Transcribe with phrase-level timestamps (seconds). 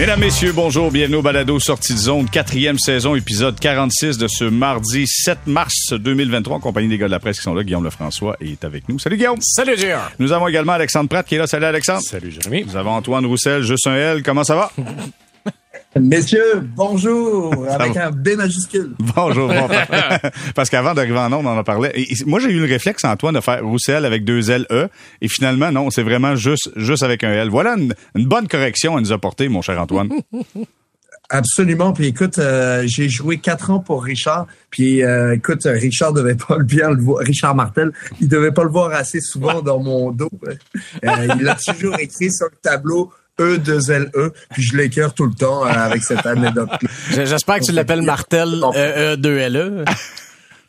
[0.00, 4.44] Mesdames, Messieurs, bonjour, bienvenue au Balado Sortie de zone, quatrième saison, épisode 46 de ce
[4.44, 7.62] mardi 7 mars 2023, en compagnie des gars de la presse qui sont là.
[7.62, 8.98] Guillaume Lefrançois est avec nous.
[8.98, 9.36] Salut Guillaume!
[9.42, 10.10] Salut Gérard!
[10.18, 11.46] Nous avons également Alexandre Pratt qui est là.
[11.46, 12.00] Salut Alexandre!
[12.00, 12.64] Salut Jérémy!
[12.64, 14.22] Nous avons Antoine Roussel, juste un L.
[14.22, 14.72] Comment ça va?
[15.98, 18.94] Messieurs, bonjour, avec un B majuscule.
[19.16, 19.68] Bonjour, bon,
[20.54, 21.90] parce qu'avant d'arriver en ondes, on en parlait.
[21.96, 24.88] Et moi, j'ai eu le réflexe, Antoine, de faire Roussel avec deux L, E.
[25.20, 27.48] Et finalement, non, c'est vraiment juste, juste avec un L.
[27.48, 30.10] Voilà une, une bonne correction à nous apporter, mon cher Antoine.
[31.32, 31.92] Absolument.
[31.92, 34.48] Puis écoute, euh, j'ai joué quatre ans pour Richard.
[34.70, 37.18] Puis euh, écoute, Richard devait pas bien le voir.
[37.18, 40.30] Richard Martel, il devait pas le voir assez souvent dans mon dos.
[40.44, 45.64] Euh, il a toujours écrit sur le tableau E2LE, puis je l'écœure tout le temps
[45.64, 46.70] euh, avec cette anecdote.
[47.10, 49.84] J'espère que tu l'appelles Martel E2LE.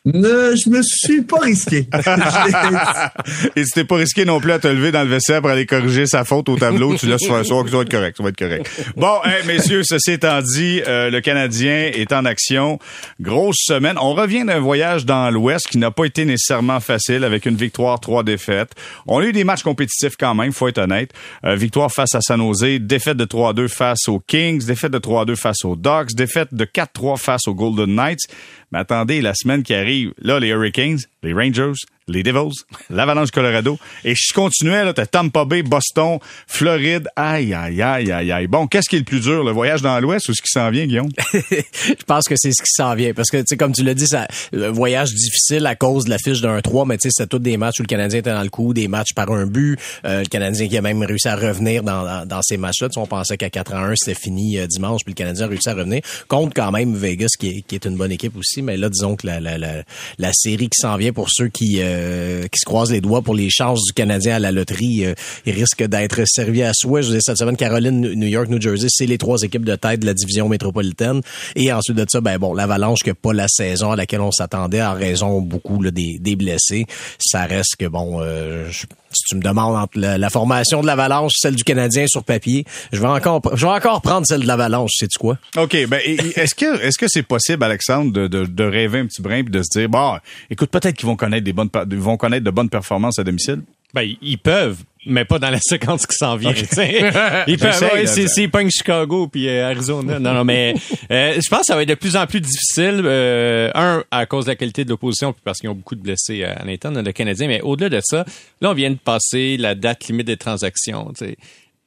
[0.04, 1.86] Ne, je me suis pas risqué.
[3.54, 5.64] Et tu t'es pas risqué non plus à te lever dans le vestiaire pour aller
[5.64, 6.96] corriger sa faute au tableau.
[6.96, 8.68] Tu laisses sur un soir, ça va être correct, ça va être correct.
[8.96, 12.80] Bon, messieurs, ceci étant dit, euh, le Canadien est en action.
[13.20, 13.96] Grosse semaine.
[14.00, 18.00] On revient d'un voyage dans l'Ouest qui n'a pas été nécessairement facile avec une victoire,
[18.00, 18.72] trois défaites.
[19.06, 21.12] On a eu des matchs compétitifs quand même, faut être honnête.
[21.44, 25.36] Euh, victoire face à San Jose, défaite de 3-2 face aux Kings, défaite de 3-2
[25.36, 28.26] face aux Dogs, défaite de 4-3 face aux Golden Knights.
[28.72, 31.78] Mais attendez, la semaine qui arrive, là, les Hurricanes, les Rangers,
[32.12, 33.78] les Devils, l'Avalanche Colorado.
[34.04, 37.08] Et je continuais, là, t'as Tampa Bay, Boston, Floride.
[37.16, 38.46] Aïe, aïe, aïe, aïe, aïe.
[38.46, 40.70] Bon, qu'est-ce qui est le plus dur, le voyage dans l'Ouest ou ce qui s'en
[40.70, 41.08] vient, Guillaume?
[41.32, 43.12] je pense que c'est ce qui s'en vient.
[43.14, 46.10] Parce que, tu sais, comme tu l'as dit, ça, le voyage difficile à cause de
[46.10, 48.32] la fiche d'un 3, mais tu sais, c'était tous des matchs où le Canadien était
[48.32, 49.78] dans le coup, des matchs par un but.
[50.04, 52.88] Euh, le Canadien qui a même réussi à revenir dans, dans, ces matchs-là.
[52.88, 55.46] Tu sais, on pensait qu'à 4 à 1, c'était fini euh, dimanche, puis le Canadien
[55.46, 56.02] a réussi à revenir.
[56.28, 58.62] Contre quand même Vegas, qui est, une bonne équipe aussi.
[58.62, 62.01] Mais là, disons que la série qui s'en vient pour ceux qui, euh,
[62.50, 65.14] qui se croisent les doigts pour les chances du Canadien à la loterie, euh,
[65.46, 67.02] il risque d'être servi à souhait.
[67.02, 70.00] Je dire, cette semaine, Caroline, New York, New Jersey, c'est les trois équipes de tête
[70.00, 71.20] de la division métropolitaine.
[71.56, 74.82] Et ensuite de ça, ben bon, l'Avalanche qui pas la saison à laquelle on s'attendait
[74.82, 76.86] en raison beaucoup des, blessés.
[77.18, 78.70] Ça reste que bon, euh,
[79.12, 83.08] tu me demandes entre la, formation de l'Avalanche, celle du Canadien sur papier, je vais
[83.08, 84.90] encore, je vais encore prendre celle de l'Avalanche.
[84.94, 85.38] Sais-tu quoi?
[85.56, 89.22] Ok, ben est-ce que est-ce que c'est possible, Alexandre, de, de, de, rêver un petit
[89.22, 90.18] brin et de se dire, bon,
[90.50, 93.62] écoute, peut-être qu'ils vont connaître des bonnes, vont connaître de bonnes performances à domicile?
[93.94, 96.52] Ben, ils peuvent, mais pas dans la séquence qui s'en vient.
[97.46, 100.18] ils peuvent, ouais, c'est, c'est Chicago puis euh, Arizona.
[100.18, 100.74] Non, non, mais
[101.10, 103.02] euh, je pense que ça va être de plus en plus difficile.
[103.04, 106.00] Euh, un, à cause de la qualité de l'opposition, puis parce qu'ils ont beaucoup de
[106.00, 107.48] blessés à, l'interne, le Canadien.
[107.48, 108.24] Mais au-delà de ça,
[108.60, 111.12] là, on vient de passer la date limite des transactions.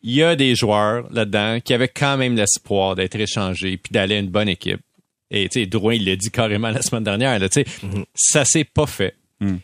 [0.03, 4.15] Il y a des joueurs là-dedans qui avaient quand même l'espoir d'être échangés puis d'aller
[4.15, 4.81] à une bonne équipe.
[5.31, 7.39] Et tu sais, Drouin, il l'a dit carrément la semaine dernière.
[7.39, 8.05] Là, mm-hmm.
[8.13, 9.15] Ça s'est pas fait.
[9.39, 9.55] Mm.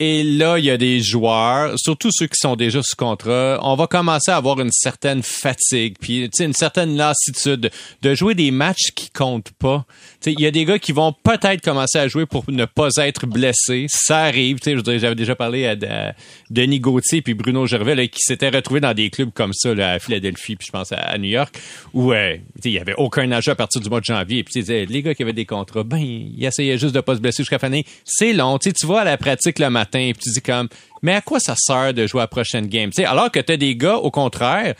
[0.00, 3.76] Et là, il y a des joueurs, surtout ceux qui sont déjà sous contrat, on
[3.76, 7.70] va commencer à avoir une certaine fatigue, puis une certaine lassitude
[8.02, 9.86] de jouer des matchs qui comptent pas.
[10.26, 13.26] Il y a des gars qui vont peut-être commencer à jouer pour ne pas être
[13.26, 13.86] blessés.
[13.88, 14.58] Ça arrive.
[14.64, 16.14] J'avais déjà parlé à,
[16.50, 20.56] Denis Gauthier puis Bruno Gervais qui s'étaient retrouvés dans des clubs comme ça à Philadelphie,
[20.56, 21.58] puis je pense à, New York,
[21.92, 24.44] où euh, il y avait aucun âge à partir du mois de janvier.
[24.44, 27.42] Puis les gars qui avaient des contrats, ben ils essayaient juste de pas se blesser
[27.42, 27.70] jusqu'à fin
[28.04, 28.58] C'est long.
[28.58, 30.68] Tu vois à la pratique le matin puis tu dis comme,
[31.02, 32.90] mais à quoi ça sert de jouer à la prochaine game?
[33.04, 34.74] alors que tu as des gars, au contraire,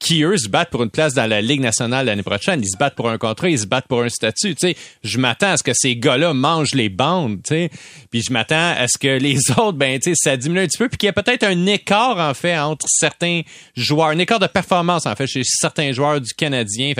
[0.00, 2.60] qui, eux, se battent pour une place dans la Ligue nationale l'année prochaine.
[2.62, 4.54] Ils se battent pour un contrat, ils se battent pour un statut.
[4.54, 7.70] Tu sais, je m'attends à ce que ces gars-là mangent les bandes, tu sais.
[8.10, 10.78] Puis je m'attends à ce que les autres, ben, tu sais, ça diminue un petit
[10.78, 13.42] peu, puis qu'il y a peut-être un écart, en fait, entre certains
[13.76, 16.94] joueurs, un écart de performance, en fait, chez certains joueurs du Canadien.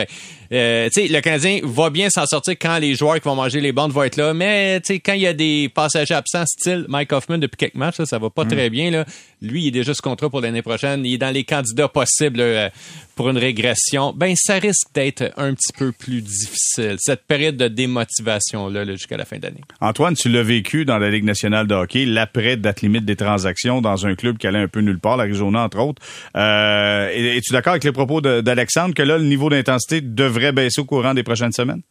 [0.53, 3.61] Euh, tu sais, le Canadien va bien s'en sortir quand les joueurs qui vont manger
[3.61, 6.47] les bandes vont être là, mais, tu sais, quand il y a des passagers absents,
[6.47, 8.49] style Mike Hoffman depuis quelques matchs, ça, ça va pas mm.
[8.49, 9.05] très bien, là.
[9.43, 11.07] Lui, il est déjà ce contrat pour l'année prochaine.
[11.07, 12.43] Il est dans les candidats possibles,
[13.21, 17.69] pour une régression, ben ça risque d'être un petit peu plus difficile, cette période de
[17.69, 19.61] démotivation-là jusqu'à la fin d'année.
[19.79, 23.83] Antoine, tu l'as vécu dans la Ligue nationale de hockey, l'après date limite des transactions
[23.83, 26.01] dans un club qui allait un peu nulle part, l'Arizona entre autres.
[26.35, 30.85] Euh, Es-tu d'accord avec les propos d'Alexandre que là, le niveau d'intensité devrait baisser au
[30.85, 31.83] courant des prochaines semaines?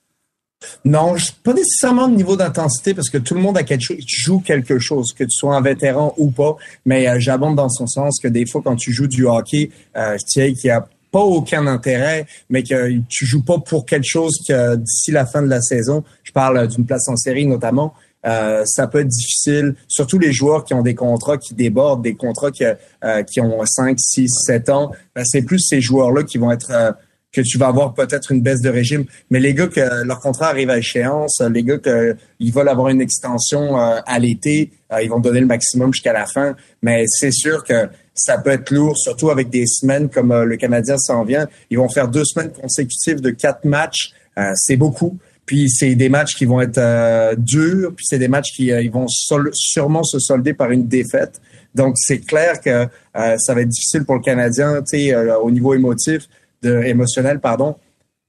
[0.84, 4.40] Non, pas nécessairement le niveau d'intensité parce que tout le monde a quelque chose, joue
[4.40, 6.57] quelque chose, que tu sois un vétéran ou pas.
[6.86, 10.18] Mais euh, j'abonde dans son sens que des fois, quand tu joues du hockey, euh,
[10.30, 14.75] tu sais, a pas aucun intérêt, mais que tu joues pas pour quelque chose que
[14.75, 18.88] d'ici la fin de la saison, je parle d'une place en série notamment, euh, ça
[18.88, 22.63] peut être difficile, surtout les joueurs qui ont des contrats qui débordent, des contrats qui,
[22.66, 24.92] euh, qui ont 5, 6, 7 ans.
[25.16, 26.92] Ben, c'est plus ces joueurs-là qui vont être euh,
[27.31, 29.05] que tu vas avoir peut-être une baisse de régime.
[29.29, 32.89] Mais les gars que leur contrat arrive à échéance, les gars que ils veulent avoir
[32.89, 34.71] une extension à l'été,
[35.01, 36.55] ils vont donner le maximum jusqu'à la fin.
[36.81, 40.97] Mais c'est sûr que ça peut être lourd, surtout avec des semaines comme le Canadien
[40.97, 41.47] s'en vient.
[41.69, 44.11] Ils vont faire deux semaines consécutives de quatre matchs.
[44.55, 45.19] c'est beaucoup.
[45.49, 48.83] Puis c'est des matchs qui vont être euh, durs, puis c'est des matchs qui euh,
[48.83, 51.41] ils vont sûrement se solder par une défaite.
[51.73, 52.85] Donc c'est clair que
[53.17, 56.29] euh, ça va être difficile pour le Canadien, tu sais, au niveau émotif,
[56.61, 57.75] de, émotionnel, pardon,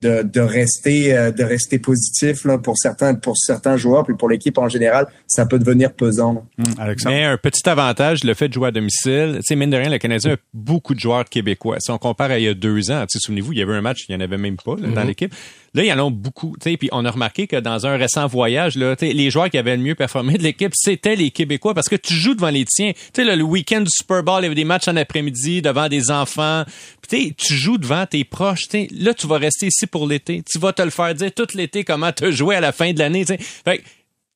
[0.02, 4.30] de, de rester euh, de rester positif là, pour certains pour certains joueurs puis pour
[4.30, 6.46] l'équipe en général ça peut devenir pesant.
[6.56, 6.64] Mmh,
[7.04, 9.90] mais un petit avantage le fait de jouer à domicile tu sais mine de rien
[9.90, 11.76] le Canadien a beaucoup de joueurs québécois.
[11.80, 13.74] Si on compare à il y a deux ans tu sais souvenez-vous il y avait
[13.74, 15.06] un match il y en avait même pas dans mmh.
[15.06, 15.34] l'équipe
[15.74, 16.56] Là, il y en a beaucoup.
[16.60, 19.82] Puis on a remarqué que dans un récent voyage, là, les joueurs qui avaient le
[19.82, 22.92] mieux performé de l'équipe, c'était les Québécois parce que tu joues devant les tiens.
[23.14, 26.10] sais, le week-end du Super Bowl, il y avait des matchs en après-midi devant des
[26.10, 26.64] enfants.
[27.08, 28.66] Puis tu joues devant tes proches.
[28.90, 30.42] Là, tu vas rester ici pour l'été.
[30.50, 32.98] Tu vas te le faire dire tout l'été comment te jouer à la fin de
[32.98, 33.24] l'année.
[33.24, 33.82] Fait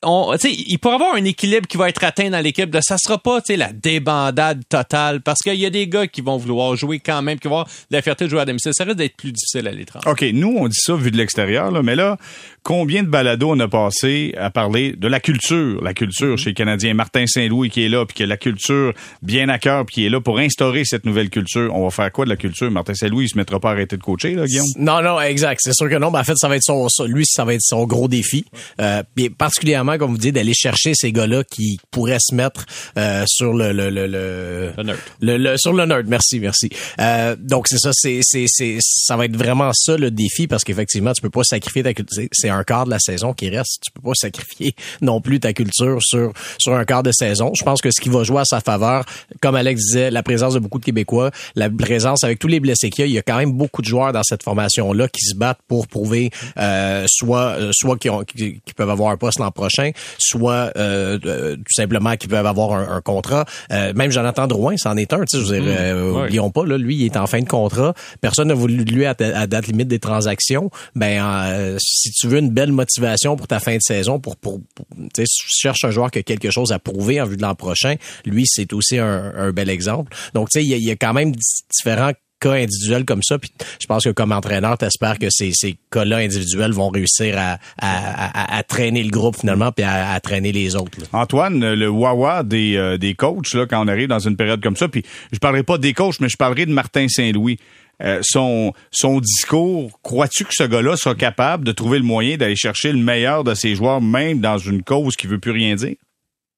[0.05, 2.71] on, il pourrait avoir un équilibre qui va être atteint dans l'équipe.
[2.71, 6.37] De, ça sera pas la débandade totale parce qu'il y a des gars qui vont
[6.37, 8.73] vouloir jouer quand même, qui vont avoir la fierté de jouer à domicile.
[8.75, 10.09] Ça risque d'être plus difficile à l'étranger.
[10.09, 12.17] OK, nous, on dit ça vu de l'extérieur, là, mais là,
[12.63, 16.55] combien de balados on a passé à parler de la culture, la culture chez les
[16.55, 16.95] Canadiens.
[16.95, 18.93] Martin Saint-Louis qui est là, puis qui a la culture
[19.23, 21.75] bien à cœur, puis qui est là pour instaurer cette nouvelle culture.
[21.75, 22.71] On va faire quoi de la culture?
[22.71, 24.67] Martin Saint-Louis, il se mettra pas à arrêter de coacher, là, Guillaume?
[24.79, 25.61] Non, non, exact.
[25.63, 26.11] C'est sûr que non.
[26.11, 28.45] Mais en fait, ça va être son, lui, ça va être son gros défi.
[28.81, 29.03] Euh,
[29.37, 32.65] particulièrement comme vous dites, d'aller chercher ces gars-là qui pourraient se mettre
[32.99, 34.73] euh, sur le le le le,
[35.21, 36.07] le, le, sur le nerd.
[36.09, 36.69] Merci, merci.
[37.01, 40.65] Euh, donc c'est ça, c'est c'est c'est ça va être vraiment ça le défi parce
[40.65, 42.29] qu'effectivement tu peux pas sacrifier ta culture.
[42.33, 43.83] C'est un quart de la saison qui reste.
[43.85, 47.53] Tu peux pas sacrifier non plus ta culture sur sur un quart de saison.
[47.59, 49.05] Je pense que ce qui va jouer à sa faveur,
[49.41, 52.91] comme Alex disait, la présence de beaucoup de Québécois, la présence avec tous les blessés
[52.91, 55.09] qu'il y a, il y a quand même beaucoup de joueurs dans cette formation là
[55.09, 59.39] qui se battent pour prouver euh, soit soit qui, ont, qui, peuvent avoir un poste
[59.39, 59.84] l'an prochain,
[60.19, 61.19] soit euh,
[61.57, 63.45] tout simplement qu'ils peuvent avoir un, contrat.
[63.73, 65.25] Euh, même Jonathan Drouin, c'en est un.
[65.25, 67.95] Tu sais, je veux dire, euh, pas, là, lui, il est en fin de contrat.
[68.21, 70.71] Personne n'a voulu lui à, date limite des transactions.
[70.95, 75.09] Ben, si tu veux une belle motivation pour ta fin de saison, pour, pour, tu
[75.17, 77.43] sais, si tu cherches un joueur qui a quelque chose à prouver en vue de
[77.43, 80.15] l'an prochain, lui, c'est aussi un, bel exemple.
[80.35, 81.33] Donc, tu sais, il y, y a, quand même
[81.71, 82.13] différents
[82.45, 83.39] cas individuels comme ça.
[83.39, 83.51] Puis
[83.81, 88.57] je pense que comme entraîneur, t'espères que ces, ces cas-là individuels vont réussir à, à,
[88.59, 90.99] à, traîner le groupe finalement puis à, traîner les autres.
[91.13, 94.77] Antoine, le wawa des, euh, des coachs là, quand on arrive dans une période comme
[94.77, 95.03] ça, puis
[95.33, 97.59] je parlerai pas des coachs, mais je parlerai de Martin Saint-Louis.
[98.03, 102.57] Euh, son, son discours, crois-tu que ce gars-là sera capable de trouver le moyen d'aller
[102.57, 105.95] chercher le meilleur de ses joueurs, même dans une cause qui veut plus rien dire?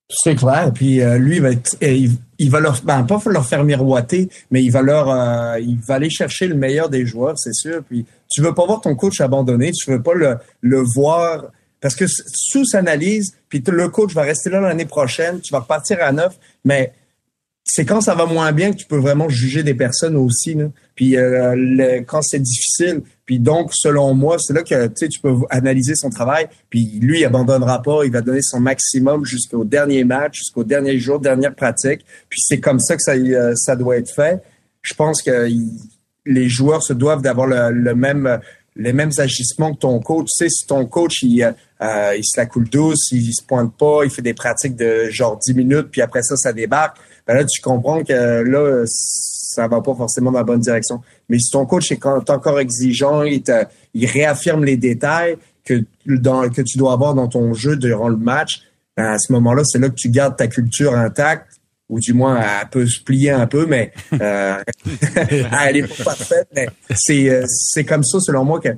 [0.08, 0.70] C'est clair.
[0.72, 2.08] Puis euh, lui, il va, être, euh,
[2.38, 5.94] il, va leur, ben, pas leur faire miroiter, mais il va leur, euh, il va
[5.94, 7.82] aller chercher le meilleur des joueurs, c'est sûr.
[7.82, 11.46] Puis tu veux pas voir ton coach abandonné, tu veux pas le, voir
[11.80, 15.98] parce que sous analyse, puis le coach va rester là l'année prochaine, tu vas repartir
[16.00, 16.92] à neuf, mais
[17.68, 20.54] c'est quand ça va moins bien que tu peux vraiment juger des personnes aussi.
[20.54, 20.66] Là.
[20.94, 25.96] Puis euh, quand c'est difficile, puis donc selon moi, c'est là que tu peux analyser
[25.96, 26.46] son travail.
[26.70, 30.96] Puis lui, il abandonnera pas, il va donner son maximum jusqu'au dernier match, jusqu'au dernier
[31.00, 32.06] jour, dernière pratique.
[32.28, 34.40] Puis c'est comme ça que ça, euh, ça doit être fait.
[34.82, 35.48] Je pense que
[36.24, 38.38] les joueurs se doivent d'avoir le, même
[38.76, 40.26] les mêmes agissements que ton coach.
[40.26, 43.76] Tu sais, si ton coach il, euh, il se la coule douce, il se pointe
[43.76, 47.34] pas, il fait des pratiques de genre 10 minutes, puis après ça, ça débarque ben
[47.34, 51.00] là, tu comprends que là, ça va pas forcément dans la bonne direction.
[51.28, 53.42] Mais si ton coach est encore exigeant, il,
[53.95, 58.16] il réaffirme les détails que, dans, que tu dois avoir dans ton jeu durant le
[58.16, 58.62] match,
[58.97, 61.49] ben à ce moment-là, c'est là que tu gardes ta culture intacte,
[61.88, 64.56] ou du moins elle peut se plier un peu, mais euh,
[65.61, 66.49] elle est pas parfaite.
[66.54, 68.71] Mais c'est euh, c'est comme ça, selon moi, que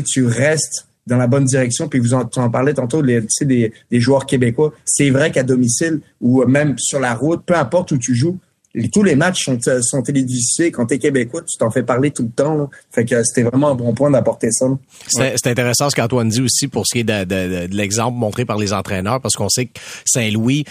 [0.00, 1.88] tu restes dans la bonne direction.
[1.88, 4.72] Puis vous en, en parlez tantôt, les, des, des joueurs québécois.
[4.84, 8.38] C'est vrai qu'à domicile ou même sur la route, peu importe où tu joues,
[8.92, 10.72] tous les matchs sont, euh, sont télévisés.
[10.72, 12.56] Quand tu es québécois, tu t'en fais parler tout le temps.
[12.56, 12.68] Là.
[12.90, 14.66] Fait que c'était vraiment un bon point d'apporter ça.
[15.06, 18.44] C'est intéressant ce qu'Antoine dit aussi pour ce qui est de, de, de l'exemple montré
[18.44, 20.64] par les entraîneurs, parce qu'on sait que Saint-Louis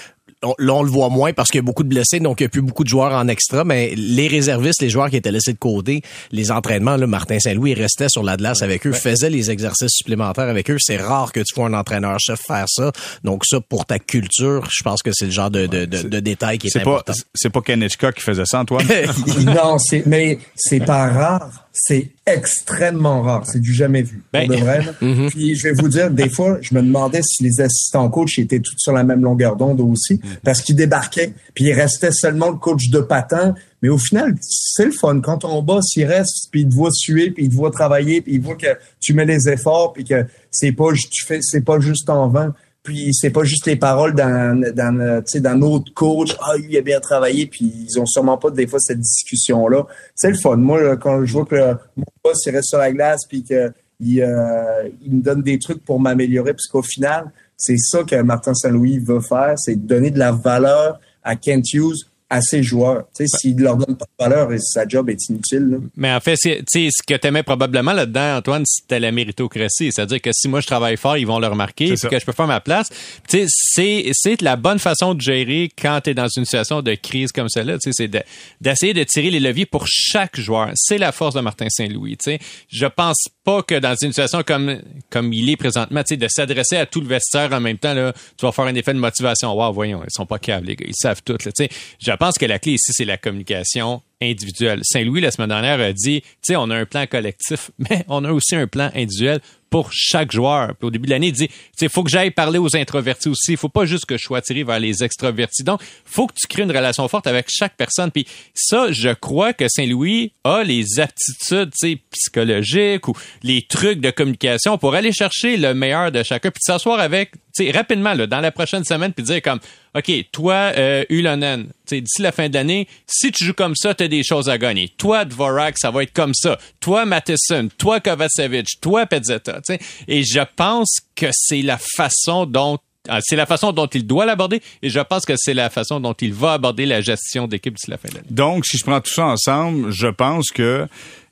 [0.59, 2.47] là, on le voit moins parce qu'il y a beaucoup de blessés, donc il n'y
[2.47, 5.53] a plus beaucoup de joueurs en extra, mais les réservistes, les joueurs qui étaient laissés
[5.53, 9.91] de côté, les entraînements, là, Martin Saint-Louis restait sur l'Atlas avec eux, faisait les exercices
[9.91, 10.77] supplémentaires avec eux.
[10.79, 12.91] C'est rare que tu vois un entraîneur-chef faire ça.
[13.23, 16.57] Donc ça, pour ta culture, je pense que c'est le genre de, de, de, détail
[16.57, 17.13] qui est, important.
[17.33, 18.85] C'est pas Kenechka qui faisait ça, Antoine?
[19.45, 23.45] non, c'est, mais c'est pas rare c'est extrêmement rare.
[23.47, 24.21] C'est du jamais vu.
[24.31, 24.81] Ben, de vrai.
[25.01, 25.29] Mhm.
[25.31, 28.59] Puis je vais vous dire, des fois, je me demandais si les assistants coach étaient
[28.59, 30.37] tous sur la même longueur d'onde aussi, mhm.
[30.43, 33.55] parce qu'ils débarquaient, puis il restait seulement le coach de patin.
[33.81, 35.19] Mais au final, c'est le fun.
[35.19, 38.21] Quand on bosse, il reste, puis il te voit suer, puis il te voit travailler,
[38.21, 41.65] puis il voit que tu mets les efforts, puis que c'est pas tu fais, c'est
[41.65, 42.53] pas juste en vain.
[42.83, 46.35] Puis c'est pas juste les paroles d'un d'un d'un autre coach.
[46.41, 47.47] Ah il a bien travaillé.
[47.47, 49.85] Puis ils ont sûrement pas des fois cette discussion là
[50.15, 50.57] c'est le fun.
[50.57, 54.21] Moi quand je vois que mon boss il reste sur la glace puis que il,
[54.21, 58.53] euh, il me donne des trucs pour m'améliorer parce qu'au final c'est ça que Martin
[58.53, 63.05] Saint-Louis veut faire c'est donner de la valeur à Kent Hughes à ses joueurs.
[63.15, 65.79] Tu sais, s'il leur donne pas de valeur, sa job est inutile.
[65.95, 69.91] Mais en fait, c'est, ce que tu aimais probablement là-dedans, Antoine, c'était la méritocratie.
[69.91, 72.31] C'est-à-dire que si moi je travaille fort, ils vont le remarquer, puis que je peux
[72.31, 72.89] faire ma place.
[73.27, 76.81] Tu sais, c'est, c'est la bonne façon de gérer quand tu es dans une situation
[76.81, 77.77] de crise comme celle-là.
[77.77, 78.25] Tu sais, c'est
[78.61, 80.71] d'essayer de, tirer les leviers pour chaque joueur.
[80.75, 82.17] C'est la force de Martin Saint-Louis.
[82.17, 82.39] Tu sais,
[82.69, 86.27] je pense pas que dans une situation comme comme il est présentement, tu sais, de
[86.27, 88.99] s'adresser à tout le vestiaire en même temps, là, tu vas faire un effet de
[88.99, 89.53] motivation.
[89.53, 90.85] Wow, voyons, ils sont pas câbles, les gars.
[90.87, 91.33] Ils savent tout.
[91.33, 94.81] Là, tu sais, je pense que la clé ici, c'est la communication individuelle.
[94.83, 98.23] Saint-Louis, la semaine dernière, a dit, tu sais, on a un plan collectif, mais on
[98.23, 99.39] a aussi un plan individuel
[99.73, 100.75] pour chaque joueur.
[100.75, 101.49] Puis au début de l'année, il dit,
[101.81, 103.53] il faut que j'aille parler aux introvertis aussi.
[103.53, 105.63] Il faut pas juste que je sois attiré vers les extrovertis.
[105.63, 108.11] Donc, faut que tu crées une relation forte avec chaque personne.
[108.11, 111.71] Puis ça, je crois que Saint-Louis a les aptitudes
[112.11, 116.99] psychologiques ou les trucs de communication pour aller chercher le meilleur de chacun, puis s'asseoir
[116.99, 117.31] avec,
[117.73, 119.59] rapidement, là, dans la prochaine semaine, puis dire comme,
[119.95, 124.03] OK, toi, euh, Ulonen, d'ici la fin de l'année, si tu joues comme ça, tu
[124.03, 124.89] as des choses à gagner.
[124.89, 126.57] Toi, Dvorak, ça va être comme ça.
[126.79, 129.61] Toi, Matheson, toi, Kovacevic, toi, Pezzetta.
[130.07, 132.77] Et je pense que c'est la façon dont
[133.09, 135.99] ah, c'est la façon dont il doit l'aborder et je pense que c'est la façon
[135.99, 138.27] dont il va aborder la gestion d'équipe d'ici la fin de l'année.
[138.29, 140.87] Donc, si je prends tout ça ensemble, je pense que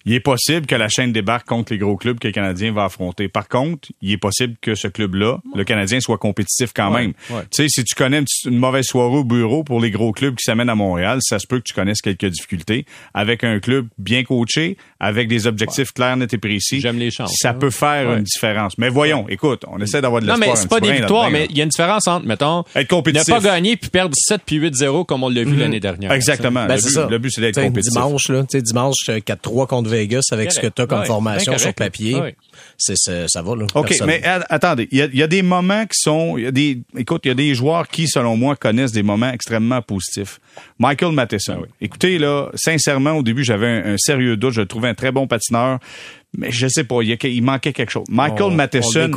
[0.06, 2.86] il est possible que la chaîne débarque contre les gros clubs que le Canadien va
[2.86, 3.28] affronter.
[3.28, 7.14] Par contre, il est possible que ce club-là, le Canadien, soit compétitif quand même.
[7.30, 10.44] Tu sais, si tu connais une, mauvaise soirée au bureau pour les gros clubs qui
[10.44, 12.86] s'amènent à Montréal, ça se peut que tu connaisses quelques difficultés.
[13.14, 17.34] Avec un club bien coaché, avec des objectifs clairs, nets et précis, J'aime les chances,
[17.38, 18.78] ça peut faire une différence.
[18.78, 20.48] Mais voyons, écoute, on essaie d'avoir de l'espoir.
[20.48, 22.88] Non, mais c'est pas des victoires, mais il y a une différence entre, mettons, être
[22.88, 23.28] compétitif.
[23.28, 25.60] ne pas gagner puis perdre 7 puis 8-0 comme on l'a vu mhm.
[25.60, 26.12] l'année dernière.
[26.12, 26.66] Exactement.
[26.66, 26.78] Ben,
[27.10, 27.94] le, but, c'est d'être compétitif.
[27.94, 32.18] Dimanche, là, dimanche 4-3 contre Vegas avec ce que tu as comme formation sur papier.
[32.78, 33.66] C'est, ça va, là.
[33.76, 36.38] OK, mais attendez, il y, a, des moments qui sont.
[36.38, 39.32] Y a des, écoute, il y a des joueurs qui, selon moi, connaissent des moments
[39.32, 40.40] extrêmement positifs.
[40.80, 41.62] Michael Matheson.
[41.64, 44.54] Ah Écoutez, là, sincèrement, au début, j'avais un, sérieux doute.
[44.54, 45.80] Je le trouvais un très bon patineur.
[46.38, 48.06] Mais je sais pas, il, manquait quelque chose.
[48.10, 49.12] Michael Matheson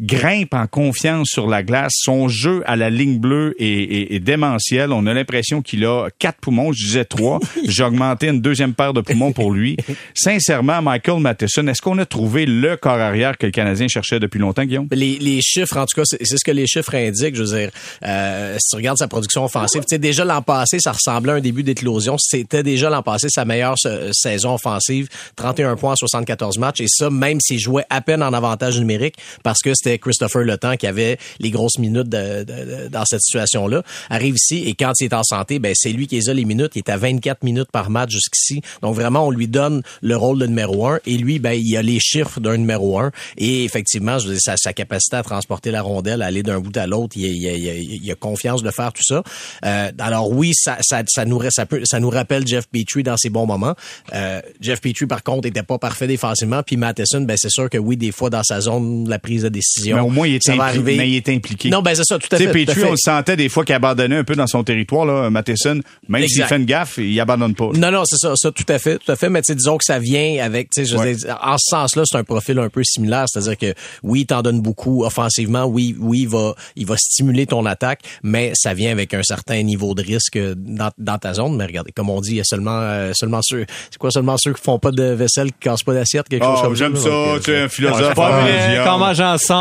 [0.00, 1.92] grimpe en confiance sur la glace.
[1.94, 4.92] Son jeu à la ligne bleue est, démentiel.
[4.92, 6.72] On a l'impression qu'il a quatre poumons.
[6.72, 7.38] Je disais trois.
[7.68, 9.76] J'ai augmenté une deuxième paire de poumons pour lui.
[10.14, 14.38] Sincèrement, Michael Matheson, est-ce qu'on a trouvé le corps arrière que le Canadien cherchait depuis
[14.40, 14.88] longtemps, Guillaume?
[14.90, 17.36] Les, chiffres, en tout cas, c'est ce que les chiffres indiquent.
[17.36, 17.70] Je veux dire,
[18.04, 21.34] euh, si tu regardes sa production offensive, tu sais, déjà l'an passé, ça ressemblait à
[21.36, 22.16] un début d'éclosion.
[22.18, 23.76] C'était déjà l'an passé sa meilleure
[24.12, 25.08] saison offensive.
[25.36, 26.80] 31 points en 74 matchs.
[26.80, 30.56] Et ça, même s'il jouait à peine en avantage numérique, parce que c'était Christopher Le
[30.76, 33.82] qui avait les grosses minutes dans cette situation-là.
[34.08, 36.44] Arrive ici et quand il est en santé, ben c'est lui qui les a les
[36.44, 36.72] minutes.
[36.74, 38.62] Il est à 24 minutes par match jusqu'ici.
[38.82, 41.82] Donc vraiment, on lui donne le rôle de numéro un et lui, ben il a
[41.82, 43.10] les chiffres d'un numéro un.
[43.36, 46.76] Et effectivement, je veux dire, sa, capacité à transporter la rondelle, à aller d'un bout
[46.76, 49.22] à l'autre, il, il, a confiance de faire tout ça.
[49.64, 53.16] Euh, alors oui, ça, ça, ça nous ça, peut, ça nous rappelle Jeff Petrie dans
[53.16, 53.74] ses bons moments.
[54.14, 56.62] Euh, Jeff Petrie, par contre, était pas parfait défensivement.
[56.62, 59.48] Puis Matheson, ben c'est sûr que oui, des fois dans sa zone, la prise de
[59.48, 61.70] décision mais au moins, il est, impliqué, mais il est impliqué.
[61.70, 62.46] Non, ben c'est ça, tout à fait.
[62.46, 65.80] Petrie, on le sentait des fois qu'il abandonnait un peu dans son territoire, là, Matheson.
[66.08, 67.70] Même s'il fait une gaffe, il abandonne pas.
[67.74, 69.28] Non, non, c'est ça, ça, tout à fait, tout à fait.
[69.28, 72.68] Mais disons que ça vient avec, tu sais, en ce sens-là, c'est un profil un
[72.68, 73.26] peu similaire.
[73.28, 75.64] C'est-à-dire que oui, il t'en donne beaucoup offensivement.
[75.64, 79.62] Oui, oui, il va, il va stimuler ton attaque, mais ça vient avec un certain
[79.62, 81.56] niveau de risque dans, dans ta zone.
[81.56, 84.36] Mais regardez, comme on dit, il y a seulement, euh, seulement ceux, c'est quoi, seulement
[84.38, 86.84] ceux qui font pas de vaisselle, qui cassent pas d'assiette, quelque chose oh, comme ça.
[86.84, 88.14] J'aime ça, tu es un philosophe.
[88.14, 89.14] Comment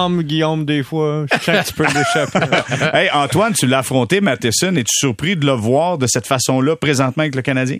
[0.09, 1.25] Guillaume, des fois.
[1.31, 2.39] Je sens que tu peux l'échapper.
[2.93, 4.75] hey, Antoine, tu l'as affronté, Matheson.
[4.75, 7.79] Es-tu surpris de le voir de cette façon-là présentement avec le Canadien?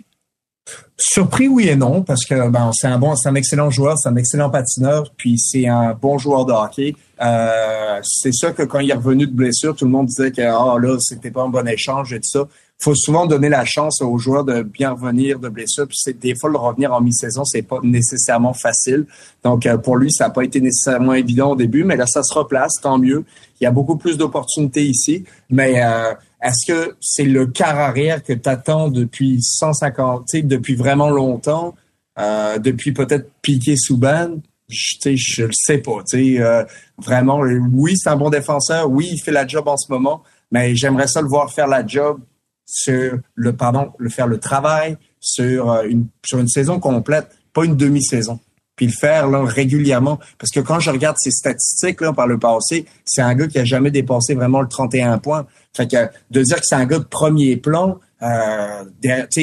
[0.96, 4.08] Surpris, oui et non, parce que ben, c'est un bon, c'est un excellent joueur, c'est
[4.08, 6.94] un excellent patineur, puis c'est un bon joueur de hockey.
[7.20, 10.40] Euh, c'est sûr que quand il est revenu de blessure, tout le monde disait que
[10.40, 12.48] ah là, c'était pas un bon échange et tout ça
[12.84, 15.88] faut souvent donner la chance aux joueurs de bien revenir de blessure.
[15.88, 19.06] Puis c'est des fois le revenir en mi-saison, c'est pas nécessairement facile.
[19.42, 22.22] Donc euh, pour lui, ça n'a pas été nécessairement évident au début, mais là ça
[22.22, 23.24] se replace, tant mieux.
[23.60, 26.12] Il y a beaucoup plus d'opportunités ici, mais euh,
[26.42, 31.74] est-ce que c'est le quart arrière que tu attends depuis 150, depuis vraiment longtemps,
[32.18, 34.36] euh, depuis peut-être Piqué Souban?
[34.68, 36.02] Je, je le sais pas.
[36.14, 36.64] Euh,
[36.98, 37.40] vraiment,
[37.72, 38.90] oui, c'est un bon défenseur.
[38.90, 41.86] Oui, il fait la job en ce moment, mais j'aimerais ça le voir faire la
[41.86, 42.20] job
[42.66, 47.64] sur le pardon, le faire le travail sur euh, une sur une saison complète, pas
[47.64, 48.40] une demi-saison.
[48.76, 50.18] puis le faire régulièrement.
[50.38, 53.58] Parce que quand je regarde ses statistiques là, par le passé, c'est un gars qui
[53.58, 55.46] a jamais dépassé vraiment le 31 points.
[55.76, 58.84] Fait que de dire que c'est un gars de premier plan, euh,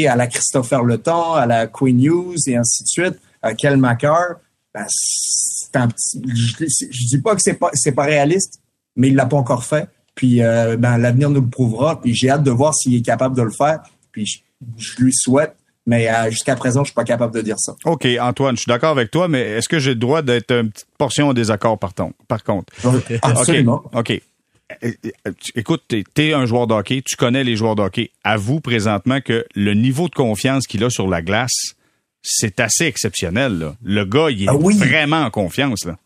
[0.08, 3.78] à la Christopher Le Temps, à la Queen News et ainsi de suite, à Kel
[3.78, 4.40] McCarr,
[4.74, 8.62] ben, je, je, dis pas que c'est pas pas réaliste,
[8.96, 9.88] mais il l'a pas encore fait.
[10.22, 12.00] Puis euh, ben, l'avenir nous le prouvera.
[12.00, 13.80] Puis j'ai hâte de voir s'il est capable de le faire.
[14.12, 14.44] Puis
[14.78, 15.56] je lui souhaite
[15.88, 17.74] mais euh, jusqu'à présent, je suis pas capable de dire ça.
[17.86, 20.70] OK, Antoine, je suis d'accord avec toi, mais est-ce que j'ai le droit d'être une
[20.70, 22.72] petite portion en désaccord par, ton, par contre?
[23.24, 23.82] Absolument.
[23.96, 24.22] OK.
[25.56, 28.12] Écoute, tu es, un joueur de hockey, tu connais les joueurs de hockey.
[28.24, 31.74] Avoue présentement que le niveau de confiance qu'il a sur la glace,
[32.22, 33.74] c'est assez exceptionnel.
[33.84, 35.84] Le gars, il est ah vraiment en confiance.
[35.86, 35.98] Là.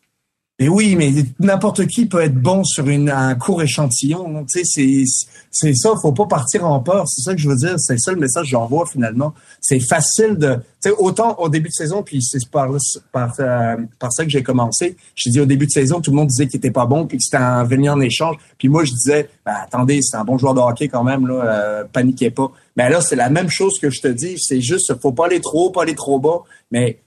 [0.58, 4.42] Et oui, mais n'importe qui peut être bon sur une, un court échantillon.
[4.50, 5.04] Tu sais,
[5.50, 5.92] c'est, ça.
[6.00, 7.06] Faut pas partir en peur.
[7.08, 7.74] C'est ça que je veux dire.
[7.78, 9.34] C'est ça le message que j'envoie finalement.
[9.60, 12.70] C'est facile de, tu sais, autant au début de saison, puis c'est par,
[13.12, 14.96] par, euh, par ça que j'ai commencé.
[15.14, 17.18] J'ai dit au début de saison, tout le monde disait qu'il était pas bon, puis
[17.18, 18.36] que c'était un venir en échange.
[18.56, 21.34] Puis moi, je disais, ben, attendez, c'est un bon joueur de hockey quand même, là.
[21.44, 22.50] Euh, paniquez pas.
[22.76, 24.36] Mais là, c'est la même chose que je te dis.
[24.38, 26.40] C'est juste, faut pas aller trop haut, pas aller trop bas.
[26.70, 26.98] Mais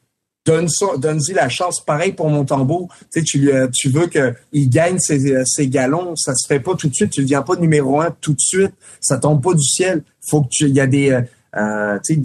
[0.50, 1.84] donne donne-y la chance.
[1.86, 2.90] Pareil pour mon tambour.
[3.14, 6.16] Tu sais, tu, tu veux qu'il gagne ses, ses, galons.
[6.16, 7.12] Ça se fait pas tout de suite.
[7.12, 8.74] Tu ne deviens pas numéro un tout de suite.
[9.00, 10.04] Ça tombe pas du ciel.
[10.30, 11.22] Faut que tu, il y a des, euh,
[11.58, 12.22] euh tu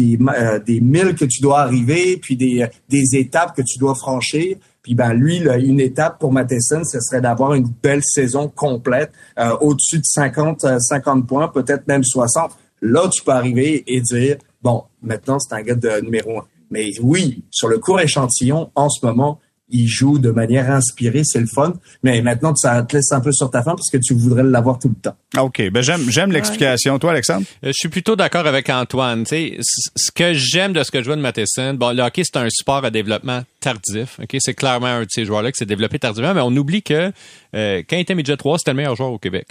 [0.00, 2.68] euh, milles que tu dois arriver, puis des,
[3.14, 4.56] étapes que tu dois franchir.
[4.82, 9.56] Puis ben lui, une étape pour Matheson, ce serait d'avoir une belle saison complète, euh,
[9.60, 12.52] au-dessus de 50, 50 points, peut-être même 60.
[12.82, 16.44] Là, tu peux arriver et dire, bon, maintenant, c'est un gars de numéro un.
[16.70, 21.40] Mais oui, sur le court échantillon, en ce moment, il joue de manière inspirée, c'est
[21.40, 21.74] le fun.
[22.02, 24.78] Mais maintenant, ça te laisse un peu sur ta fin parce que tu voudrais l'avoir
[24.78, 25.16] tout le temps.
[25.42, 25.70] OK.
[25.70, 26.98] Ben, j'aime, j'aime l'explication.
[26.98, 27.46] Toi, Alexandre?
[27.64, 29.24] Euh, je suis plutôt d'accord avec Antoine.
[29.24, 32.38] Tu ce que j'aime de ce que je vois de Matheson, bon, le hockey, c'est
[32.38, 34.20] un sport à développement tardif.
[34.22, 34.36] OK?
[34.38, 37.12] C'est clairement un de ces joueurs-là qui s'est développé tardivement, mais on oublie que,
[37.54, 39.48] euh, quand il était midget 3, c'était le meilleur joueur au Québec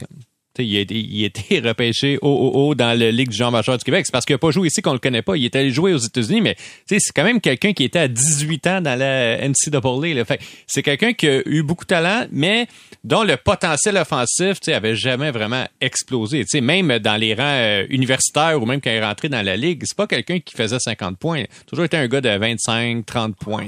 [0.63, 3.77] il a, été, il a repêché au, au, haut dans la Ligue du Jean majeur
[3.77, 4.05] du Québec.
[4.05, 5.35] C'est parce qu'il n'a pas joué ici qu'on le connaît pas.
[5.35, 8.67] Il est allé jouer aux États-Unis, mais c'est quand même quelqu'un qui était à 18
[8.67, 10.25] ans dans la NCAA.
[10.25, 12.67] Fait, c'est quelqu'un qui a eu beaucoup de talent, mais
[13.03, 16.43] dont le potentiel offensif avait jamais vraiment explosé.
[16.47, 19.55] sais même dans les rangs euh, universitaires ou même quand il est rentré dans la
[19.55, 21.43] Ligue, c'est pas quelqu'un qui faisait 50 points.
[21.67, 23.65] toujours été un gars de 25, 30 points.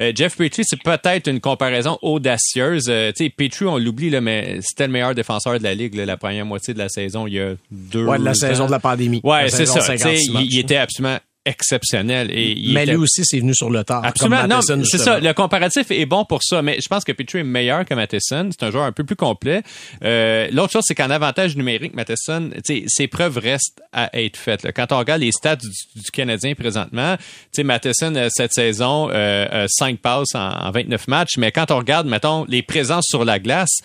[0.00, 2.86] Euh, Jeff Petrie, c'est peut-être une comparaison audacieuse.
[2.88, 6.74] Euh, Petrie, on l'oublie, mais c'était le meilleur défenseur de la Ligue la première moitié
[6.74, 9.20] de la saison il y a deux Ouais, de la saison de la pandémie.
[9.24, 9.80] Ouais, c'est ça.
[9.94, 12.30] Il, était absolument exceptionnel.
[12.30, 14.04] Et mais lui aussi, c'est venu sur le tard.
[14.04, 14.46] Absolument.
[14.46, 15.20] Non, c'est ça.
[15.20, 16.62] Le comparatif est bon pour ça.
[16.62, 18.50] Mais je pense que Petrie est meilleur que Matheson.
[18.50, 19.62] C'est un joueur un peu plus complet.
[20.04, 22.50] Euh, L'autre chose, c'est qu'en avantage numérique, Matheson,
[22.86, 24.66] ses preuves restent à être faites.
[24.74, 27.16] Quand on regarde les stats du, Canadien présentement,
[27.58, 31.36] Matheson, euh, cette saison, euh, 5 passes en, en 29 matchs.
[31.38, 33.78] Mais quand on regarde, mettons, les présences sur la glace,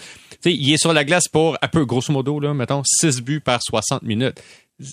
[0.45, 3.61] il est sur la glace pour un peu, grosso modo, là, mettons, 6 buts par
[3.61, 4.41] 60 minutes.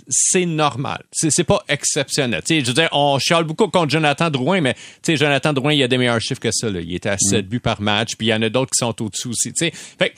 [0.09, 1.05] C'est normal.
[1.13, 2.43] C'est pas exceptionnel.
[2.49, 4.75] je veux dire, on chiale beaucoup contre Jonathan Drouin, mais
[5.07, 6.71] Jonathan Drouin, il a des meilleurs chiffres que ça.
[6.71, 6.81] Là.
[6.81, 7.49] Il était à 7 mm.
[7.49, 9.53] buts par match, puis il y en a d'autres qui sont au-dessous aussi.
[9.99, 10.15] Fait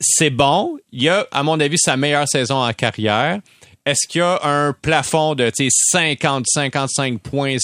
[0.00, 0.78] c'est bon.
[0.92, 3.40] Il a, à mon avis, sa meilleure saison en carrière.
[3.84, 7.56] Est-ce qu'il y a un plafond de 50, 55 points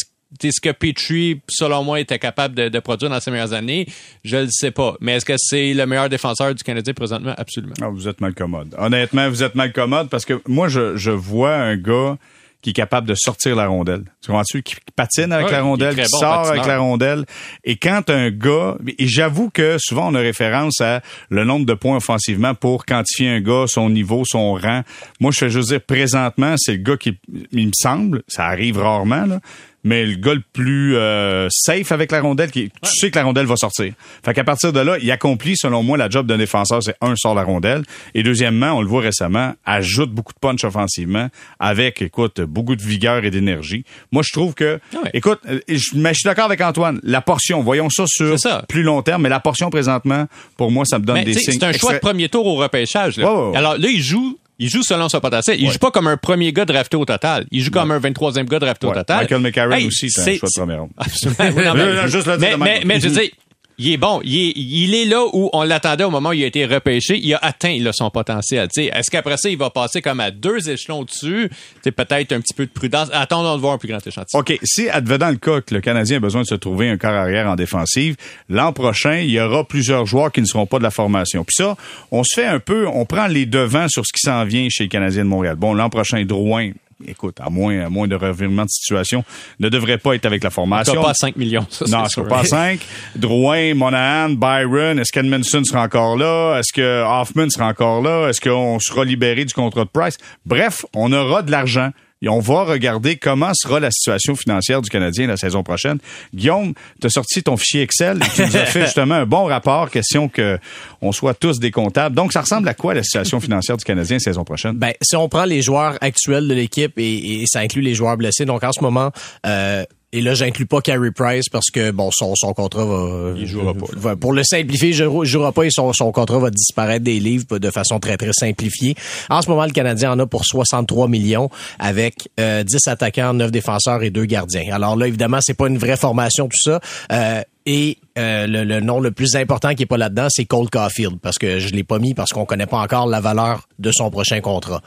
[0.43, 3.87] ce que Petrie, selon moi, était capable de, produire dans ses meilleures années,
[4.25, 4.97] je ne sais pas.
[5.01, 7.35] Mais est-ce que c'est le meilleur défenseur du Canadien présentement?
[7.37, 7.75] Absolument.
[7.81, 8.75] Ah, vous êtes mal commode.
[8.79, 12.17] Honnêtement, vous êtes mal commode parce que moi, je, vois un gars
[12.61, 14.05] qui est capable de sortir la rondelle.
[14.23, 14.63] Tu comprends-tu?
[14.63, 17.27] Qui patine avec la rondelle, qui sort avec la rondelle.
[17.63, 21.75] Et quand un gars, et j'avoue que souvent on a référence à le nombre de
[21.75, 24.83] points offensivement pour quantifier un gars, son niveau, son rang.
[25.21, 27.19] Moi, je fais juste dire présentement, c'est le gars qui,
[27.53, 29.41] il me semble, ça arrive rarement, là,
[29.85, 33.25] mais le gars le plus euh, safe avec la rondelle, qui, tu sais que la
[33.25, 33.93] rondelle va sortir.
[34.25, 37.15] Fait qu'à partir de là, il accomplit, selon moi, la job d'un défenseur, c'est un,
[37.17, 37.83] sort la rondelle,
[38.15, 41.29] et deuxièmement, on le voit récemment, ajoute beaucoup de punch offensivement,
[41.61, 43.85] avec, écoute, beaucoup de vigueur et d'énergie.
[44.11, 47.21] Moi, je trouve que, ah écoute, euh, je, mais je suis d'accord avec Antoine, la
[47.21, 48.37] portion, voyons ça sur
[48.69, 51.59] plus long terme, mais la portion présentement, pour moi, ça me donne des signes.
[51.61, 53.19] C'est un choix de premier tour au repêchage.
[53.19, 53.27] Là.
[53.55, 55.61] Alors là, il joue il joue selon son potentiel.
[55.61, 57.47] Il joue pas comme un premier gars drafté au total.
[57.51, 59.21] Il joue comme un 23e gars drafté au total.
[59.23, 60.91] Michael McCarron aussi, c'est un choix de première ronde.
[62.39, 63.33] mais, mais, mais, je dis,
[63.79, 64.21] il est bon.
[64.25, 67.19] Il est, là où on l'attendait au moment où il a été repêché.
[67.19, 68.69] Il a atteint là, son potentiel.
[68.77, 71.51] Est-ce qu'après ça, il va passer comme à deux échelons dessus?
[71.83, 73.09] Peut-être un petit peu de prudence.
[73.13, 74.41] Attendons de voir un plus grand échantillon.
[74.41, 74.59] OK.
[74.63, 77.49] Si, advenant le cas que le Canadien a besoin de se trouver un corps arrière
[77.49, 78.17] en défensive,
[78.49, 81.45] l'an prochain, il y aura plusieurs joueurs qui ne seront pas de la formation.
[81.45, 81.77] Puis ça,
[82.11, 84.85] on se fait un peu, on prend les devants sur ce qui s'en vient chez
[84.85, 85.57] le Canadien de Montréal.
[85.57, 86.71] Bon, l'an prochain, Drouin,
[87.07, 89.25] écoute, à moins, à moins de revirement de situation,
[89.61, 91.03] ne devrait pas être avec la formation.
[91.03, 91.67] pas 5 millions.
[91.71, 92.81] Ça, non, ce pas 5.
[93.17, 96.59] Drouin, Monahan, Byron, est-ce qu'Edmondson sera encore là?
[96.59, 98.29] Est-ce que Hoffman sera encore là?
[98.29, 100.19] Est-ce qu'on sera libéré du contrat de Price?
[100.47, 101.91] Bref, on aura de l'argent
[102.25, 105.99] et on va regarder comment sera la situation financière du Canadien la saison prochaine.
[106.35, 109.45] Guillaume, tu as sorti ton fichier Excel et tu nous as fait justement un bon
[109.45, 110.59] rapport, question que
[111.03, 112.17] on soit tous des comptables.
[112.17, 114.73] Donc, ça ressemble à quoi la situation financière du Canadien la saison prochaine?
[114.77, 118.17] Ben, si on prend les joueurs actuels de l'équipe et, et, ça inclut les joueurs
[118.17, 119.13] blessés, donc en ce moment,
[119.47, 123.33] euh, et là, j'inclus pas Carey Price parce que bon, son, son contrat va.
[123.37, 123.87] Il jouera pas.
[123.97, 127.19] Va, pour le simplifier, il jouera, jouera pas et son, son contrat va disparaître des
[127.19, 128.95] livres de façon très très simplifiée.
[129.29, 131.51] En ce moment, le Canadien en a pour 63 millions
[131.81, 134.73] avec euh, 10 attaquants, 9 défenseurs et 2 gardiens.
[134.73, 136.79] Alors là, évidemment, c'est pas une vraie formation tout ça.
[137.11, 140.71] Euh, et euh, le, le, nom le plus important qui est pas là-dedans, c'est Cole
[140.71, 143.91] Caulfield parce que je l'ai pas mis parce qu'on connaît pas encore la valeur de
[143.91, 144.81] son prochain contrat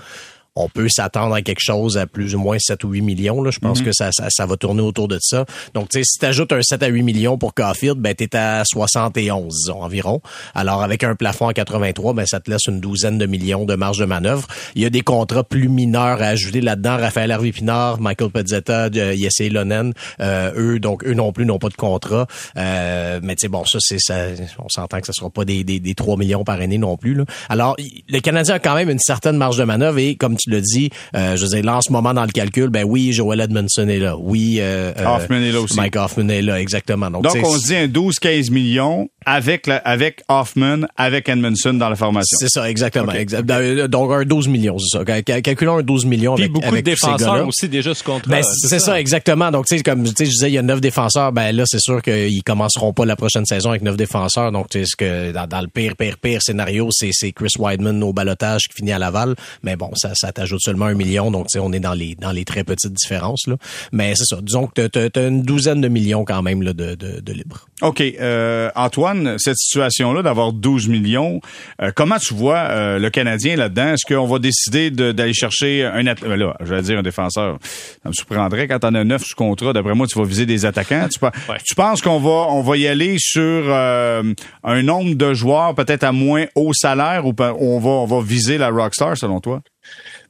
[0.57, 3.41] on peut s'attendre à quelque chose à plus ou moins 7 ou 8 millions.
[3.41, 3.51] Là.
[3.51, 3.85] Je pense mm-hmm.
[3.85, 5.45] que ça, ça, ça, va tourner autour de ça.
[5.73, 8.23] Donc, tu sais, si tu ajoutes un 7 à 8 millions pour Caulfield, ben, tu
[8.23, 10.21] es à 71 disons, environ.
[10.55, 13.75] Alors, avec un plafond à 83, ben, ça te laisse une douzaine de millions de
[13.75, 14.47] marge de manœuvre.
[14.75, 16.97] Il y a des contrats plus mineurs à ajouter là-dedans.
[16.97, 21.75] Raphaël Harvey-Pinard, Michael Pezzetta, Yesse Lonen, euh, eux, donc, eux non plus n'ont pas de
[21.75, 22.27] contrat.
[22.57, 24.27] Euh, mais tu sais, bon, ça, c'est ça,
[24.59, 27.13] on s'entend que ça sera pas des, des, des 3 millions par année non plus.
[27.13, 27.25] Là.
[27.49, 27.75] Alors,
[28.09, 30.89] le Canadien a quand même une certaine marge de manœuvre et, comme tu le dit.
[31.15, 33.87] Euh, je veux dire, là, en ce moment, dans le calcul, ben oui, Joel Edmondson
[33.87, 34.17] est là.
[34.17, 35.75] Oui, euh, euh Hoffman est là aussi.
[35.75, 37.09] Mike Hoffman est là, exactement.
[37.09, 41.89] Donc, Donc on se dit un 12-15 millions avec, la, avec Hoffman, avec Edmondson dans
[41.89, 42.37] la formation.
[42.39, 43.11] C'est ça, exactement.
[43.13, 45.21] Euh, donc, un 12 millions, c'est ça.
[45.21, 48.31] Calculons un 12 millions Puis avec, beaucoup avec de défenseurs aussi déjà ce contrat.
[48.31, 48.99] Ben, c'est ça.
[48.99, 49.51] exactement.
[49.51, 51.33] Donc, tu sais, comme tu sais, je disais, il y a neuf défenseurs.
[51.33, 54.51] Ben là, c'est sûr qu'ils commenceront pas la prochaine saison avec neuf défenseurs.
[54.51, 58.01] Donc, tu sais, ce que dans, dans, le pire, pire, pire scénario, c'est Chris Weidman
[58.03, 59.35] au balotage qui finit à Laval.
[59.61, 62.45] Mais bon, ça, ça t'ajoute seulement un million, donc on est dans les dans les
[62.45, 63.47] très petites différences.
[63.47, 63.57] Là.
[63.91, 66.95] Mais c'est ça, disons que tu as, une douzaine de millions quand même là, de,
[66.95, 67.67] de, de libres.
[67.81, 68.01] OK.
[68.01, 71.41] Euh, Antoine, cette situation-là d'avoir 12 millions,
[71.81, 73.93] euh, comment tu vois euh, le Canadien là-dedans?
[73.93, 76.03] Est-ce qu'on va décider d'aller chercher un...
[76.03, 76.15] Là,
[76.59, 77.57] je vais dire un défenseur.
[78.03, 79.73] Ça me surprendrait quand on a neuf sous contrat.
[79.73, 81.07] D'après moi, tu vas viser des attaquants.
[81.11, 81.19] Tu,
[81.65, 86.11] tu penses qu'on va on va y aller sur un nombre de joueurs peut-être à
[86.11, 89.61] moins haut salaire ou on va, on va viser la Rockstar selon toi?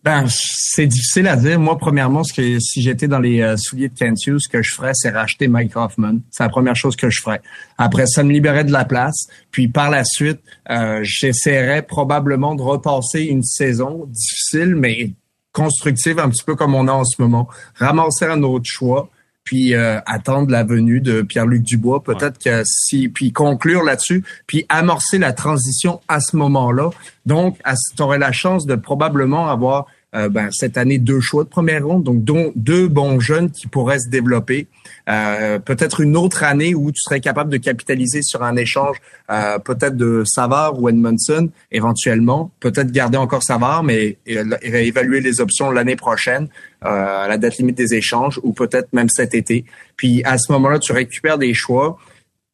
[0.07, 1.59] Ben, c'est difficile à dire.
[1.59, 4.63] Moi, premièrement, ce que si j'étais dans les euh, souliers de Kent Hughes, ce que
[4.63, 6.19] je ferais, c'est racheter Mike Hoffman.
[6.31, 7.41] C'est la première chose que je ferais.
[7.77, 9.27] Après, ça me libérait de la place.
[9.51, 10.39] Puis par la suite,
[10.69, 15.11] euh, j'essaierais probablement de repasser une saison difficile, mais
[15.51, 17.49] constructive, un petit peu comme on a en ce moment.
[17.75, 19.09] Ramasser un autre choix
[19.43, 24.65] puis euh, attendre la venue de Pierre-Luc Dubois, peut-être que si, puis conclure là-dessus, puis
[24.67, 26.89] amorcer la transition à ce moment-là.
[27.25, 27.57] Donc,
[27.95, 31.85] tu aurais la chance de probablement avoir euh, ben, cette année deux choix de première
[31.85, 34.67] ronde, donc dont deux bons jeunes qui pourraient se développer.
[35.09, 38.95] Euh, peut-être une autre année où tu serais capable de capitaliser sur un échange,
[39.29, 42.51] euh, peut-être de Savard ou Edmondson, éventuellement.
[42.61, 46.47] Peut-être garder encore Savard, mais évaluer les options l'année prochaine,
[46.81, 49.65] à la date limite des échanges, ou peut-être même cet été.
[49.97, 51.97] Puis à ce moment-là, tu récupères des choix,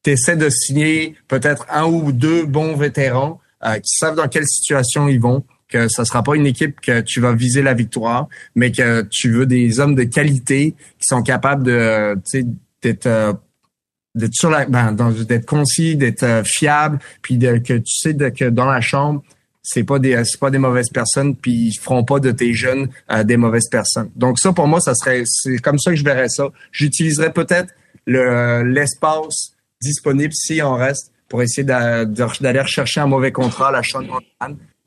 [0.04, 5.08] tu essaies de signer peut-être un ou deux bons vétérans qui savent dans quelle situation
[5.08, 8.72] ils vont que ça sera pas une équipe que tu vas viser la victoire, mais
[8.72, 12.16] que tu veux des hommes de qualité qui sont capables de,
[12.82, 13.34] d'être euh,
[14.16, 18.46] d'être sur la, ben, d'être concis, d'être euh, fiable, puis de, que tu sais que
[18.46, 19.24] dans la chambre
[19.66, 22.90] c'est pas des c'est pas des mauvaises personnes puis ils feront pas de tes jeunes
[23.12, 24.12] euh, des mauvaises personnes.
[24.16, 26.50] Donc ça pour moi ça serait c'est comme ça que je verrais ça.
[26.72, 27.74] J'utiliserais peut-être
[28.06, 33.84] le l'espace disponible si on reste pour essayer d'aller rechercher un mauvais contrat à la
[33.84, 34.04] Sean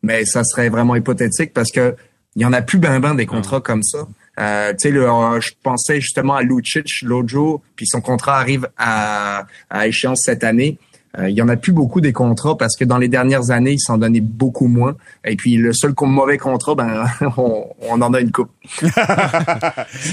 [0.06, 1.96] mais ça serait vraiment hypothétique parce que
[2.36, 4.06] il y en a plus ben ben des contrats comme ça.
[4.38, 9.46] Euh, tu sais, je pensais justement à Lucic l'autre jour, puis son contrat arrive à,
[9.70, 10.78] à échéance cette année.
[11.18, 13.72] Euh, il y en a plus beaucoup des contrats parce que dans les dernières années,
[13.72, 14.96] ils s'en donnaient beaucoup moins.
[15.24, 17.06] Et puis le seul mauvais contrat, ben
[17.38, 18.50] on, on en a une coupe.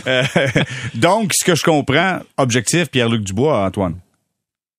[0.07, 0.23] Euh,
[0.95, 3.95] donc, ce que je comprends, objectif Pierre-Luc Dubois, Antoine.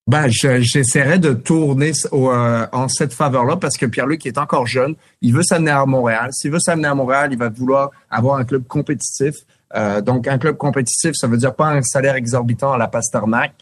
[0.07, 4.97] Ben, j'essaierai de tourner euh, en cette faveur-là parce que Pierre-Luc est encore jeune.
[5.23, 6.29] Il veut s'amener à Montréal.
[6.33, 9.35] S'il veut s'amener à Montréal, il va vouloir avoir un club compétitif.
[9.75, 13.55] Euh, donc, un club compétitif, ça veut dire pas un salaire exorbitant à la Pasternak.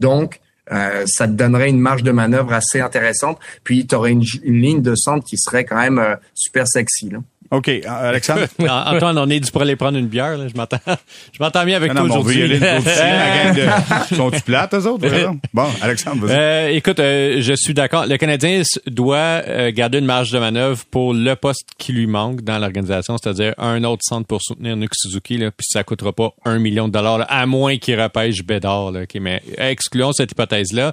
[0.00, 0.40] Donc,
[0.72, 3.38] euh, ça te donnerait une marge de manœuvre assez intéressante.
[3.62, 7.10] Puis, tu aurais une, ligne de centre qui serait quand même super sexy.
[7.10, 7.18] Là.
[7.50, 7.70] OK.
[7.86, 8.46] Alexandre?
[8.58, 10.36] Antoine, on est dû pour aller prendre une bière.
[10.36, 10.48] Là.
[10.48, 12.48] Je m'entends je m'entends bien avec ah toi aujourd'hui.
[12.48, 12.58] De...
[14.14, 15.06] Sont-tu plates, eux autres?
[15.52, 16.36] Bon, Alexandre, vas-y.
[16.36, 18.06] Euh, écoute, euh, je suis d'accord.
[18.06, 22.42] Le Canadien doit euh, garder une marge de manœuvre pour le poste qui lui manque
[22.42, 26.32] dans l'organisation, c'est-à-dire un autre centre pour soutenir Nick Suzuki, là, puis ça coûtera pas
[26.44, 28.92] un million de dollars, à moins qu'il repêche Bédard.
[28.92, 30.92] Là, mais excluons cette hypothèse-là.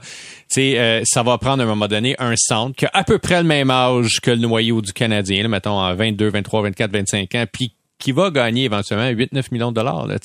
[0.58, 3.42] Euh, ça va prendre à un moment donné un centre qui a à peu près
[3.42, 7.36] le même âge que le noyau du Canadien, là, mettons à 22, 23, 24, 25
[7.36, 10.08] ans, puis qui va gagner éventuellement 8-9 millions de dollars.
[10.08, 10.18] Là,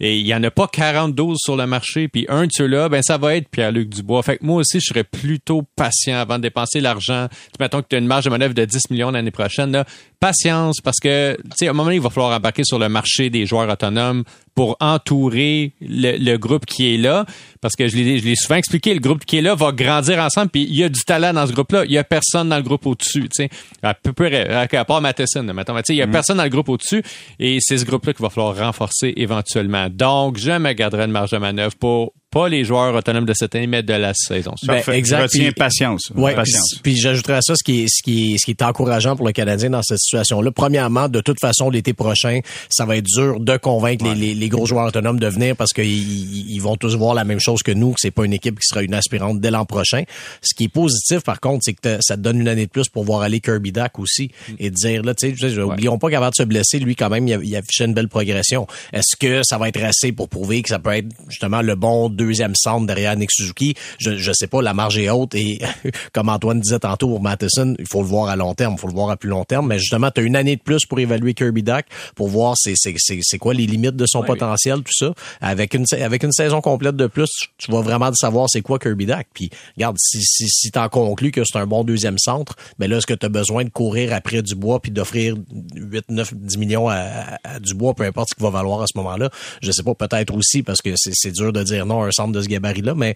[0.00, 2.08] et il y en a pas 42 sur le marché.
[2.08, 4.22] Puis un de ceux-là, ben ça va être Pierre-Luc Dubois.
[4.22, 7.28] Fait que moi aussi, je serais plutôt patient avant de dépenser l'argent.
[7.60, 9.70] Mettons que tu as une marge de manœuvre de 10 millions l'année prochaine.
[9.72, 9.84] Là,
[10.24, 13.28] patience, parce que tu sais, à un moment, il va falloir embarquer sur le marché
[13.28, 17.26] des joueurs autonomes pour entourer le, groupe qui est là.
[17.60, 20.62] Parce que je l'ai souvent expliqué, le groupe qui est là va grandir ensemble, puis
[20.62, 21.84] il y a du talent dans ce groupe-là.
[21.84, 23.50] Il y a personne dans le groupe au-dessus, tu sais.
[23.82, 25.76] À, peu près, à part Matheson, mettons.
[25.90, 26.10] Il y a mm.
[26.10, 27.02] personne dans le groupe au-dessus,
[27.38, 29.88] et c'est ce groupe-là qu'il va falloir renforcer éventuellement.
[29.90, 33.54] Donc, je me garderai une marge de manœuvre pour pas les joueurs autonomes de cette
[33.54, 34.54] année, mais de la saison.
[34.66, 35.30] Ben, exact.
[35.32, 36.10] Je patience.
[36.16, 36.80] Ouais, patience.
[36.82, 39.24] Puis, j'ajouterais à ça ce qui, est, ce, qui est, ce qui est encourageant pour
[39.24, 40.50] le Canadien dans cette situation-là.
[40.50, 44.66] Premièrement, de toute façon, l'été prochain, ça va être dur de convaincre les, les, gros
[44.66, 47.92] joueurs autonomes de venir parce qu'ils ils vont tous voir la même chose que nous,
[47.92, 50.02] que c'est pas une équipe qui sera une aspirante dès l'an prochain.
[50.42, 52.88] Ce qui est positif, par contre, c'est que ça te donne une année de plus
[52.88, 56.34] pour voir aller Kirby Dack aussi et dire, là, tu sais, oublions pas qu'avant de
[56.34, 58.66] se blesser, lui, quand même, il, a, affichait une belle progression.
[58.92, 62.08] Est-ce que ça va être assez pour prouver que ça peut être justement le bon
[62.24, 63.74] deuxième centre derrière Nick Suzuki.
[63.98, 65.60] Je, je sais pas, la marge est haute et
[66.12, 68.88] comme Antoine disait tantôt pour Matheson, il faut le voir à long terme, il faut
[68.88, 69.68] le voir à plus long terme.
[69.68, 71.84] Mais justement, tu as une année de plus pour évaluer Kirby Duck,
[72.14, 75.12] pour voir c'est, c'est, c'est, quoi les limites de son potentiel, tout ça.
[75.40, 79.06] Avec une, avec une saison complète de plus, tu vas vraiment savoir c'est quoi Kirby
[79.06, 79.26] Duck.
[79.34, 82.98] Puis, regarde, si, si, si t'en conclus que c'est un bon deuxième centre, mais là,
[82.98, 85.36] est-ce que tu as besoin de courir après Dubois puis d'offrir
[85.74, 88.96] 8, 9, 10 millions à, à, Dubois, peu importe ce qu'il va valoir à ce
[88.96, 89.30] moment-là?
[89.62, 92.10] Je sais pas, peut-être aussi parce que c'est, c'est dur de dire non à un
[92.14, 93.14] centre de ce gabarit-là, mais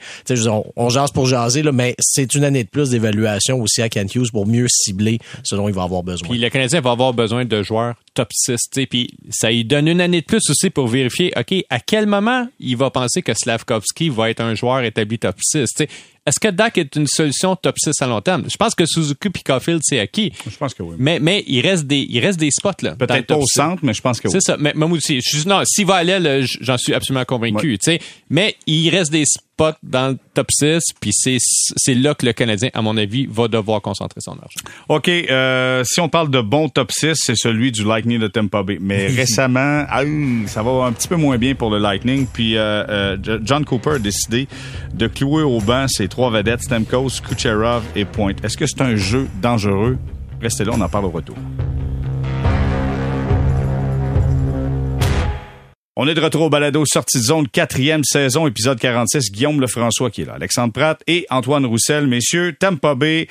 [0.77, 4.15] on, jase pour jaser, là, mais c'est une année de plus d'évaluation aussi à Kent
[4.15, 6.29] Hughes pour mieux cibler ce dont il va avoir besoin.
[6.29, 8.57] Puis le Canadien va avoir besoin de joueurs top 6,
[8.91, 12.49] puis ça lui donne une année de plus aussi pour vérifier, OK, à quel moment
[12.59, 15.67] il va penser que Slavkovski va être un joueur établi top 6,
[16.29, 18.45] est-ce que Dak est une solution top 6 à long terme?
[18.51, 20.33] Je pense que Suzuki et Caulfield, c'est acquis.
[20.49, 20.97] Je pense que oui.
[20.99, 22.97] Mais, mais il, reste des, il reste des spots, là.
[22.97, 24.33] Peut-être pas au centre, mais je pense que oui.
[24.33, 24.57] C'est ça.
[24.59, 28.01] Mais, moi aussi, non, s'il va aller, j'en suis absolument convaincu, tu sais.
[28.29, 29.48] Mais il reste des spots
[29.83, 33.83] dans le top 6, puis c'est là que le Canadien, à mon avis, va devoir
[33.83, 34.61] concentrer son argent.
[34.89, 38.63] OK, euh, si on parle de bon top 6, c'est celui du Lightning de Tampa
[38.63, 38.79] Bay.
[38.81, 40.03] Mais récemment, ah,
[40.47, 42.27] ça va un petit peu moins bien pour le Lightning.
[42.27, 44.49] Puis euh, euh, John Cooper a décidé
[44.95, 48.35] de clouer au banc ses trois vedettes, Stamkos, Kucherov et Point.
[48.43, 49.99] Est-ce que c'est un jeu dangereux?
[50.41, 51.37] Restez là, on en parle au retour.
[56.01, 59.33] On est de retour au balado Sortie de zone, quatrième saison, épisode 46.
[59.33, 62.07] Guillaume Lefrançois qui est là, Alexandre Pratt et Antoine Roussel.
[62.07, 63.27] Messieurs, Tampa Bay,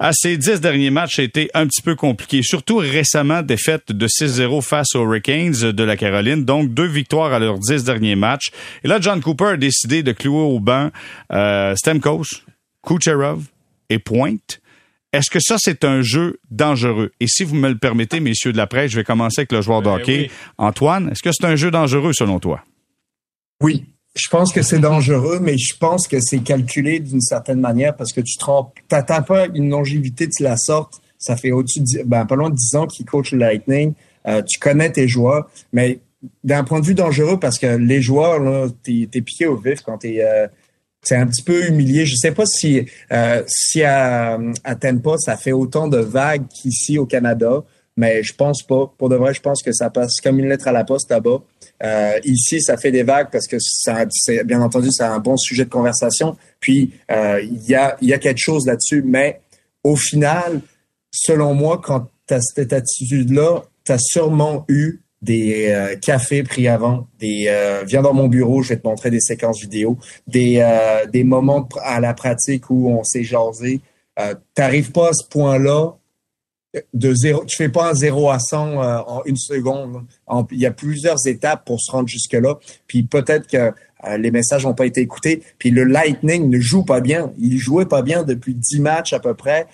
[0.00, 2.42] à ses dix derniers matchs, a été un petit peu compliqué.
[2.42, 6.44] Surtout récemment, défaite de 6-0 face aux Hurricanes de la Caroline.
[6.44, 8.50] Donc, deux victoires à leurs dix derniers matchs.
[8.82, 10.90] Et là, John Cooper a décidé de clouer au banc
[11.32, 12.24] euh, Stemkos,
[12.84, 13.44] Kucherov
[13.90, 14.38] et Point.
[15.12, 17.12] Est-ce que ça, c'est un jeu dangereux?
[17.18, 19.62] Et si vous me le permettez, messieurs de la presse, je vais commencer avec le
[19.62, 20.30] joueur de ben hockey.
[20.58, 22.62] Antoine, est-ce que c'est un jeu dangereux selon toi?
[23.62, 27.96] Oui, je pense que c'est dangereux, mais je pense que c'est calculé d'une certaine manière
[27.96, 28.36] parce que tu
[28.90, 31.00] n'attends pas une longévité de la sorte.
[31.18, 33.94] Ça fait au-dessus de, ben, pas loin de 10 ans qu'il coach le Lightning.
[34.26, 36.00] Euh, tu connais tes joueurs, mais
[36.44, 39.98] d'un point de vue dangereux parce que les joueurs, tu es, piqué au vif quand
[39.98, 40.48] tu es, euh,
[41.02, 42.06] c'est un petit peu humilié.
[42.06, 46.98] Je sais pas si euh, si à, à Tampa ça fait autant de vagues qu'ici
[46.98, 47.64] au Canada,
[47.96, 48.92] mais je pense pas.
[48.96, 51.42] Pour de vrai, je pense que ça passe comme une lettre à la poste là-bas.
[51.82, 55.36] Euh, ici, ça fait des vagues parce que ça, c'est bien entendu, c'est un bon
[55.36, 56.36] sujet de conversation.
[56.60, 59.40] Puis euh, il y a y a quelque chose là-dessus, mais
[59.84, 60.60] au final,
[61.10, 66.68] selon moi, quand tu as cette attitude-là, tu as sûrement eu des euh, cafés pris
[66.68, 70.58] avant, des euh, viens dans mon bureau, je vais te montrer des séquences vidéo, des
[70.60, 73.80] euh, des moments à la pratique où on s'est jasé.
[74.52, 75.92] T'arrives pas à ce point-là
[76.92, 78.76] de zéro, tu fais pas un zéro à 100
[79.06, 80.02] en une seconde.
[80.50, 82.58] il y a plusieurs étapes pour se rendre jusque là.
[82.88, 83.72] Puis peut-être que
[84.16, 85.44] les messages n'ont pas été écoutés.
[85.60, 87.32] Puis le Lightning ne joue pas bien.
[87.38, 89.68] Il jouait pas bien depuis dix matchs à peu près.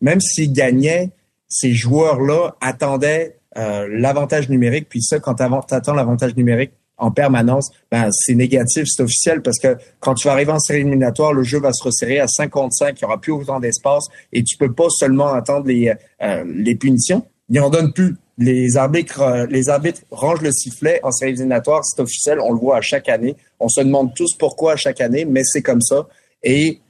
[0.00, 1.10] même s'il gagnait,
[1.48, 4.88] ces joueurs-là attendaient euh, l'avantage numérique.
[4.88, 9.58] Puis ça, quand tu attends l'avantage numérique en permanence, ben, c'est négatif, c'est officiel parce
[9.58, 12.98] que quand tu vas arriver en série éliminatoire, le jeu va se resserrer à 55,
[13.00, 15.92] il n'y aura plus autant d'espace et tu peux pas seulement attendre les,
[16.22, 17.26] euh, les punitions.
[17.48, 18.16] ils en donnent plus.
[18.38, 22.58] Les arbitres, euh, les arbitres rangent le sifflet en série éliminatoire, c'est officiel, on le
[22.58, 23.34] voit à chaque année.
[23.60, 26.06] On se demande tous pourquoi à chaque année, mais c'est comme ça.
[26.42, 26.80] Et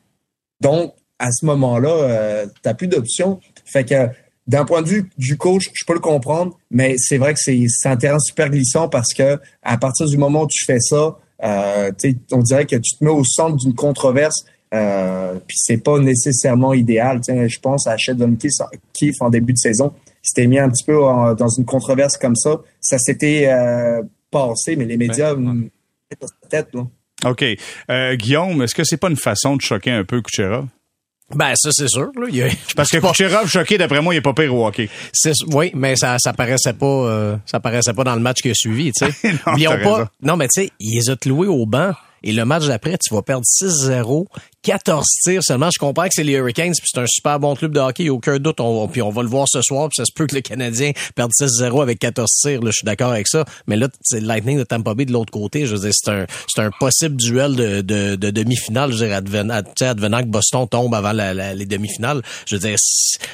[0.61, 3.41] donc, à ce moment-là, euh, tu n'as plus d'options.
[3.65, 4.09] Fait que
[4.47, 7.67] d'un point de vue du coach, je peux le comprendre, mais c'est vrai que c'est
[7.85, 11.91] un terrain super glissant parce que à partir du moment où tu fais ça, euh,
[12.33, 14.45] on dirait que tu te mets au centre d'une controverse.
[14.75, 17.21] Euh, puis c'est pas nécessairement idéal.
[17.27, 18.37] je pense à Sheldon
[18.93, 19.93] Keefe en début de saison.
[20.25, 22.61] Il s'était mis un petit peu dans une controverse comme ça.
[22.81, 25.71] Ça s'était euh, passé, mais les médias ouais,
[26.49, 26.69] tête.
[27.25, 27.45] OK.
[27.91, 30.67] Euh, Guillaume, est-ce que c'est pas une façon de choquer un peu Kucherov?
[31.35, 32.49] Ben ça c'est sûr là.
[32.77, 34.89] Parce que Kucherov choqué d'après moi il est pas pire au hockey.
[35.49, 38.55] Oui, mais ça ça paraissait pas euh, ça paraissait pas dans le match qui a
[38.55, 39.33] suivi, tu sais.
[39.47, 40.11] non, pas.
[40.23, 43.15] Non mais tu sais, ils les ont loués au banc et le match d'après tu
[43.15, 44.27] vas perdre 6-0
[44.67, 45.71] 14 tirs seulement.
[45.73, 48.09] Je comprends que c'est les Hurricanes, puis c'est un super bon club de hockey, il
[48.09, 48.61] a aucun doute.
[48.61, 50.91] On, puis on va le voir ce soir, puis ça se peut que le Canadien
[51.15, 52.61] perde 6-0 avec 14 tirs.
[52.63, 53.45] Là, je suis d'accord avec ça.
[53.69, 55.67] Mais là, c'est le Lightning de Tampa Bay de l'autre côté.
[55.67, 58.91] Je veux dire, c'est un, c'est un possible duel de, de, de demi-finale.
[58.93, 62.23] Je veux dire, advenant, advenant que Boston tombe avant la, les demi-finales.
[62.47, 62.77] Je veux dire,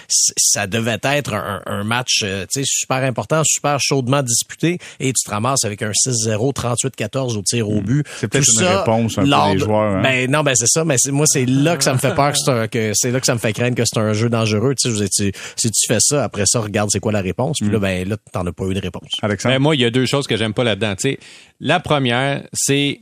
[0.09, 4.79] ça devait être un, un match euh, super important, super chaudement disputé.
[5.01, 7.85] Et tu te ramasses avec un 6-0, 38-14 au tir au hmm.
[7.85, 8.07] but.
[8.21, 9.97] C'est peut-être une réponse un peu des joueurs.
[9.97, 10.03] Hein?
[10.03, 10.85] Ben non, ben c'est ça.
[10.85, 12.33] Mais moi, c'est là que ça me fait peur,
[12.71, 14.75] que c'est là que ça me fait craindre que c'est un jeu dangereux.
[14.75, 17.59] Tu sais, tu, si tu fais ça, après ça, regarde c'est quoi la réponse.
[17.61, 17.83] Puis là, mm.
[17.83, 19.11] ben là, t'en as pas eu de réponse.
[19.23, 19.55] Alexandre?
[19.55, 20.95] Ben, moi, il y a deux choses que j'aime pas là-dedans.
[20.97, 21.19] Tu sais,
[21.61, 23.01] la première, c'est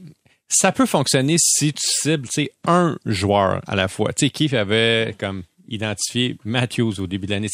[0.48, 4.12] ça peut fonctionner si tu cibles tu sais, un joueur à la fois.
[4.12, 7.48] Tu sais, Keith avait comme identifié Matthews au début de l'année.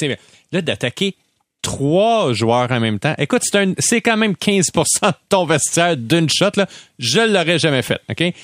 [0.52, 1.14] Là, d'attaquer
[1.62, 3.14] trois joueurs en même temps.
[3.18, 3.42] Écoute,
[3.78, 4.62] c'est quand même 15%
[5.02, 6.50] de ton vestiaire d'une shot.
[6.56, 6.66] Là.
[6.98, 8.00] Je l'aurais jamais fait.
[8.08, 8.34] OK?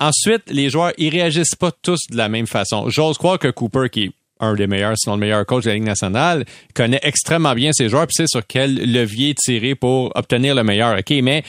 [0.00, 2.88] Ensuite, les joueurs, ils réagissent pas tous de la même façon.
[2.88, 4.10] J'ose croire que Cooper, qui est
[4.40, 7.90] un des meilleurs, sinon le meilleur coach de la Ligue nationale, connaît extrêmement bien ses
[7.90, 10.98] joueurs, puis sait sur quel levier tirer pour obtenir le meilleur.
[10.98, 11.44] OK, mais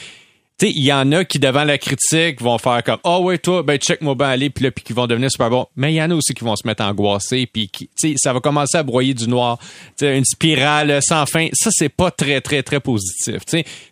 [0.68, 3.78] il y en a qui, devant la critique, vont faire comme oh, ouais, toi, ben,
[3.78, 5.66] check moi ben aller, puis là, qui vont devenir super bons.
[5.76, 8.40] Mais il y en a aussi qui vont se mettre angoissés, puis sais, ça va
[8.40, 9.58] commencer à broyer du noir.
[10.00, 11.48] une spirale sans fin.
[11.52, 13.42] Ça, c'est pas très, très, très positif.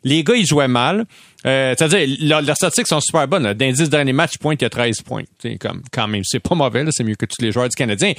[0.04, 1.06] les gars, ils jouaient mal.
[1.46, 3.52] Euh, C'est-à-dire, leurs statistiques sont super bonnes.
[3.52, 5.24] 10 derniers matchs, point, il y a 13 points.
[5.58, 8.12] comme, quand même, c'est pas mauvais, c'est mieux que tous les joueurs du Canadien.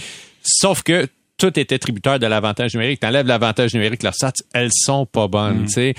[0.44, 1.08] Sauf que
[1.38, 3.00] tout était tributaire de l'avantage numérique.
[3.00, 5.68] T'enlèves l'avantage numérique, leurs stats, elles sont pas bonnes.
[5.78, 5.94] Mm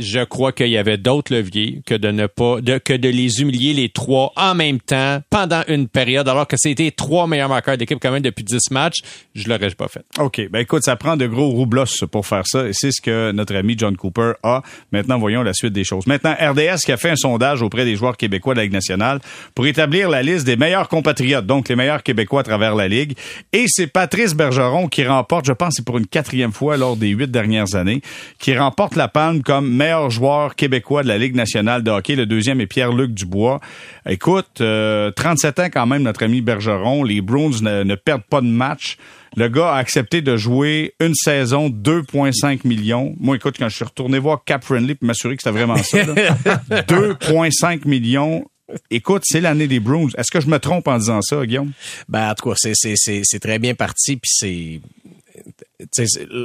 [0.00, 3.72] je crois qu'il y avait d'autres leviers que de ne pas, que de les humilier
[3.72, 7.98] les trois en même temps pendant une période, alors que c'était trois meilleurs marqueurs d'équipe
[8.00, 8.98] quand même depuis dix matchs.
[9.34, 10.04] Je l'aurais pas fait.
[10.18, 10.48] OK.
[10.50, 13.54] Ben écoute, ça prend de gros roublos pour faire ça et c'est ce que notre
[13.54, 14.62] ami John Cooper a.
[14.92, 16.06] Maintenant, voyons la suite des choses.
[16.06, 19.20] Maintenant, RDS qui a fait un sondage auprès des joueurs québécois de la Ligue nationale
[19.54, 23.16] pour établir la liste des meilleurs compatriotes, donc les meilleurs québécois à travers la Ligue.
[23.52, 27.08] Et c'est Patrice Bergeron qui remporte, je pense, c'est pour une quatrième fois lors des
[27.08, 28.00] huit dernières années,
[28.38, 32.14] qui remporte la palme comme meilleur meilleur joueur québécois de la Ligue nationale de hockey.
[32.14, 33.60] Le deuxième est Pierre-Luc Dubois.
[34.06, 37.02] Écoute, 37 euh, ans quand même, notre ami Bergeron.
[37.02, 38.98] Les Bruins ne, perdent pas de match.
[39.36, 43.16] Le gars a accepté de jouer une saison 2,5 millions.
[43.18, 45.98] Moi, écoute, quand je suis retourné voir Cap Friendly pour m'assurer que c'était vraiment ça,
[45.98, 48.44] 2,5 millions.
[48.92, 50.10] Écoute, c'est l'année des Bruins.
[50.16, 51.72] Est-ce que je me trompe en disant ça, Guillaume?
[52.08, 54.80] Ben, en tout cas, c'est très bien parti, puis c'est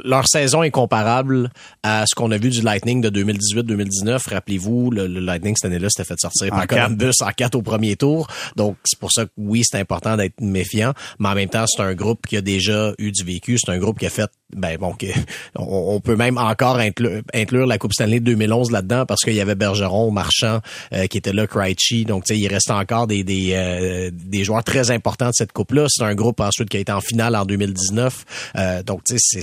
[0.03, 1.49] leur saison est comparable
[1.83, 4.29] à ce qu'on a vu du Lightning de 2018-2019.
[4.29, 8.27] Rappelez-vous, le, Lightning cette année-là s'était fait sortir par Columbus en quatre au premier tour.
[8.55, 11.81] Donc c'est pour ça que oui, c'est important d'être méfiant, mais en même temps, c'est
[11.81, 13.57] un groupe qui a déjà eu du vécu.
[13.57, 14.95] C'est un groupe qui a fait, ben bon,
[15.55, 20.11] on, peut même encore inclure, la Coupe Stanley 2011 là-dedans parce qu'il y avait Bergeron,
[20.11, 20.59] Marchand
[20.93, 22.05] euh, qui était là, Krejci.
[22.05, 25.87] Donc il reste encore des des, euh, des joueurs très importants de cette coupe-là.
[25.89, 28.25] C'est un groupe ensuite qui a été en finale en 2019.
[28.55, 29.41] Euh, donc tu sais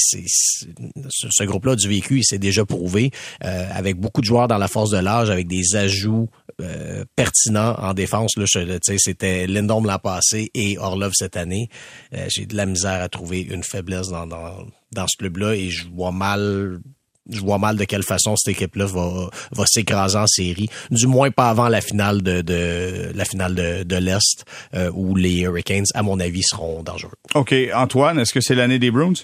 [1.09, 3.11] ce groupe-là du vécu, il s'est déjà prouvé
[3.45, 6.29] euh, avec beaucoup de joueurs dans la force de l'âge, avec des ajouts
[6.61, 8.37] euh, pertinents en défense.
[8.37, 8.45] Là,
[8.99, 11.69] c'était Lindholm l'an passé et Orlov cette année.
[12.15, 15.71] Euh, j'ai de la misère à trouver une faiblesse dans, dans, dans ce club-là et
[15.71, 16.81] je vois mal
[17.31, 20.69] je vois mal de quelle façon cette équipe-là va, va s'écraser en série.
[20.91, 24.45] Du moins pas avant la finale de, de la finale de, de l'Est,
[24.93, 27.15] où les Hurricanes, à mon avis, seront dangereux.
[27.37, 27.55] OK.
[27.75, 29.15] Antoine, est-ce que c'est l'année des Bruins?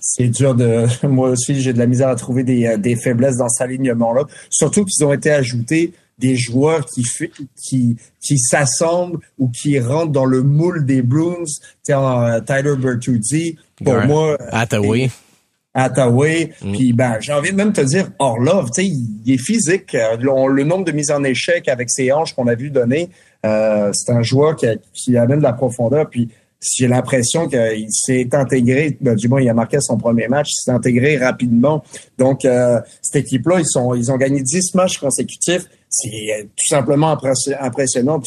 [0.00, 0.86] c'est dur de.
[1.06, 4.24] Moi aussi, j'ai de la misère à trouver des, euh, des faiblesses dans cet alignement-là.
[4.50, 7.04] Surtout qu'ils ont été ajoutés des joueurs qui
[7.56, 11.44] qui qui s'assemblent ou qui rentrent dans le moule des Bruins.
[11.90, 14.36] Euh, Tyler Bertuzzi, pour moi.
[14.50, 15.10] Attaway.
[15.74, 16.52] Attaway.
[16.62, 16.72] Mm.
[16.72, 19.94] Puis ben, j'ai envie de même te dire Orlov, tu sais, il est physique.
[19.94, 23.10] Euh, le, nombre de mises en échec avec ses hanches qu'on a vu donner,
[23.46, 26.08] euh, c'est un joueur qui, qui amène de la profondeur.
[26.10, 26.28] Puis
[26.60, 30.62] j'ai l'impression qu'il s'est intégré, ben, du moins il a marqué son premier match, il
[30.64, 31.84] s'est intégré rapidement.
[32.18, 35.66] Donc euh, cette équipe-là, ils sont, ils ont gagné 10 matchs consécutifs.
[35.88, 37.16] C'est euh, tout simplement
[37.60, 38.20] impressionnant.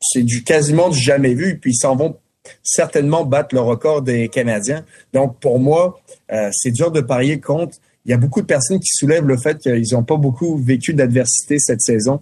[0.00, 1.58] C'est du quasiment du jamais vu.
[1.58, 2.16] Puis ils s'en vont
[2.62, 4.84] certainement battre le record des Canadiens.
[5.12, 6.00] Donc pour moi,
[6.32, 7.76] euh, c'est dur de parier contre.
[8.04, 10.94] Il y a beaucoup de personnes qui soulèvent le fait qu'ils n'ont pas beaucoup vécu
[10.94, 12.20] d'adversité cette saison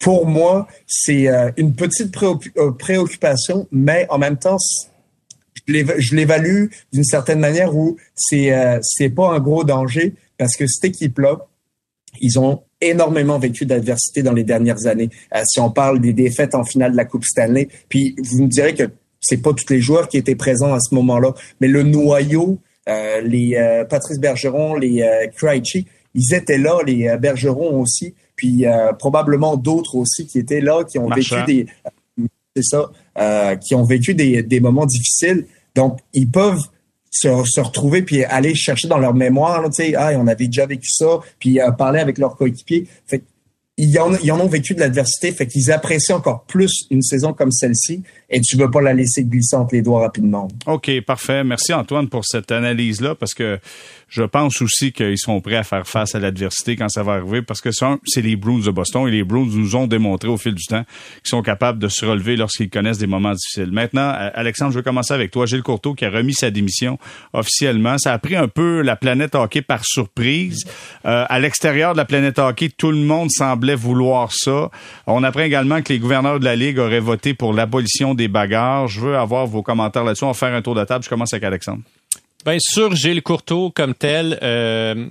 [0.00, 4.58] pour moi, c'est une petite préoccupation, mais en même temps,
[5.66, 10.66] je l'évalue d'une certaine manière où c'est euh, c'est pas un gros danger parce que
[10.66, 11.46] cette équipe-là,
[12.20, 15.10] ils ont énormément vécu d'adversité dans les dernières années.
[15.34, 18.48] Euh, si on parle des défaites en finale de la Coupe Stanley, puis vous me
[18.48, 18.84] direz que
[19.20, 22.58] c'est pas tous les joueurs qui étaient présents à ce moment-là, mais le noyau,
[22.88, 28.64] euh, les euh, Patrice Bergeron, les euh, Krejci, ils étaient là, les Bergeron aussi, puis
[29.00, 31.66] probablement d'autres aussi qui étaient là, qui ont vécu des
[32.54, 35.46] c'est ça, qui ont vécu des, des moments difficiles.
[35.74, 36.68] Donc, ils peuvent
[37.14, 40.88] se, retrouver puis aller chercher dans leur mémoire, tu sais, ah, on avait déjà vécu
[40.90, 42.86] ça, puis euh, parler avec leurs coéquipiers.
[43.06, 43.22] Fait
[43.76, 47.32] ils en, ils en ont vécu de l'adversité, fait qu'ils apprécient encore plus une saison
[47.32, 50.46] comme celle-ci et tu veux pas la laisser glisser entre les doigts rapidement.
[50.66, 51.42] OK, parfait.
[51.42, 53.58] Merci Antoine pour cette analyse-là parce que
[54.14, 57.42] je pense aussi qu'ils sont prêts à faire face à l'adversité quand ça va arriver
[57.42, 60.54] parce que c'est les Bruins de Boston et les Bruins nous ont démontré au fil
[60.54, 60.84] du temps
[61.16, 63.72] qu'ils sont capables de se relever lorsqu'ils connaissent des moments difficiles.
[63.72, 65.46] Maintenant, Alexandre, je vais commencer avec toi.
[65.46, 66.96] Gilles Courteau qui a remis sa démission
[67.32, 67.98] officiellement.
[67.98, 70.62] Ça a pris un peu la planète hockey par surprise.
[71.06, 74.70] Euh, à l'extérieur de la planète hockey, tout le monde semblait vouloir ça.
[75.08, 78.86] On apprend également que les gouverneurs de la Ligue auraient voté pour l'abolition des bagarres.
[78.86, 80.22] Je veux avoir vos commentaires là-dessus.
[80.22, 81.02] On va faire un tour de table.
[81.02, 81.82] Je commence avec Alexandre.
[82.44, 85.06] Bien sur Gilles Courteau comme tel, euh,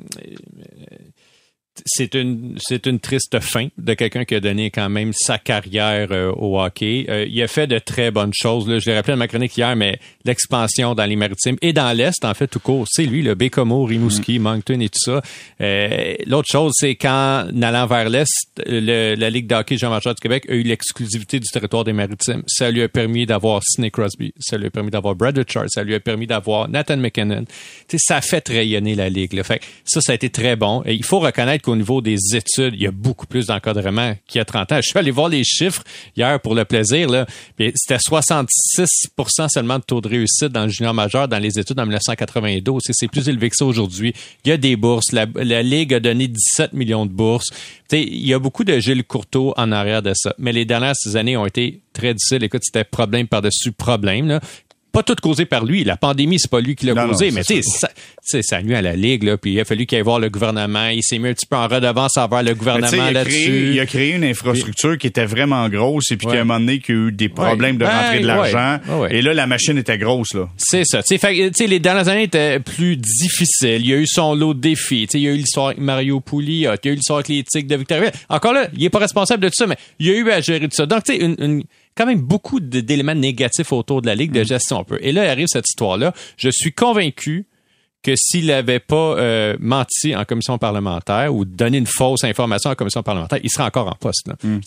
[1.85, 6.09] c'est une c'est une triste fin de quelqu'un qui a donné quand même sa carrière
[6.11, 7.05] euh, au hockey.
[7.09, 8.67] Euh, il a fait de très bonnes choses.
[8.67, 8.79] Là.
[8.79, 12.23] Je l'ai rappelé dans ma chronique hier, mais l'expansion dans les maritimes et dans l'Est,
[12.25, 14.41] en fait, tout court, c'est lui, le Bécomo, Rimouski, mm.
[14.41, 15.21] Moncton et tout ça.
[15.61, 20.45] Euh, L'autre chose, c'est qu'en allant vers l'Est, la Ligue de hockey Jean-Major du Québec
[20.49, 22.43] a eu l'exclusivité du territoire des maritimes.
[22.47, 25.83] Ça lui a permis d'avoir Sidney Crosby, ça lui a permis d'avoir Brad Richards, ça
[25.83, 27.45] lui a permis d'avoir Nathan McKinnon.
[27.97, 29.33] ça a fait rayonner la Ligue.
[29.33, 29.43] Là.
[29.43, 30.83] Fait ça, ça a été très bon.
[30.85, 34.39] Et il faut reconnaître qu'au niveau des études, il y a beaucoup plus d'encadrement qu'il
[34.39, 34.75] y a 30 ans.
[34.77, 35.83] Je suis allé voir les chiffres
[36.15, 37.25] hier pour le plaisir.
[37.57, 41.83] C'était 66% seulement de taux de réussite dans le junior majeur dans les études en
[41.83, 42.81] 1992.
[42.91, 44.13] C'est plus élevé que ça aujourd'hui.
[44.45, 45.11] Il y a des bourses.
[45.11, 47.49] La, Ligue a donné 17 millions de bourses.
[47.91, 50.35] il y a beaucoup de Gilles Courteau en arrière de ça.
[50.37, 52.43] Mais les dernières années ont été très difficiles.
[52.43, 54.27] Écoute, c'était problème par-dessus problème.
[54.27, 54.41] Là
[54.93, 55.83] pas tout causé par lui.
[55.83, 57.61] La pandémie, c'est pas lui qui l'a causé, mais tu
[58.21, 60.29] sais, ça, nuit à la Ligue, là, puis il a fallu qu'il aille voir le
[60.29, 60.87] gouvernement.
[60.87, 63.71] Il s'est mis un petit peu en redevance envers le gouvernement là-dessus.
[63.73, 66.79] Il a créé une infrastructure qui était vraiment grosse et puis qu'à un moment donné,
[66.79, 68.79] qu'il a eu des problèmes de rentrer de l'argent.
[69.09, 70.47] Et là, la machine était grosse, là.
[70.57, 71.01] C'est ça.
[71.01, 73.81] Tu sais, les dernières années étaient plus difficiles.
[73.81, 75.07] Il y a eu son lot de défis.
[75.09, 77.29] sais, il y a eu l'histoire avec Mario Pouli, il y a eu l'histoire avec
[77.29, 78.11] l'éthique de Victorville.
[78.29, 80.39] Encore là, il est pas responsable de tout ça, mais il y a eu à
[80.39, 80.85] gérer tout ça.
[80.85, 81.63] Donc, tu sais, une
[81.95, 84.45] quand même beaucoup d'éléments négatifs autour de la Ligue de mm.
[84.45, 84.97] gestion un peu.
[85.01, 86.13] Et là, arrive cette histoire-là.
[86.37, 87.45] Je suis convaincu
[88.01, 92.75] que s'il n'avait pas euh, menti en commission parlementaire ou donné une fausse information en
[92.75, 94.27] commission parlementaire, il serait encore en poste.
[94.27, 94.35] Là.
[94.43, 94.59] Mm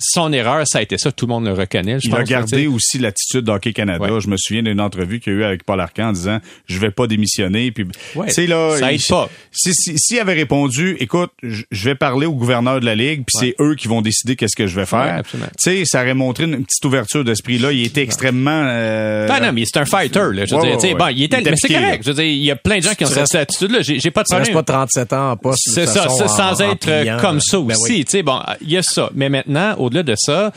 [0.00, 1.10] son erreur, ça a été ça.
[1.10, 1.98] Tout le monde le reconnaît.
[1.98, 4.06] Je il a gardé aussi l'attitude d'Hockey Canada.
[4.20, 6.78] Je me souviens d'une entrevue qu'il y a eu avec Paul Arcand en disant je
[6.78, 7.72] vais pas démissionner.
[7.72, 7.84] Puis,
[8.14, 9.28] là, ça aide pas.
[9.50, 13.54] S'il si, avait répondu, écoute, je vais parler au gouverneur de la ligue, puis c'est
[13.60, 15.22] eux qui vont décider qu'est-ce que je vais faire.
[15.24, 17.72] tu sais, ça aurait montré une petite ouverture d'esprit là.
[17.72, 18.62] Il était extrêmement.
[18.66, 19.26] Euh...
[19.26, 20.30] Non, non, mais c'est un fighter.
[20.32, 22.02] Là, je veux dire, bon, il était, mais c'est correct.
[22.04, 23.82] Je veux dire, il y a plein de gens qui ont cette attitude là.
[23.82, 24.52] J'ai pas de problème.
[24.52, 25.62] pas 37 ans en poste.
[25.74, 28.04] C'est ça, sans être comme ça ben aussi.
[28.04, 29.10] Tu sais, bon, il y a ça.
[29.14, 30.52] Mais maintenant, au-delà de ça,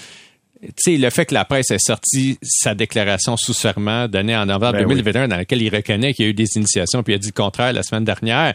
[0.86, 5.22] le fait que la presse ait sorti sa déclaration sous serment donnée en novembre 2021
[5.22, 7.28] ben dans laquelle il reconnaît qu'il y a eu des initiations puis il a dit
[7.28, 8.54] le contraire la semaine dernière.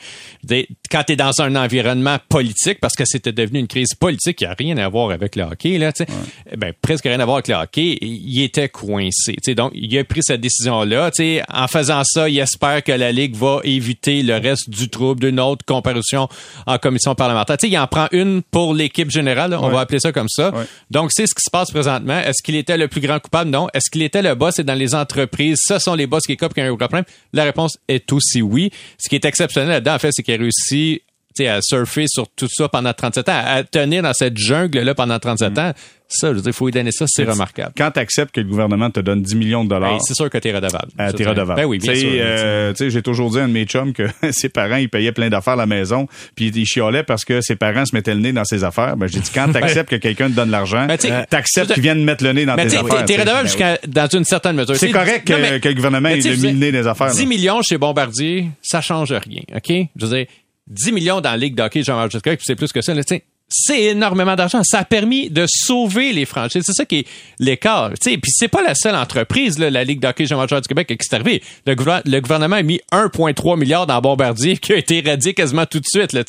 [0.90, 4.44] Quand tu es dans un environnement politique, parce que c'était devenu une crise politique qui
[4.44, 6.56] a rien à voir avec le hockey, là, ouais.
[6.56, 9.36] ben, presque rien à voir avec le hockey, il était coincé.
[9.54, 11.10] donc, il a pris cette décision-là.
[11.52, 15.40] En faisant ça, il espère que la Ligue va éviter le reste du trouble d'une
[15.40, 16.28] autre comparution
[16.66, 17.56] en commission parlementaire.
[17.62, 20.52] il en prend une pour l'équipe générale, on va appeler ça comme ça.
[20.90, 23.50] Donc, c'est ce qui se passe présentement est-ce qu'il était le plus grand coupable?
[23.50, 23.68] Non.
[23.74, 24.58] Est-ce qu'il était le boss?
[24.58, 27.04] Et dans les entreprises, ce sont les boss qui copent qui ont un problème?
[27.32, 28.70] La réponse est aussi oui.
[28.98, 31.02] Ce qui est exceptionnel là-dedans, en fait, c'est qu'il a réussi
[31.44, 35.50] à surfer sur tout ça pendant 37 ans, à tenir dans cette jungle-là pendant 37
[35.50, 35.58] mm.
[35.58, 35.72] ans,
[36.08, 37.72] Ça, il faut lui donner ça, c'est remarquable.
[37.76, 40.00] Quand tu acceptes que le gouvernement te donne 10 millions de dollars.
[40.02, 40.88] c'est sûr que tu es redevable.
[41.00, 41.60] Euh, t'es redevable.
[41.60, 42.10] Ben oui, bien sûr.
[42.12, 45.28] Euh, j'ai toujours dit à un de mes chums que ses parents, ils payaient plein
[45.28, 48.32] d'affaires à la maison, puis ils chiolaient parce que ses parents se mettaient le nez
[48.32, 48.96] dans ses affaires.
[48.96, 50.96] Ben, j'ai dit, quand t'acceptes que quelqu'un te donne l'argent, ben,
[51.28, 53.04] t'acceptes qu'ils viennent mettre le nez dans tes affaires.
[53.04, 54.76] T'es redevable jusqu'à, dans une certaine mesure.
[54.76, 57.10] C'est correct que, que, le gouvernement ait mis le nez des affaires.
[57.10, 59.72] 10 millions chez Bombardier, ça change rien, OK?
[59.96, 60.26] Je veux dire,
[60.68, 62.94] 10 millions dans la Ligue d'hockey Jean-Marc puis c'est plus que ça.
[62.94, 63.02] Là,
[63.48, 64.62] c'est énormément d'argent.
[64.64, 66.64] Ça a permis de sauver les franchises.
[66.66, 67.92] C'est ça qui est l'écart.
[68.02, 71.14] Puis c'est pas la seule entreprise, là, la Ligue d'hockey jean du Québec, qui est
[71.14, 71.42] arrivée.
[71.64, 75.86] Le, gouvernement a mis 1,3 milliard dans Bombardier qui a été éradié quasiment tout de
[75.86, 76.12] suite.
[76.12, 76.22] Là,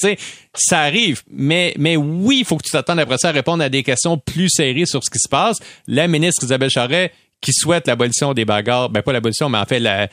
[0.53, 1.23] ça arrive.
[1.31, 4.17] Mais, mais oui, il faut que tu t'attendes après ça à répondre à des questions
[4.17, 5.57] plus serrées sur ce qui se passe.
[5.87, 7.11] La ministre Isabelle Charret
[7.41, 10.07] qui souhaite l'abolition des bagarres, ben pas l'abolition, mais en fait la,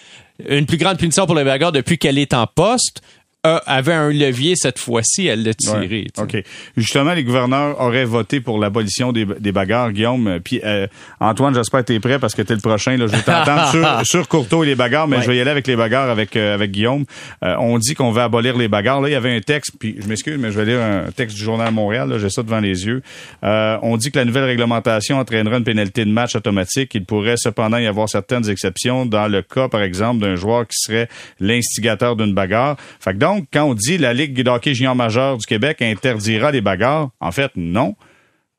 [0.47, 3.01] une plus grande punition pour les bagarres depuis qu'elle est en poste
[3.45, 6.07] avait un levier cette fois-ci, elle l'a tiré.
[6.19, 6.43] OK.
[6.77, 10.41] Justement, les gouverneurs auraient voté pour l'abolition des, des, bagarres, Guillaume.
[10.43, 10.87] Puis euh,
[11.21, 12.97] Antoine, j'espère que tu es prêt parce que tu es le prochain.
[12.97, 13.07] Là.
[13.07, 15.67] Je vais t'entendre sur, sur Courteau et les bagarres, mais je vais y aller avec
[15.67, 17.05] les bagarres avec, euh, avec Guillaume.
[17.43, 19.01] Euh, on dit qu'on veut abolir les bagarres.
[19.01, 21.37] Là, il y avait un texte, puis je m'excuse, mais je vais lire un texte
[21.37, 22.15] du Journal Montréal.
[22.19, 23.03] J'ai ça devant les yeux.
[23.43, 26.95] on dit que la nouvelle réglementation entraînera une pénalité de match automatique.
[26.95, 30.79] Il pourrait cependant y avoir certaines exceptions dans le cas, par exemple, d'un joueur qui
[30.79, 31.09] serait
[31.41, 32.77] l'instigateur d'une bagarre.
[33.01, 36.51] Fait que donc, quand on dit la Ligue de hockey junior majeur du Québec interdira
[36.51, 37.95] les bagarres, en fait, non.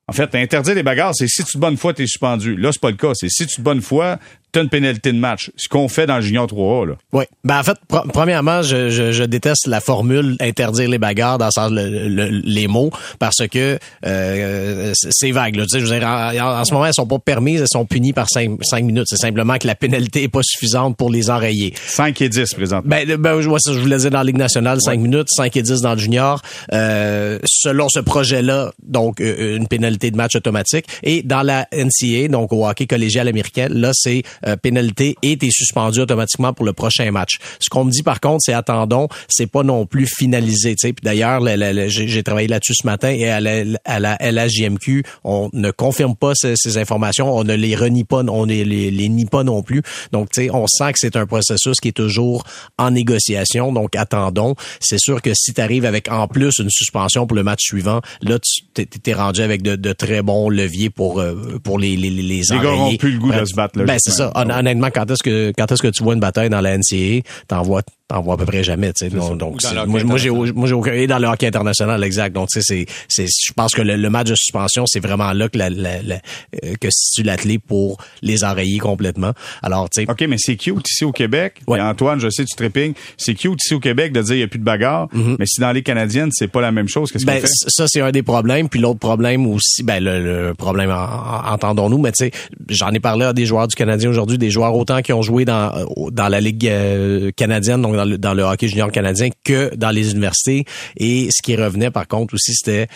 [0.07, 2.55] En fait, interdire les bagarres, c'est si tu de bonne foi, tu es suspendu.
[2.55, 3.13] Là, c'est pas le cas.
[3.15, 4.19] C'est si tu de bonne foi,
[4.61, 5.51] une pénalité de match.
[5.55, 6.89] Ce qu'on fait dans le Junior 3A.
[6.89, 6.93] Là.
[7.13, 7.23] Oui.
[7.43, 7.77] Ben, en fait,
[8.13, 13.47] premièrement, je, je, je, déteste la formule interdire les bagarres dans le les mots parce
[13.47, 15.55] que euh, c'est vague.
[15.55, 15.63] Là.
[15.63, 18.13] Tu sais, je veux dire, en, ce moment, elles sont pas permises, elles sont punies
[18.13, 19.05] par 5, minutes.
[19.07, 21.73] C'est simplement que la pénalité est pas suffisante pour les enrayer.
[21.87, 22.89] 5 et 10 présentement.
[22.89, 25.81] Ben, ben je, je voulais dire dans la Ligue nationale, 5 minutes, 5 et 10
[25.81, 26.41] dans le Junior.
[26.73, 30.85] Euh, selon ce projet-là, donc euh, une pénalité de match automatique.
[31.03, 35.49] Et dans la NCA, donc au hockey collégial américain, là, c'est euh, pénalité et t'es
[35.51, 37.37] suspendu automatiquement pour le prochain match.
[37.59, 40.75] Ce qu'on me dit par contre, c'est attendons, c'est pas non plus finalisé.
[40.75, 41.41] Puis d'ailleurs,
[41.87, 46.33] j'ai travaillé là-dessus ce matin et à la, à la LHJMQ, on ne confirme pas
[46.35, 49.81] ces, informations, on ne les renie pas, on ne les, les nie pas non plus.
[50.11, 52.43] Donc, tu sais, on sent que c'est un processus qui est toujours
[52.77, 53.71] en négociation.
[53.71, 54.55] Donc, attendons.
[54.79, 58.01] C'est sûr que si tu arrives avec en plus une suspension pour le match suivant,
[58.21, 62.21] là, tu t'es rendu avec de, très bons leviers pour euh, pour les les les,
[62.21, 63.79] les gars n'ont plus le goût de se battre.
[63.79, 66.49] Là, ben c'est ça honnêtement, quand est-ce que quand est-ce que tu vois une bataille
[66.49, 67.63] dans la NCAA, t'en
[68.07, 69.35] t'en vois à peu près jamais, tu sais.
[69.35, 72.33] Donc, moi, moi j'ai moi j'ai aucun et dans le hockey international exact.
[72.33, 75.49] Donc tu sais c'est c'est je pense que le, match de suspension c'est vraiment là
[75.49, 76.15] que la, la, la
[76.63, 79.31] euh, que si tu l'athlète pour les enrayer complètement.
[79.63, 81.61] Alors tu sais OK, mais c'est cute ici au Québec.
[81.67, 81.81] Ouais.
[81.81, 84.47] Antoine, je sais tu tripping, c'est cute ici au Québec de dire il y a
[84.47, 85.37] plus de bagarre, mm-hmm.
[85.39, 87.53] mais si dans les canadiennes, c'est pas la même chose, qu'est-ce ben, qu'on fait?
[87.67, 92.25] ça c'est un des problèmes, puis l'autre problème aussi ben le, problème entendons-nous, mais tu
[92.25, 92.31] sais
[92.69, 95.43] j'en ai parlé à des joueurs du Canadien aujourd'hui, des joueurs autant qui ont joué
[95.43, 95.73] dans
[96.11, 100.65] dans la ligue euh, canadienne donc dans le, hockey junior canadien que dans les universités.
[100.97, 102.87] Et ce qui revenait par contre aussi, c'était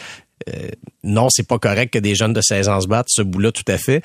[0.50, 0.70] euh,
[1.04, 3.64] non, c'est pas correct que des jeunes de 16 ans se battent, ce bout-là tout
[3.68, 4.02] à fait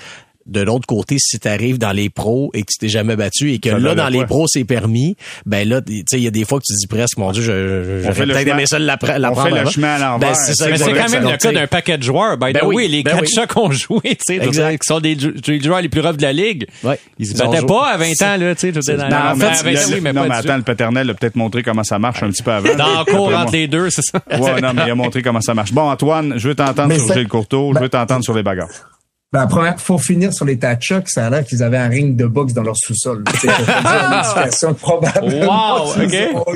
[0.47, 3.53] de l'autre côté, si tu arrives dans les pros et que tu t'es jamais battu
[3.53, 5.17] et que là, dans les pros, c'est permis,
[5.47, 7.43] ben là, tu sais, il y a des fois que tu dis presque, mon Dieu,
[7.43, 9.31] je, je peut-être aimé ça l'apprendre.
[9.31, 10.31] On fait le chemin à l'envers.
[10.31, 12.37] Ben, c'est Mais c'est quand même le cas d'un paquet de joueurs.
[12.37, 15.17] Ben, oui, les ben quatre qu'on jouait, tu sais, qui sont des,
[15.63, 16.67] joueurs les plus roughs de la ligue.
[16.83, 16.99] Ouais.
[17.19, 20.01] Ils se battaient pas à 20 ans, là, tu sais.
[20.01, 22.53] Mais non, mais attends, le paternel a peut-être montré comment ça marche un petit peu
[22.53, 22.75] avant.
[22.75, 24.21] Dans le cours entre les deux, c'est ça.
[24.31, 25.73] Ouais, non, mais il a montré comment ça marche.
[25.73, 28.94] Bon, Antoine, je veux t'entendre sur Gilles Courteau, je veux t'entendre sur les bagarres.
[29.35, 32.25] Ben, première, faut finir sur les Tachok, ça a l'air qu'ils avaient un ring de
[32.25, 33.25] boxe dans leur sous-sol.
[33.41, 35.87] C'est probablement.
[35.87, 36.05] Wow.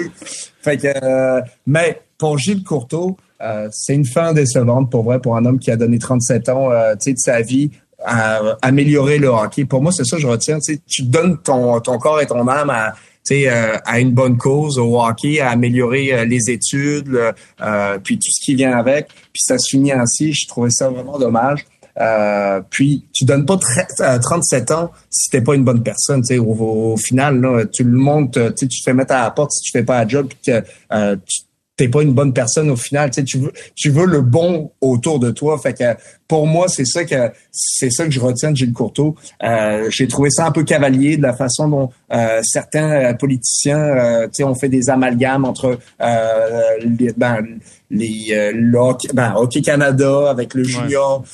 [0.62, 5.36] Fait que, euh, mais pour Gilles Courteau, euh, c'est une fin décevante pour vrai pour
[5.36, 7.72] un homme qui a donné 37 ans, euh, de sa vie
[8.04, 9.64] à améliorer le hockey.
[9.64, 10.58] Pour moi, c'est ça que je retiens.
[10.86, 12.94] Tu donnes ton, ton corps et ton âme à,
[13.32, 18.30] euh, à une bonne cause au hockey, à améliorer euh, les études, euh, puis tout
[18.30, 19.08] ce qui vient avec.
[19.08, 20.32] Puis ça se finit ainsi.
[20.32, 21.66] Je trouvais ça vraiment dommage.
[22.00, 26.22] Euh, puis tu donnes pas 37 euh, ans si t'es pas une bonne personne.
[26.38, 29.52] Au, au, final, là, tu le montes, euh, tu te fais mettre à la porte
[29.52, 31.42] si tu fais pas la job, puis que euh, tu
[31.78, 33.10] t'es pas une bonne personne au final.
[33.10, 35.58] Tu veux, tu veux le bon autour de toi.
[35.58, 35.96] Fait que
[36.26, 39.14] pour moi, c'est ça que c'est ça que je retiens de Gilles Courteau.
[39.42, 44.28] Euh, J'ai trouvé ça un peu cavalier de la façon dont euh, certains politiciens, euh,
[44.42, 47.44] ont fait des amalgames entre les, ben,
[47.90, 51.24] les le hockey, ben, hockey Canada avec le junior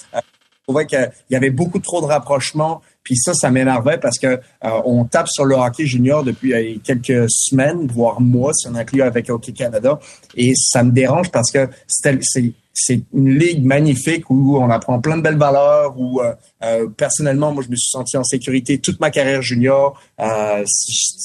[0.67, 2.81] trouvais qu'il y avait beaucoup trop de rapprochements.
[3.03, 6.79] Puis ça, ça m'énervait parce que euh, on tape sur le hockey junior depuis euh,
[6.83, 9.99] quelques semaines, voire mois, si on inclut avec Hockey Canada.
[10.37, 15.17] Et ça me dérange parce que c'est c'est une ligue magnifique où on apprend plein
[15.17, 18.99] de belles valeurs, où euh, euh, personnellement, moi, je me suis senti en sécurité toute
[18.99, 19.99] ma carrière junior.
[20.21, 20.65] Euh,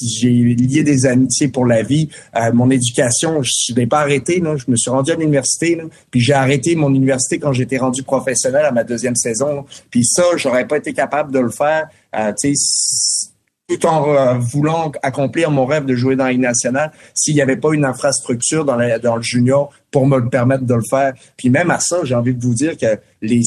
[0.00, 2.08] j'ai lié des amitiés pour la vie.
[2.54, 4.38] mon éducation, je n'ai pas arrêté.
[4.38, 4.56] Là.
[4.56, 5.76] Je me suis rendu à l'université,
[6.12, 9.64] puis j'ai arrêté mon université quand j'étais rendu professionnel à ma deuxième saison.
[9.90, 11.88] Puis ça, j'aurais pas été capable de le faire.
[12.36, 12.52] sais,
[13.76, 17.72] tout en voulant accomplir mon rêve de jouer dans la nationale, s'il n'y avait pas
[17.72, 21.12] une infrastructure dans, dans le junior pour me le permettre de le faire.
[21.36, 23.42] Puis même à ça, j'ai envie de vous dire que les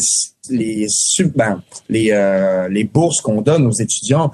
[0.50, 0.88] les
[1.36, 4.32] ben, les euh, les bourses qu'on donne aux étudiants,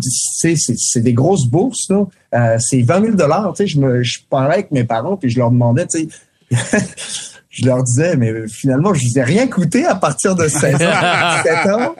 [0.00, 2.06] c'est c'est des grosses bourses là.
[2.34, 3.54] Euh, c'est 20 000 dollars.
[3.58, 6.08] Je me je parlais avec mes parents puis je leur demandais, tu sais.
[7.52, 10.78] je leur disais, mais finalement, je vous ai rien coûté à partir de 16 ans,
[11.44, 11.94] 17 ans.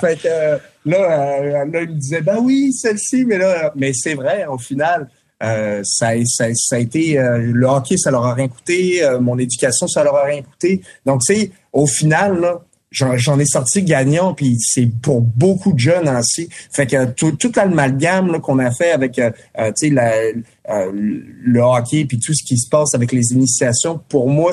[0.00, 3.92] Fait que, euh, là, euh, là, ils me disaient, ben oui, celle-ci, mais là, mais
[3.94, 5.08] c'est vrai, au final,
[5.42, 9.18] euh, ça, ça, ça, a été euh, le hockey, ça leur a rien coûté, euh,
[9.18, 10.82] mon éducation, ça leur a rien coûté.
[11.04, 12.60] Donc, tu sais, au final, là,
[12.92, 16.48] j'en ai sorti gagnant, puis c'est pour beaucoup de jeunes ainsi.
[16.70, 19.30] Fait que tout, tout l'amalgame qu'on a fait avec euh,
[19.76, 20.34] tu sais
[20.64, 24.52] le hockey, puis tout ce qui se passe avec les initiations, pour moi,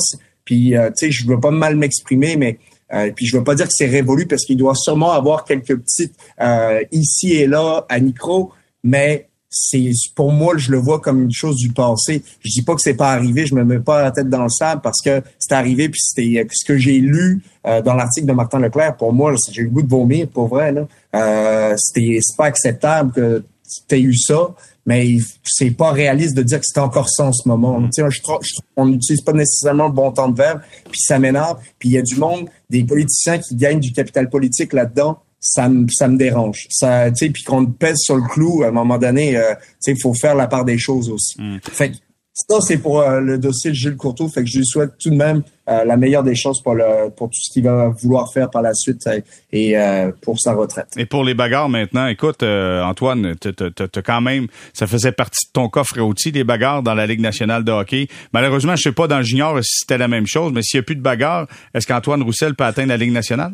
[0.50, 2.58] puis tu sais, je veux pas mal m'exprimer, mais
[2.92, 5.78] euh, puis je veux pas dire que c'est révolu parce qu'il doit sûrement avoir quelques
[5.78, 6.16] petites
[6.92, 8.52] ici et là à micro,
[8.84, 12.24] mais c'est pour moi je le vois comme une chose du passé.
[12.42, 14.50] Je dis pas que c'est pas arrivé, je me mets pas la tête dans le
[14.50, 18.34] sable parce que c'est arrivé puis c'était ce que j'ai lu euh, dans l'article de
[18.34, 20.88] Martin Leclerc pour moi j'ai eu le goût de vomir pour vrai là.
[21.16, 23.44] Euh, c'était c'est pas acceptable que
[23.88, 24.56] tu aies eu ça,
[24.86, 27.80] mais c'est pas réaliste de dire que c'est encore ça en ce moment.
[27.80, 27.90] Mm.
[27.90, 28.22] Tu sais,
[28.76, 31.60] on n'utilise pas nécessairement le bon temps de verbe, puis ça m'énerve.
[31.78, 35.70] Puis il y a du monde, des politiciens qui gagnent du capital politique là-dedans ça
[35.70, 36.68] me ça me dérange.
[36.70, 39.66] Ça, tu sais, puis qu'on pèse sur le clou à un moment donné, euh, tu
[39.80, 41.42] sais, il faut faire la part des choses aussi.
[41.42, 41.60] Mm.
[41.64, 41.92] Fait
[42.34, 44.28] ça c'est pour euh, le dossier de Gilles Courteau.
[44.28, 47.10] Fait que je lui souhaite tout de même euh, la meilleure des choses pour le
[47.16, 49.08] pour tout ce qu'il va vouloir faire par la suite
[49.52, 49.76] et
[50.22, 50.88] pour sa retraite.
[50.98, 55.70] Et pour les bagarres maintenant, écoute, Antoine, t'as quand même, ça faisait partie de ton
[55.70, 58.08] coffre outils des bagarres dans la Ligue nationale de hockey.
[58.34, 60.80] Malheureusement, je sais pas dans le junior si c'était la même chose, mais s'il y
[60.80, 63.54] a plus de bagarres, est-ce qu'Antoine Roussel peut atteindre la Ligue nationale?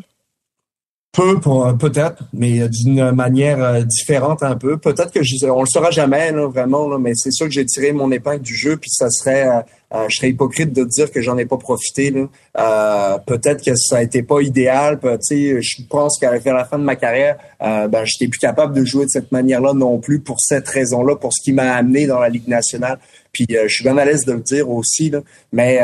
[1.12, 4.76] Peu, pour, peut-être, mais d'une manière euh, différente un peu.
[4.76, 7.64] Peut-être que je, on le saura jamais, là, vraiment, là, mais c'est sûr que j'ai
[7.64, 9.60] tiré mon épingle du jeu, puis ça serait, euh,
[9.94, 12.10] euh, je serais hypocrite de dire que j'en ai pas profité.
[12.10, 13.18] Là.
[13.26, 15.00] peut-être que ça a été pas idéal.
[15.02, 19.10] Je pense qu'à la fin de ma carrière, ben, j'étais plus capable de jouer de
[19.10, 22.48] cette manière-là non plus pour cette raison-là, pour ce qui m'a amené dans la Ligue
[22.48, 22.98] nationale.
[23.32, 25.80] Puis je suis bien à l'aise de le dire aussi, là, mais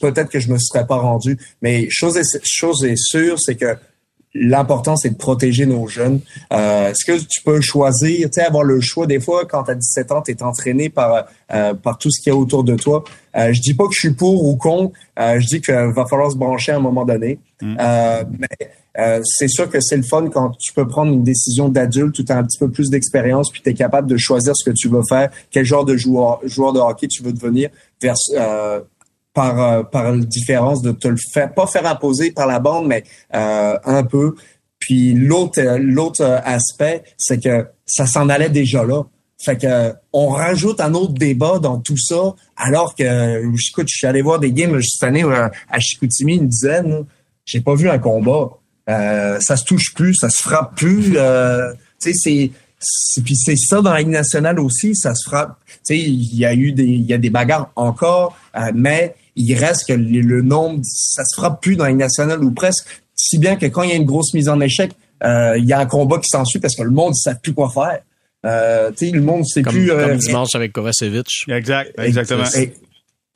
[0.00, 1.38] peut-être que je me serais pas rendu.
[1.62, 3.76] Mais chose est, chose est sûre, c'est que
[4.34, 6.20] l'important, c'est de protéger nos jeunes.
[6.52, 9.06] Euh, Est-ce que tu peux choisir, tu sais, avoir le choix?
[9.06, 12.20] Des fois quand tu as 17 ans, tu es entraîné par euh, par tout ce
[12.20, 13.04] qui est autour de toi.
[13.36, 16.06] Euh, je dis pas que je suis pour ou contre, euh, je dis qu'il va
[16.06, 17.38] falloir se brancher à un moment donné.
[17.60, 17.76] Mm.
[17.80, 21.68] Euh, mais euh, c'est sûr que c'est le fun quand tu peux prendre une décision
[21.68, 24.68] d'adulte, tu as un petit peu plus d'expérience, puis tu es capable de choisir ce
[24.68, 27.70] que tu veux faire, quel genre de joueur, joueur de hockey tu veux devenir,
[28.00, 28.14] vers,
[29.34, 33.04] par euh, par différence de te le faire pas faire imposer par la bande mais
[33.34, 34.36] euh, un peu.
[34.78, 39.02] Puis l'autre l'autre aspect c'est que ça s'en allait déjà là.
[39.44, 44.06] Fait que on rajoute un autre débat dans tout ça alors que écoute je suis
[44.06, 47.04] allé voir des games cette année euh, à Chicoutimi une dizaine
[47.44, 48.50] j'ai pas vu un combat.
[48.88, 52.50] Euh, ça se touche plus ça se frappe plus euh, tu sais c'est
[53.24, 55.56] puis c'est ça dans la Ligue nationale aussi, ça se frappe.
[55.66, 58.36] Tu sais, il y a eu des, il y a des bagarres encore,
[58.74, 62.86] mais il reste que le, nombre, ça se frappe plus dans les nationales ou presque,
[63.14, 65.72] si bien que quand il y a une grosse mise en échec, euh, il y
[65.72, 68.00] a un combat qui s'ensuit parce que le monde ne sait plus quoi faire.
[68.44, 69.90] Euh, tu sais, le monde ne sait plus.
[69.90, 71.26] Euh, comme dimanche avec Kovacevic.
[71.48, 72.44] Exact, exactement.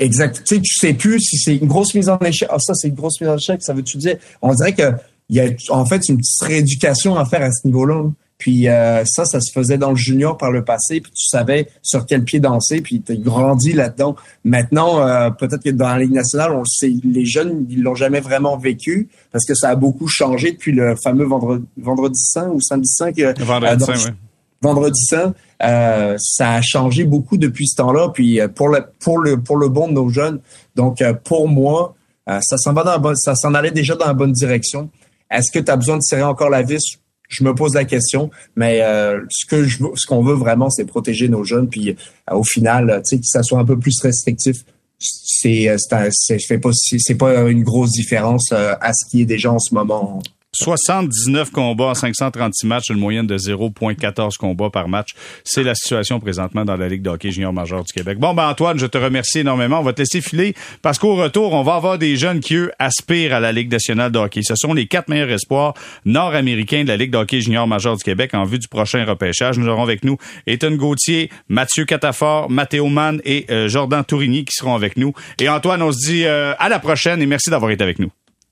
[0.01, 0.43] Exact.
[0.45, 2.49] Tu sais, tu sais plus si c'est une grosse mise en échec.
[2.53, 3.63] Ah, ça, c'est une grosse mise en échec.
[3.63, 4.17] Ça veut-tu dire?
[4.43, 4.93] On dirait que
[5.29, 8.11] il y a en fait une petite rééducation à faire à ce niveau-là.
[8.39, 11.69] Puis euh, ça, ça se faisait dans le junior par le passé, puis tu savais
[11.83, 14.15] sur quel pied danser, puis tu grandi là-dedans.
[14.45, 18.21] Maintenant, euh, peut-être que dans la Ligue nationale, on sait, les jeunes, ils l'ont jamais
[18.21, 22.61] vraiment vécu parce que ça a beaucoup changé depuis le fameux vendredi, vendredi saint ou
[22.61, 23.13] samedi saint.
[23.13, 24.17] Que, vendredi saint, oui.
[24.61, 29.41] Vendredi saint, euh, ça a changé beaucoup depuis ce temps-là, puis pour le pour le
[29.41, 30.41] pour le bon de nos jeunes.
[30.77, 31.95] Donc pour moi,
[32.27, 34.91] ça s'en va dans ça s'en allait déjà dans la bonne direction.
[35.31, 36.99] Est-ce que tu as besoin de serrer encore la vis?
[37.29, 40.87] Je me pose la question, mais euh, ce que je ce qu'on veut vraiment, c'est
[40.87, 44.01] protéger nos jeunes, puis euh, au final, tu sais, que ça soit un peu plus
[44.01, 44.65] restrictif.
[44.99, 45.77] C'est euh,
[46.11, 49.73] c'est c'est pas c'est pas une grosse différence à ce qui est déjà en ce
[49.73, 50.21] moment
[50.63, 55.11] 79 combats en 536 matchs, une moyenne de 0,14 combats par match.
[55.45, 58.19] C'est la situation présentement dans la Ligue de hockey junior major du Québec.
[58.19, 59.79] Bon, ben Antoine, je te remercie énormément.
[59.81, 62.73] On va te laisser filer parce qu'au retour, on va avoir des jeunes qui, eux,
[62.79, 64.41] aspirent à la Ligue nationale de hockey.
[64.43, 68.03] Ce sont les quatre meilleurs espoirs nord-américains de la Ligue de hockey junior major du
[68.03, 69.59] Québec en vue du prochain repêchage.
[69.59, 74.55] Nous aurons avec nous Ethan Gauthier, Mathieu Catafort, Mathéo Mann et euh, Jordan Tourigny qui
[74.55, 75.13] seront avec nous.
[75.41, 78.11] Et Antoine, on se dit euh, à la prochaine et merci d'avoir été avec nous.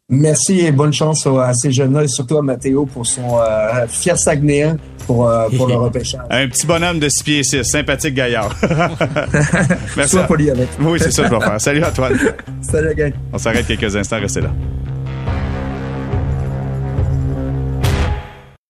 [0.09, 4.17] Merci et bonne chance à ces jeunes-là et surtout à Mathéo pour son euh, fier
[4.17, 6.21] Saguenéen pour, euh, pour le repêchage.
[6.31, 8.55] Un petit bonhomme de 6 pieds 6, sympathique gaillard.
[9.97, 10.13] Merci.
[10.13, 10.69] Sois poli avec.
[10.81, 11.61] Oui, c'est ça que je vais faire.
[11.61, 12.17] Salut Antoine.
[12.63, 13.13] Salut gang.
[13.33, 14.53] On s'arrête quelques instants, restez là.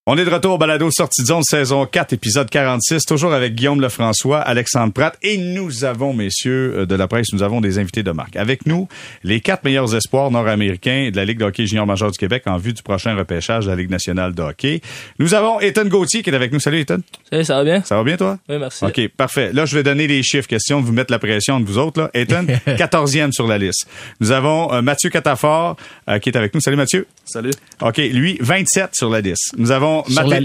[0.09, 3.57] On est de retour au balado sortie de zone saison 4 épisode 46 toujours avec
[3.57, 7.81] Guillaume Lefrançois, Alexandre Pratt et nous avons messieurs euh, de la presse, nous avons des
[7.81, 8.37] invités de marque.
[8.37, 8.87] Avec nous,
[9.25, 12.57] les quatre meilleurs espoirs nord-américains de la Ligue de hockey junior major du Québec en
[12.57, 14.81] vue du prochain repêchage de la Ligue nationale de hockey.
[15.19, 16.61] Nous avons Ethan Gauthier qui est avec nous.
[16.61, 16.99] Salut Ethan.
[17.29, 17.83] Salut, ça va bien?
[17.83, 18.39] Ça va bien toi?
[18.49, 18.85] Oui, merci.
[18.85, 19.53] OK, parfait.
[19.53, 22.03] Là, je vais donner les chiffres question de vous mettre la pression de vous autres
[22.03, 22.11] là.
[22.15, 23.89] Ethan, 14e sur la liste.
[24.21, 25.77] Nous avons euh, Mathieu Catafort
[26.09, 26.61] euh, qui est avec nous.
[26.61, 27.09] Salut Mathieu.
[27.25, 27.51] Salut.
[27.83, 29.53] OK, lui 27 sur la liste.
[29.59, 29.96] Nous avons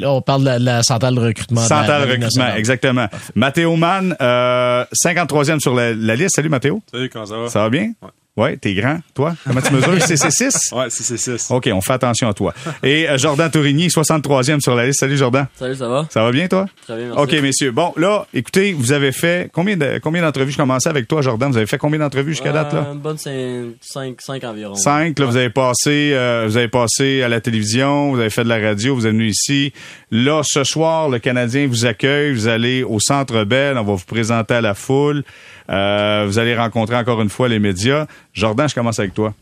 [0.06, 1.62] on parle de la, centrale de recrutement.
[1.62, 3.08] Centrale de, recrutement, exactement.
[3.36, 6.36] Mathéo Mann, euh, 53e sur la, liste.
[6.36, 6.82] Salut Mathéo.
[6.92, 7.50] Salut, comment ça va?
[7.50, 7.94] Ça va bien?
[8.02, 8.10] Ouais.
[8.38, 9.36] Ouais, t'es grand, toi?
[9.46, 9.94] Comment tu mesures?
[9.98, 10.74] CC6?
[10.74, 11.54] Ouais, CC6.
[11.54, 12.54] OK, on fait attention à toi.
[12.82, 15.02] Et euh, Jordan Tourigny, 63e sur la liste.
[15.02, 15.48] Salut, Jordan.
[15.54, 16.08] Salut, ça va?
[16.10, 16.66] Ça va bien, toi?
[16.84, 17.22] Très bien, merci.
[17.22, 17.72] OK, messieurs.
[17.72, 20.54] Bon, là, écoutez, vous avez fait combien de, combien d'entrevues?
[20.54, 21.52] Je commençais avec toi, Jordan.
[21.52, 22.88] Vous avez fait combien d'entrevues jusqu'à date, là?
[22.94, 24.76] Une bonne 5, 5 environ.
[24.76, 28.46] 5, là, vous avez passé, euh, vous avez passé à la télévision, vous avez fait
[28.46, 29.74] de la radio, vous êtes venu ici.
[30.10, 32.32] Là, ce soir, le Canadien vous accueille.
[32.34, 33.78] Vous allez au Centre Bell.
[33.78, 35.24] On va vous présenter à la foule.
[35.70, 38.08] Euh, vous allez rencontrer encore une fois les médias.
[38.34, 39.34] Jordan, je commence avec toi.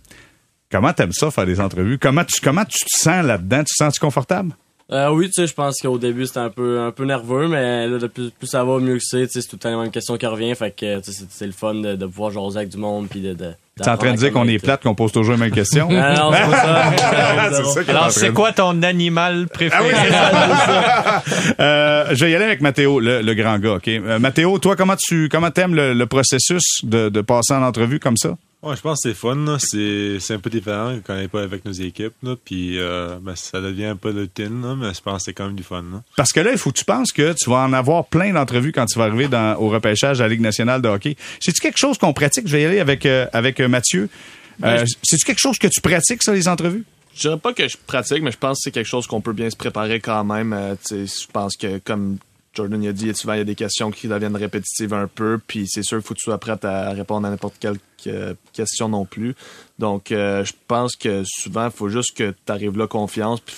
[0.71, 1.97] Comment t'aimes ça, faire des entrevues?
[1.97, 3.59] Comment tu, comment tu te sens là-dedans?
[3.59, 4.53] Tu te sens-tu confortable?
[4.91, 7.87] Euh, oui, tu sais, je pense qu'au début c'était un peu un peu nerveux, mais
[7.87, 9.27] là, plus, plus ça va, mieux que c'est.
[9.31, 12.05] C'est tout le temps une question qui revient, fait que c'est le fun de, de
[12.07, 14.59] pouvoir jaser avec du monde puis de, de T'es en train de dire qu'on est
[14.59, 15.87] plate, qu'on pose toujours les mêmes questions?
[15.93, 17.63] Ah non, c'est pas ça.
[17.63, 19.91] ça Alors, c'est quoi ton animal préféré?
[19.95, 23.73] Ah oui, euh, je vais y aller avec Mathéo, le, le grand gars.
[23.75, 23.87] ok?
[23.87, 27.99] Euh, Mathéo, toi, comment tu comment t'aimes le, le processus de, de passer en entrevue
[27.99, 28.35] comme ça?
[28.61, 29.35] Ouais, je pense que c'est fun.
[29.35, 29.57] là.
[29.59, 32.13] C'est c'est un peu différent quand on n'est pas avec nos équipes.
[32.23, 32.35] Là.
[32.43, 35.45] Puis euh, ben, ça devient un peu routine, là, mais je pense que c'est quand
[35.45, 35.81] même du fun.
[35.83, 36.03] Là.
[36.17, 38.73] Parce que là, il faut que tu penses que tu vas en avoir plein d'entrevues
[38.73, 41.15] quand tu vas arriver dans, au repêchage de la Ligue nationale de hockey.
[41.39, 42.47] C'est-tu quelque chose qu'on pratique?
[42.47, 44.09] Je vais y aller avec, euh, avec euh, Mathieu.
[44.61, 46.83] Euh, C'est-tu quelque chose que tu pratiques, ça, les entrevues?
[47.15, 49.33] Je dirais pas que je pratique, mais je pense que c'est quelque chose qu'on peut
[49.33, 50.51] bien se préparer quand même.
[50.53, 52.17] Euh, tu je pense que comme
[52.53, 55.65] Jordan a dit, souvent il y a des questions qui deviennent répétitives un peu, puis
[55.67, 57.77] c'est sûr qu'il faut que tu sois prêt à répondre à n'importe quelle
[58.07, 59.35] euh, question non plus.
[59.77, 63.55] Donc euh, je pense que souvent il faut juste que tu arrives là confiance, puis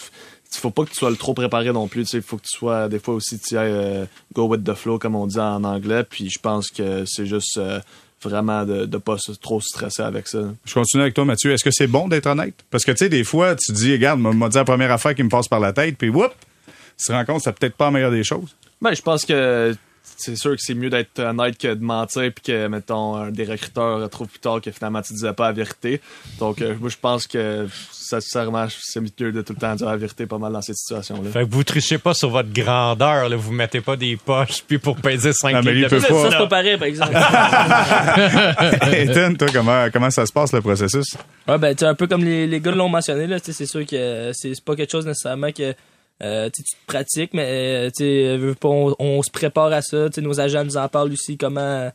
[0.53, 2.11] il faut pas que tu sois trop préparé non plus.
[2.13, 5.15] Il faut que tu sois des fois aussi tu euh, go with the flow comme
[5.15, 6.03] on dit en anglais.
[6.03, 7.79] Puis je pense que c'est juste euh,
[8.21, 10.39] vraiment de ne pas se- trop stresser avec ça.
[10.65, 11.53] Je continue avec toi, Mathieu.
[11.53, 12.53] Est-ce que c'est bon d'être honnête?
[12.69, 15.23] Parce que, tu sais, des fois, tu dis, regarde, m'a dit la première affaire qui
[15.23, 16.33] me passe par la tête, puis whoop,
[16.99, 18.53] tu te rends compte c'est peut-être pas la meilleure des choses.
[18.82, 19.75] Ben, je pense que
[20.17, 23.45] c'est sûr que c'est mieux d'être honnête que de mentir puis que, mettons, un des
[23.45, 26.01] recruteurs retrouve plus tard que finalement tu disais pas la vérité.
[26.39, 29.97] Donc, euh, moi, je pense que, sincèrement, c'est mieux de tout le temps dire la
[29.97, 31.29] vérité pas mal dans cette situation-là.
[31.32, 33.36] Fait que vous trichez pas sur votre grandeur, là.
[33.36, 36.07] Vous mettez pas des poches, puis pour peser 5 Ah, mais lui, de peut plus.
[36.07, 36.23] pas.
[36.23, 37.13] Ça, c'est pas pareil, par exemple.
[38.93, 41.15] Ethan, toi, comment, comment ça se passe, le processus?
[41.47, 43.53] ouais, ben, tu sais, un peu comme les, les gars l'ont mentionné, là, tu sais,
[43.53, 45.73] c'est sûr que c'est pas quelque chose nécessairement que
[46.22, 50.09] euh, tu te pratiques, mais euh, pas, on, on se prépare à ça.
[50.09, 51.89] Tu sais, nos agents nous en parlent aussi comment,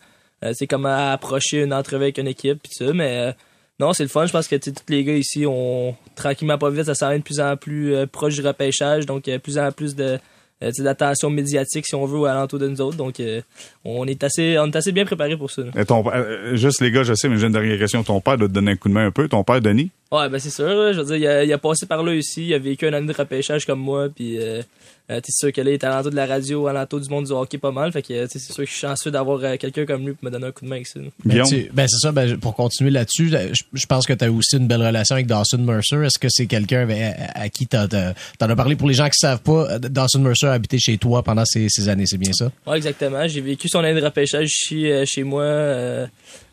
[0.44, 3.32] euh, sais, comment approcher une entrevue avec une équipe, pis ça, mais euh,
[3.78, 4.26] non, c'est le fun.
[4.26, 7.22] Je pense que tous les gars ici, on tranquillement pas vite, ça s'en vient de
[7.22, 10.18] plus en plus euh, proche du repêchage, donc euh, plus en plus de
[10.62, 12.96] euh, d'attention médiatique si on veut alentour de nous autres.
[12.96, 13.42] Donc euh,
[13.84, 15.60] on est assez on est assez bien préparé pour ça.
[15.78, 18.02] Et ton, euh, juste les gars, je sais, mais j'ai une dernière question.
[18.02, 19.28] Ton père doit te donner un coup de main un peu.
[19.28, 19.90] Ton père, Denis?
[20.12, 20.66] Ouais, ben c'est sûr.
[20.68, 20.92] là.
[20.92, 22.46] Je veux dire, il a, il a passé par là aussi.
[22.46, 24.08] Il a vécu un année de repêchage comme moi.
[24.14, 24.62] Puis, euh,
[25.10, 27.32] euh, t'es sûr que là, il est alentour de la radio, alentour du monde du
[27.32, 27.90] hockey pas mal.
[27.90, 30.14] Fait que, tu sais, c'est sûr que je suis chanceux d'avoir euh, quelqu'un comme lui
[30.14, 31.00] pour me donner un coup de main avec ça.
[31.24, 31.42] Ben,
[31.72, 34.68] ben, c'est ça, ben, pour continuer là-dessus, je, je pense que tu as aussi une
[34.68, 35.96] belle relation avec Dawson Mercer.
[36.04, 39.06] Est-ce que c'est quelqu'un à, à qui t'as, t'as- t'en as parlé pour les gens
[39.06, 42.18] qui savent pas, euh, Dawson Mercer a habité chez toi pendant ces, ces années, c'est
[42.18, 42.50] bien ça?
[42.66, 43.26] Ouais, exactement.
[43.26, 46.06] J'ai vécu son année de repêchage ici, chez moi.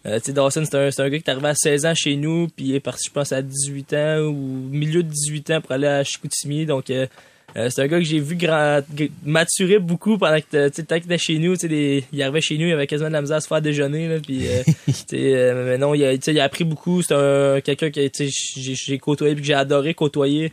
[0.06, 1.86] Euh, euh, tu sais, Dawson, c'est un, c'est un gars qui est arrivé à 16
[1.86, 4.34] ans chez nous, puis il est parti, je pense, à 18 ans ou
[4.70, 6.66] milieu de 18 ans pour aller à Chicoutimi.
[6.66, 7.08] Donc, euh,
[7.56, 8.82] euh, c'est un gars que j'ai vu grand,
[9.24, 11.54] maturer beaucoup pendant que tu sais, tant qu'il était chez nous.
[11.54, 13.48] Tu sais, des- il arrivait chez nous, il avait quasiment de la misère à se
[13.48, 14.08] faire déjeuner.
[14.10, 16.64] Là, puis, euh, tu sais, euh, mais non, il a, tu sais, il a appris
[16.64, 17.02] beaucoup.
[17.02, 18.30] C'est un, quelqu'un que j'ai
[18.76, 20.52] j'ai côtoyé puis que j'ai adoré côtoyer.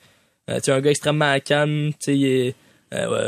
[0.63, 2.55] tu un gars extrêmement calme, tu sais, il est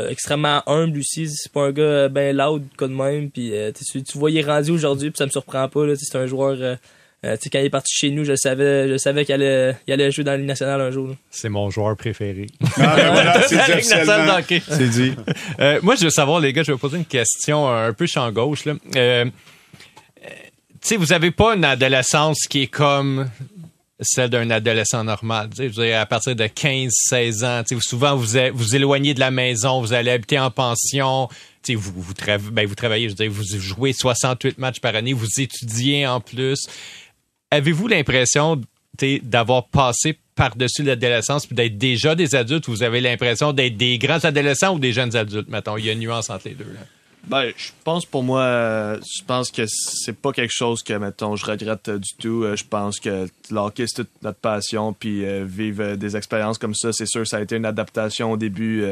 [0.09, 1.29] extrêmement humble aussi.
[1.29, 3.29] C'est pas un gars ben loud comme même.
[3.29, 3.53] Puis
[3.91, 5.95] tu, tu vois, il est rendu aujourd'hui, puis ça me surprend pas.
[5.95, 6.77] C'est un joueur
[7.25, 10.11] euh, quand il est parti chez nous, je savais, je savais qu'il allait, il allait
[10.11, 11.15] jouer dans la Ligue nationale un jour.
[11.29, 12.47] C'est mon joueur préféré.
[12.77, 15.13] Ah, c'est dit.
[15.59, 18.29] Euh, moi, je veux savoir, les gars, je vais poser une question un peu champ
[18.31, 18.65] gauche.
[18.65, 18.73] Là.
[18.95, 19.25] Euh,
[20.81, 23.29] tu vous avez pas une adolescence qui est comme
[23.99, 25.49] celle d'un adolescent normal.
[25.57, 29.93] Je veux à partir de 15-16 ans, souvent vous vous éloignez de la maison, vous
[29.93, 31.29] allez habiter en pension,
[31.67, 31.77] ben,
[32.65, 36.67] vous travaillez, vous jouez 68 matchs par année, vous étudiez en plus
[37.53, 38.61] avez-vous l'impression
[39.23, 42.67] d'avoir passé par-dessus l'adolescence puis d'être déjà des adultes?
[42.67, 45.77] Ou vous avez l'impression d'être des grands adolescents ou des jeunes adultes, mettons?
[45.77, 46.65] Il y a une nuance entre les deux.
[47.27, 51.37] Ben, je pense pour moi, euh, je pense que c'est pas quelque chose que, mettons,
[51.37, 52.43] je regrette du tout.
[52.43, 56.91] Euh, je pense que l'hockey, toute notre passion, puis euh, vivre des expériences comme ça,
[56.91, 58.83] c'est sûr, ça a été une adaptation au début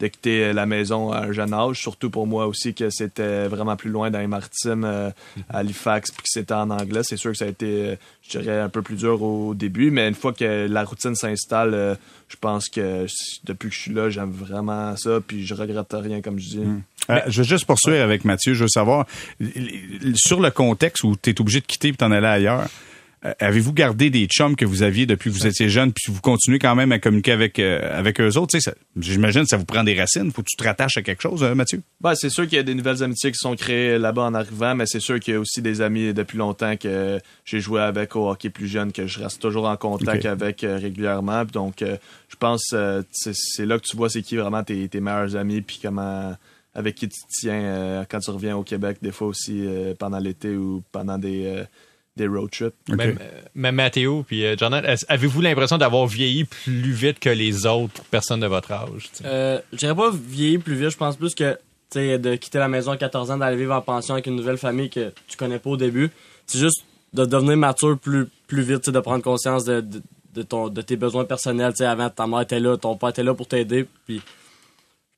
[0.00, 1.80] de quitter la maison à un jeune âge.
[1.80, 5.12] Surtout pour moi aussi que c'était vraiment plus loin dans les maritimes, à
[5.58, 7.00] Halifax, puis que c'était en anglais.
[7.04, 10.08] C'est sûr que ça a été, je dirais, un peu plus dur au début, mais
[10.08, 11.96] une fois que la routine s'installe,
[12.28, 13.06] je pense que
[13.44, 16.58] depuis que je suis là, j'aime vraiment ça, puis je regrette rien, comme je dis.
[16.58, 16.82] Hmm.
[17.10, 18.54] Euh, je veux juste poursuivre avec Mathieu.
[18.54, 19.06] Je veux savoir,
[20.14, 22.68] sur le contexte où tu es obligé de quitter et t'en aller ailleurs,
[23.24, 26.20] euh, avez-vous gardé des chums que vous aviez depuis que vous étiez jeune, puis vous
[26.20, 28.56] continuez quand même à communiquer avec euh, avec eux autres?
[28.96, 30.30] J'imagine que ça vous prend des racines.
[30.30, 31.82] Faut que tu te rattaches à quelque chose, Mathieu?
[32.00, 34.76] Ben, c'est sûr qu'il y a des nouvelles amitiés qui sont créées là-bas en arrivant,
[34.76, 38.14] mais c'est sûr qu'il y a aussi des amis depuis longtemps que j'ai joué avec
[38.14, 41.44] au hockey plus jeune, que je reste toujours en contact avec régulièrement.
[41.44, 42.72] Donc, je pense
[43.12, 46.36] c'est là que tu vois c'est qui vraiment tes, tes meilleurs amis, puis comment
[46.78, 50.20] avec qui tu tiens euh, quand tu reviens au Québec, des fois aussi euh, pendant
[50.20, 51.64] l'été ou pendant des, euh,
[52.16, 52.72] des road trips.
[53.56, 58.46] Même, Mathéo, puis Jonathan, avez-vous l'impression d'avoir vieilli plus vite que les autres personnes de
[58.46, 59.10] votre âge?
[59.24, 61.58] Euh, je dirais pas vieilli plus vite, je pense plus que
[61.96, 64.88] de quitter la maison à 14 ans, d'aller vivre en pension avec une nouvelle famille
[64.88, 66.10] que tu connais pas au début.
[66.46, 69.84] C'est juste de devenir mature plus, plus vite, de prendre conscience de,
[70.34, 71.72] de, ton, de tes besoins personnels.
[71.80, 74.22] avant, ta mère était là, ton père était là pour t'aider, puis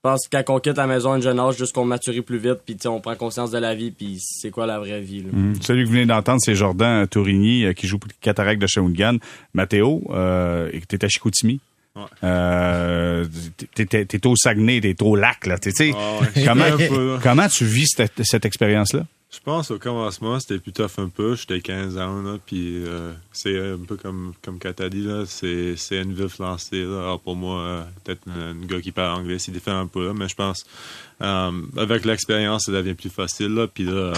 [0.02, 2.24] je pense que quand on quitte la maison à un jeune âge, juste qu'on mature
[2.24, 5.26] plus vite, puis on prend conscience de la vie, puis c'est quoi la vraie vie.
[5.30, 5.56] Mhm.
[5.60, 8.66] Celui que vous venez d'entendre, c'est Jordan Tourigny euh, qui joue pour les Cataractes de
[8.66, 9.18] Shawinigan.
[9.52, 11.60] Mathéo, euh, t'es à Chicoutimi?
[11.94, 12.02] Ouais.
[12.24, 13.26] Euh,
[13.74, 15.56] t'es au Saguenay, t'es au lac, là.
[15.60, 19.04] Ah comment, comment tu vis cette, cette expérience-là?
[19.30, 21.36] Je pense au commencement, c'était plus tough un peu.
[21.36, 25.76] J'étais 15 ans, là, puis euh, c'est un peu comme comme as dit, là, c'est,
[25.76, 26.82] c'est une ville flancée.
[26.82, 26.98] Là.
[26.98, 30.28] Alors pour moi, euh, peut-être un, gars qui parle anglais, c'est différent un peu, mais
[30.28, 30.64] je pense
[31.22, 33.54] euh, avec l'expérience, ça devient plus facile.
[33.54, 34.12] Là, puis là,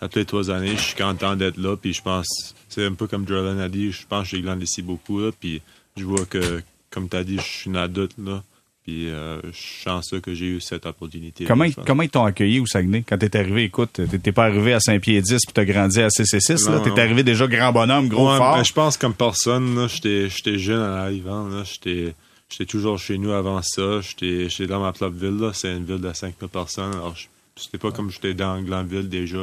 [0.00, 3.26] après trois années, je suis content d'être là, puis je pense, c'est un peu comme
[3.26, 5.62] Jordan a dit, je pense que j'ai grandi beaucoup, là, puis
[5.96, 8.44] je vois que, comme tu as dit, je suis un adulte, là.
[8.84, 11.46] Puis euh, je suis chanceux que j'ai eu cette opportunité.
[11.46, 13.02] Comment, comment ils t'ont accueilli au Saguenay?
[13.02, 13.64] Quand t'es arrivé?
[13.64, 16.70] Écoute, t'es pas arrivé à Saint-Pierre-10 puis t'as grandi à CC6.
[16.70, 16.80] là.
[16.80, 18.62] T'es arrivé déjà grand bonhomme, gros ouais, fort.
[18.62, 21.48] je pense comme personne, j'étais jeune en arrivant.
[21.64, 24.02] J'étais toujours chez nous avant ça.
[24.02, 25.50] J'étais dans ma propre ville.
[25.54, 26.92] C'est une ville de 5000 personnes.
[26.92, 27.14] Alors
[27.56, 29.38] c'était pas comme j'étais dans une grande ville déjà.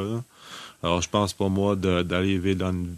[0.84, 2.94] Alors je pense pour moi d'arriver dans une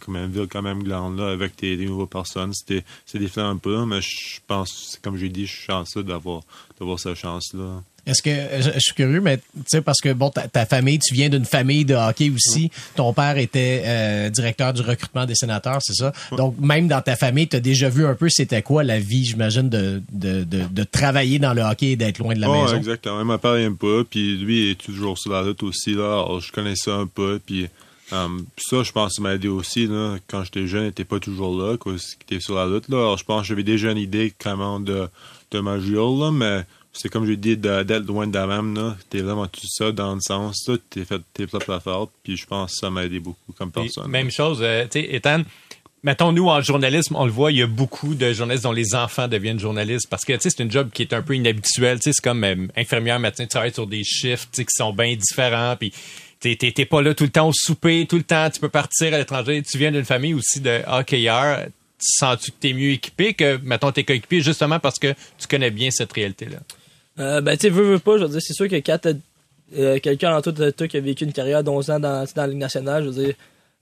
[0.00, 2.52] comme une ville quand même grande là, avec des, nouvelles personnes.
[2.54, 6.42] C'était, c'est différent un peu, mais je pense, comme j'ai dit, je suis chanceux d'avoir,
[6.78, 7.82] d'avoir cette chance-là.
[8.04, 11.28] Est-ce que je, suis curieux, mais tu sais parce que bon ta, famille, tu viens
[11.28, 12.68] d'une famille de hockey aussi.
[12.96, 16.12] Ton père était euh, directeur du recrutement des sénateurs, c'est ça?
[16.36, 19.24] Donc même dans ta famille, tu as déjà vu un peu c'était quoi la vie,
[19.24, 22.76] j'imagine, de, de, de, travailler dans le hockey et d'être loin de la maison?
[22.76, 23.24] Exactement.
[23.24, 26.24] Ma père un peu, puis lui est toujours sur la route aussi là.
[26.24, 27.68] Alors, je connais ça un peu, puis
[28.10, 29.86] Um, ça, je pense que ça m'a aidé aussi.
[29.86, 32.88] Là, quand j'étais jeune, n'était pas toujours là, quoi, était sur la route.
[32.88, 32.98] Là.
[32.98, 35.08] Alors, je pense que j'avais déjà une idée comment de,
[35.50, 38.96] de m'agir, là, mais c'est comme je dis, d'être loin de la même.
[39.10, 40.68] Tu vraiment tout ça dans le sens.
[40.90, 42.06] Tu es fait tes propres affaires.
[42.22, 44.08] Puis je pense que ça m'a aidé beaucoup comme personne.
[44.08, 45.42] même chose, euh, tu sais, Ethan,
[46.02, 48.94] mettons, nous, en journalisme, on le voit, il y a beaucoup de journalistes dont les
[48.94, 51.98] enfants deviennent journalistes parce que, tu sais, c'est un job qui est un peu inhabituel.
[51.98, 55.16] Tu sais, c'est comme euh, infirmière, médecin, tu travailles sur des chiffres, qui sont bien
[55.16, 55.76] différents.
[55.76, 55.92] Puis
[56.42, 59.18] t'es pas là tout le temps au souper, tout le temps, tu peux partir à
[59.18, 59.62] l'étranger.
[59.62, 61.66] Tu viens d'une famille aussi de hockeyeurs.
[61.98, 65.90] Sens-tu que t'es mieux équipé que, mettons, t'es coéquipé justement parce que tu connais bien
[65.90, 66.58] cette réalité-là?
[67.20, 69.06] Euh, ben, tu veux, veux pas, je veux dire, c'est sûr que quand
[69.78, 70.52] euh, quelqu'un en toi
[70.88, 73.34] qui a vécu une carrière d'11 ans dans, dans la Ligue nationale, je veux dire,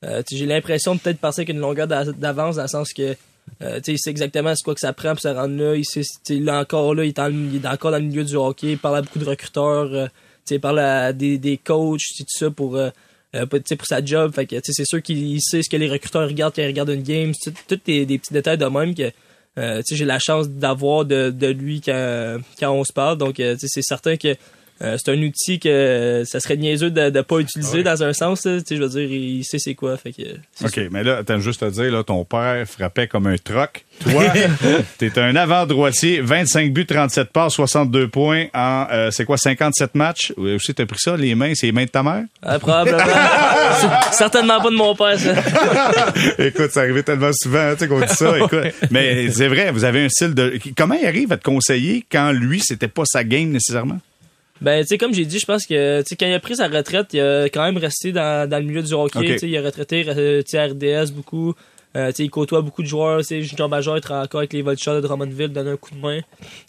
[0.04, 3.16] euh, j'ai l'impression de peut-être passer avec une longueur d'avance dans le sens que
[3.62, 5.74] euh, il sait exactement ce quoi que ça prend pour se rendre là.
[5.74, 8.72] Il sait, est encore là, il est, il est, encore dans le milieu du hockey,
[8.72, 10.08] il parle à beaucoup de recruteurs.
[10.50, 12.90] Il parle à des, des coachs, tout ça pour euh,
[13.34, 14.32] euh pour sa job.
[14.34, 17.02] Fait que c'est sûr qu'il sait ce que les recruteurs regardent quand ils regardent une
[17.02, 17.32] game.
[17.68, 19.10] Tous des, des petits détails de même que
[19.58, 23.18] euh, j'ai la chance d'avoir de, de lui quand, on se parle.
[23.18, 24.36] Donc, c'est certain que
[24.82, 28.46] euh, c'est un outil que ça serait niaiseux de ne pas utiliser dans un sens.
[28.46, 29.96] Là, je veux dire, il sait c'est quoi.
[29.98, 30.22] Fait que,
[30.64, 33.84] OK, mais là, attends juste à dire, là, ton père frappait comme un troc.
[34.02, 34.24] Toi,
[34.98, 40.32] t'es un avant-droitier, 25 buts, 37 passes, 62 points en, euh, c'est quoi, 57 matchs?
[40.38, 42.24] Ou aussi, t'as pris ça, les mains, c'est les mains de ta mère?
[42.42, 43.04] Ah, probablement.
[44.12, 45.34] certainement pas de mon père, ça.
[46.38, 48.38] écoute, ça arrivait tellement souvent, tu sais, qu'on dit ça.
[48.38, 48.72] Écoute.
[48.90, 50.58] Mais c'est vrai, vous avez un style de...
[50.74, 53.98] Comment il arrive à te conseiller quand lui, c'était pas sa game nécessairement?
[54.60, 56.56] Ben, tu sais, comme j'ai dit, je pense que, tu sais, quand il a pris
[56.56, 59.20] sa retraite, il a quand même resté dans, dans le milieu du hockey.
[59.20, 61.54] Tu sais, il a retraité, euh, tu sais, RDS beaucoup.
[61.96, 63.20] Euh, tu sais, il côtoie beaucoup de joueurs.
[63.20, 65.94] Tu sais, Junior Major, il travaille encore avec les Vultures de Drummondville, donne un coup
[65.94, 66.20] de main.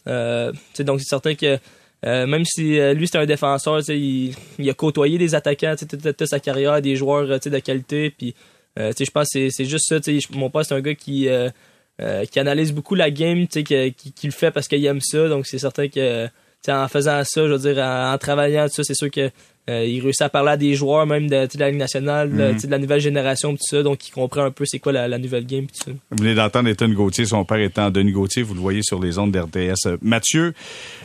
[0.08, 1.60] Euh, tu sais, donc c'est certain que,
[2.06, 5.76] euh, même si lui c'était un défenseur, tu sais, il, il, a côtoyé des attaquants,
[5.78, 8.10] tu sais, toute, sa carrière, des joueurs, tu sais, de qualité.
[8.10, 8.34] Puis,
[8.78, 10.00] tu sais, je pense que c'est juste ça.
[10.00, 11.28] Tu sais, mon père c'est un gars qui
[12.32, 15.02] qui analyse beaucoup la game, tu sais, qui, qui, qui, le fait parce qu'il aime
[15.02, 15.28] ça.
[15.28, 16.28] Donc c'est certain que
[16.68, 19.30] en faisant ça, je veux dire, en, travaillant, tout ça, c'est sûr que
[19.70, 22.59] euh, il réussit à parler à des joueurs même de, la Ligue nationale, mhm.
[22.59, 25.45] de la nouvelle génération, tout ça, donc il comprend un peu c'est quoi la, nouvelle
[25.45, 25.68] game.
[25.68, 25.91] Tout ça.
[25.91, 29.20] Vous venez d'entendre Étienne Gauthier, son père étant Denis Gauthier, vous le voyez sur les
[29.20, 29.86] ondes d'RDS.
[29.86, 30.53] Euh, Mathieu,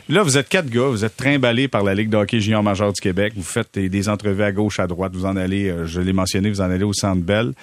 [0.09, 2.91] là, vous êtes quatre gars, vous êtes trimballés par la Ligue de hockey junior major
[2.91, 6.01] du Québec, vous faites des, entrevues à gauche, à droite, vous en allez, euh, je
[6.01, 7.53] l'ai mentionné, vous en allez au Centre Bell.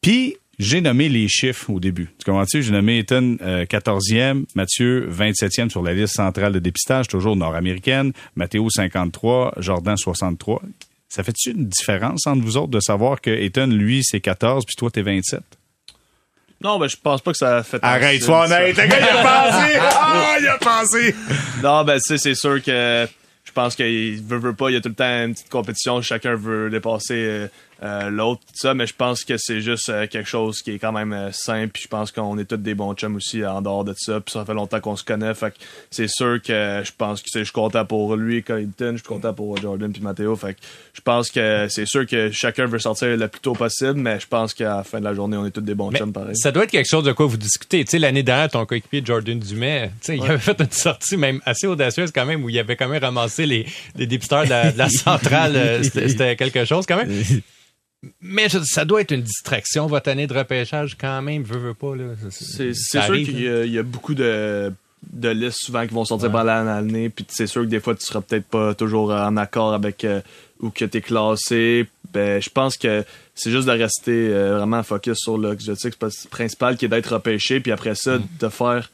[0.00, 2.08] Puis, j'ai nommé les chiffres au début.
[2.18, 2.62] Tu comprends-tu?
[2.62, 8.70] J'ai nommé Ethan 14e, Mathieu 27e sur la liste centrale de dépistage, toujours nord-américaine, Mathéo
[8.70, 10.62] 53, Jordan 63.
[11.08, 14.74] Ça fait-tu une différence entre vous autres de savoir que Ethan, lui, c'est 14, puis
[14.76, 15.40] toi, t'es 27?
[16.62, 17.78] Non, ben, je pense pas que ça fait.
[17.82, 18.76] Arrête, sois honnête.
[18.76, 19.78] Le gars, il a pensé!
[19.78, 21.14] Ah, il a pensé!
[21.62, 23.06] Non, ben, tu c'est sûr que
[23.44, 26.00] je pense qu'il veut, veut pas, il y a tout le temps une petite compétition,
[26.02, 27.48] chacun veut dépasser
[27.82, 30.92] euh, l'autre, ça, mais je pense que c'est juste euh, quelque chose qui est quand
[30.92, 31.72] même euh, simple.
[31.74, 34.20] Puis je pense qu'on est tous des bons chums aussi en dehors de ça.
[34.20, 35.34] Puis ça fait longtemps qu'on se connaît.
[35.34, 35.56] Fait que
[35.90, 39.34] c'est sûr que je pense que je suis content pour lui, Clayton, je suis content
[39.34, 40.34] pour Jordan puis Matteo.
[40.36, 40.60] Fait que
[40.94, 44.26] je pense que c'est sûr que chacun veut sortir le plus tôt possible, mais je
[44.26, 46.36] pense qu'à la fin de la journée, on est tous des bons chums pareil.
[46.36, 47.84] Ça doit être quelque chose de quoi vous discutez.
[47.84, 51.18] Tu sais, l'année dernière, ton coéquipier Jordan Dumais, tu sais, il avait fait une sortie
[51.18, 53.66] même assez audacieuse quand même où il avait quand même ramassé les,
[53.96, 55.82] les dépisteurs de la, de la centrale.
[55.82, 57.12] C'était quelque chose quand même.
[58.20, 61.92] Mais ça doit être une distraction, votre année de repêchage, quand même, veut, veut pas.
[62.30, 64.72] C'est sûr qu'il y, a beaucoup de,
[65.12, 68.04] de listes souvent qui vont sortir par l'année, puis c'est sûr que des fois, tu
[68.04, 70.20] seras peut-être pas toujours en accord avec euh,
[70.60, 71.86] où que tu es classé.
[72.12, 73.04] Ben, je pense que
[73.34, 75.96] c'est juste de rester euh, vraiment focus sur l'objectif
[76.30, 78.28] principal qui est d'être repêché, puis après ça, mm.
[78.40, 78.90] de faire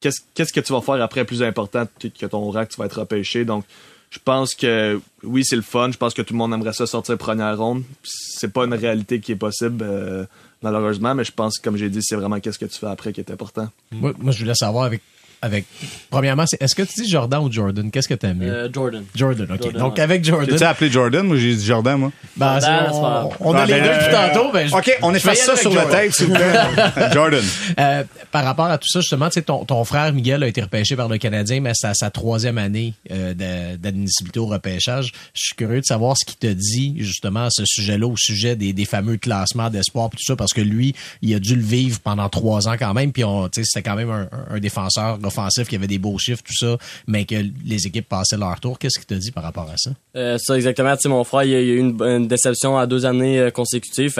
[0.00, 3.44] qu'est-ce que tu vas faire après plus important que ton que tu vas être repêché.
[3.44, 3.64] Donc,
[4.10, 5.90] je pense que oui, c'est le fun.
[5.92, 7.82] Je pense que tout le monde aimerait ça sortir première ronde.
[8.02, 10.24] C'est pas une réalité qui est possible, euh,
[10.62, 13.20] malheureusement, mais je pense, comme j'ai dit, c'est vraiment qu'est-ce que tu fais après qui
[13.20, 13.68] est important.
[13.92, 15.02] Moi, moi je voulais savoir avec
[15.40, 15.66] avec
[16.10, 17.90] premièrement est-ce que tu dis Jordan ou Jordan?
[17.90, 18.52] Qu'est-ce que t'aimes mieux?
[18.52, 19.04] Euh, Jordan.
[19.14, 19.72] Jordan ok.
[19.74, 22.12] Donc avec Jordan tu appelé Jordan moi j'ai dit Jordan moi.
[22.36, 22.58] Ben,
[22.92, 26.14] on, on, a les deux depuis tantôt ben, ok on efface ça sur la tête
[26.14, 26.54] s'il vous plaît.
[27.12, 27.44] Jordan.
[27.78, 30.60] Euh, par rapport à tout ça justement tu sais ton, ton frère Miguel a été
[30.60, 35.12] repêché par le Canadien mais c'est à sa troisième année euh, d'admissibilité au repêchage.
[35.34, 38.56] Je suis curieux de savoir ce qu'il te dit justement à ce sujet-là au sujet
[38.56, 42.00] des, des fameux classements d'espoir tout ça parce que lui il a dû le vivre
[42.00, 45.18] pendant trois ans quand même puis on tu sais c'était quand même un, un défenseur
[45.28, 46.76] offensif, qui avait des beaux chiffres, tout ça,
[47.06, 48.78] mais que les équipes passaient leur tour.
[48.78, 49.90] Qu'est-ce qu'il te dit par rapport à ça?
[50.16, 50.94] Euh, ça, exactement.
[51.06, 54.12] Mon frère, il a, eu une, déception à deux années euh, consécutives.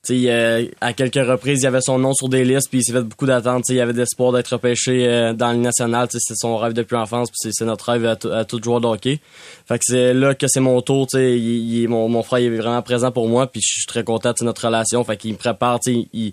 [0.00, 2.92] Sais, à quelques reprises, il y avait son nom sur des listes, puis il s'est
[2.92, 3.64] fait beaucoup d'attentes.
[3.68, 6.06] Il y avait d'espoir d'être repêché euh, dans le national.
[6.10, 9.20] C'est son rêve depuis l'enfance, puis c'est notre rêve à, tout joueur de hockey.
[9.66, 11.06] Fait que c'est là que c'est mon tour.
[11.14, 14.66] Mon frère il est vraiment présent pour moi, puis je suis très content de notre
[14.66, 15.02] relation.
[15.04, 15.80] Fait qu'il me prépare.
[15.86, 16.32] Il,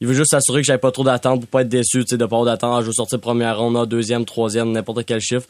[0.00, 2.16] il veut juste s'assurer que j'avais pas trop d'attentes pour pas être déçu, tu sais,
[2.16, 2.82] de pas d'attente.
[2.82, 5.46] Je veux sortir première ronde, deuxième, troisième, n'importe quel chiffre.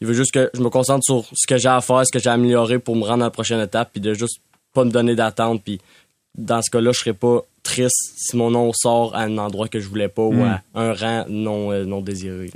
[0.00, 2.18] Il veut juste que je me concentre sur ce que j'ai à faire, ce que
[2.18, 4.40] j'ai à améliorer pour me rendre à la prochaine étape, puis de juste
[4.74, 5.62] pas me donner d'attente.
[5.64, 5.80] Puis
[6.36, 9.80] dans ce cas-là, je serais pas triste si mon nom sort à un endroit que
[9.80, 10.60] je voulais pas ou à hmm.
[10.74, 12.50] un rang non, euh, non désiré.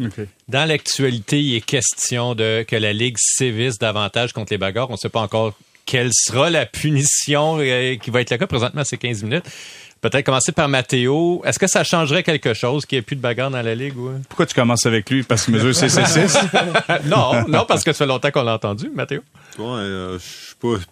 [0.48, 4.90] Dans l'actualité, il est question de que la Ligue sévisse davantage contre les bagarres.
[4.90, 5.54] On ne sait pas encore
[5.86, 8.46] quelle sera la punition euh, qui va être le cas.
[8.46, 9.46] Présentement, c'est 15 minutes.
[10.00, 11.42] Peut-être commencer par Mathéo.
[11.44, 13.98] Est-ce que ça changerait quelque chose qu'il n'y ait plus de bagarre dans la Ligue?
[13.98, 14.10] Ou...
[14.28, 15.24] Pourquoi tu commences avec lui?
[15.24, 17.04] Parce qu'il mesure CC6?
[17.08, 19.22] non, non, parce que ça fait longtemps qu'on l'a entendu, Mathéo.
[19.58, 20.18] Ouais, euh,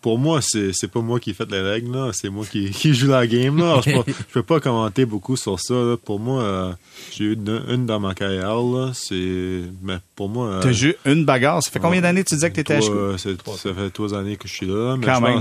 [0.01, 2.11] pour moi, c'est, c'est pas moi qui fais les règles, là.
[2.13, 3.81] C'est moi qui, qui joue la game, là.
[3.87, 6.73] je, peux, peux pas commenter beaucoup sur ça, Pour moi, euh,
[7.13, 8.91] j'ai eu une, dans ma carrière, là.
[8.93, 10.49] C'est, mais pour moi.
[10.49, 11.63] Euh, T'as joué une bagarre?
[11.63, 12.81] Ça fait combien d'années que tu disais que t'étais à
[13.19, 14.97] ça fait trois années que je suis là.
[14.99, 15.41] Mais Quand même.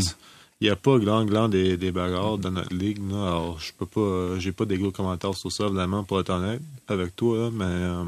[0.62, 3.00] Il n'y a pas grand, grand des, des bagarres dans notre ligue.
[3.12, 3.28] Là.
[3.28, 6.30] Alors, je peux pas, euh, j'ai pas des gros commentaires sur ça, vraiment, pour être
[6.30, 8.04] honnête avec toi, mais euh,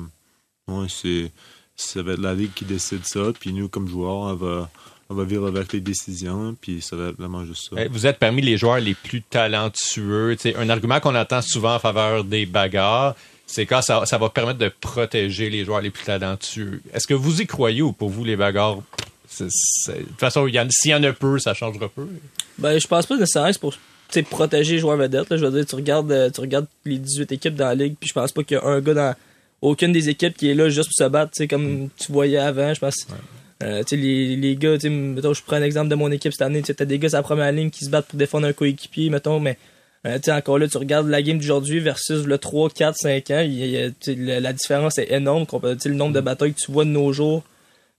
[0.67, 1.31] ouais, c'est,
[1.75, 4.69] ça va être la ligue qui décide ça, puis nous, comme joueurs, on va,
[5.09, 7.81] on va vivre avec les décisions, puis ça va être vraiment juste ça.
[7.81, 10.35] Eh, Vous êtes parmi les joueurs les plus talentueux.
[10.57, 14.59] Un argument qu'on entend souvent en faveur des bagarres, c'est quand ça, ça va permettre
[14.59, 16.81] de protéger les joueurs les plus talentueux.
[16.93, 18.79] Est-ce que vous y croyez ou pour vous, les bagarres,
[19.39, 22.07] de toute façon, s'il y en a peu, ça changera peu?
[22.57, 23.78] Ben, je pense pas nécessairement que
[24.09, 25.30] c'est pour protéger les joueurs vedettes.
[25.30, 25.38] Là.
[25.38, 28.07] Je veux dire, tu regardes, euh, tu regardes les 18 équipes dans la ligue, puis
[28.09, 29.15] je pense pas qu'il y a un gars dans
[29.61, 32.38] aucune des équipes qui est là juste pour se battre, tu sais, comme tu voyais
[32.38, 32.73] avant.
[32.73, 33.07] Je pense.
[33.63, 36.73] Euh, les, les gars, mettons, je prends un exemple de mon équipe cette année, tu
[36.75, 39.39] t'as des gars à la première ligne qui se battent pour défendre un coéquipier, mettons,
[39.39, 39.57] mais
[40.05, 43.78] euh, encore là, tu regardes la game d'aujourd'hui versus le 3, 4, 5 ans, y
[43.78, 47.43] a- la, différence est énorme, le nombre de batailles que tu vois de nos jours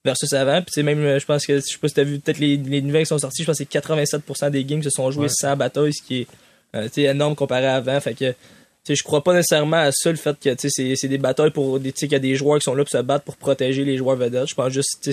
[0.08, 0.62] versus avant.
[0.62, 2.80] Puis même, euh, je pense que, je sais pas si t'as vu peut-être les, les
[2.82, 5.56] nouvelles qui sont sorties, je pense que c'est 87% des games se sont joués sans
[5.56, 6.26] bataille, ce qui est,
[6.74, 7.98] euh, énorme comparé à avant.
[8.00, 8.34] Fait que, tu
[8.84, 11.18] sais, je crois pas nécessairement à ça, le fait que, tu sais, c'est- c'est des
[11.18, 13.02] batailles pour, des- tu sais, qu'il y a des joueurs qui sont là pour se
[13.02, 14.48] battre pour protéger les joueurs vedettes.
[14.48, 15.10] Je pense juste,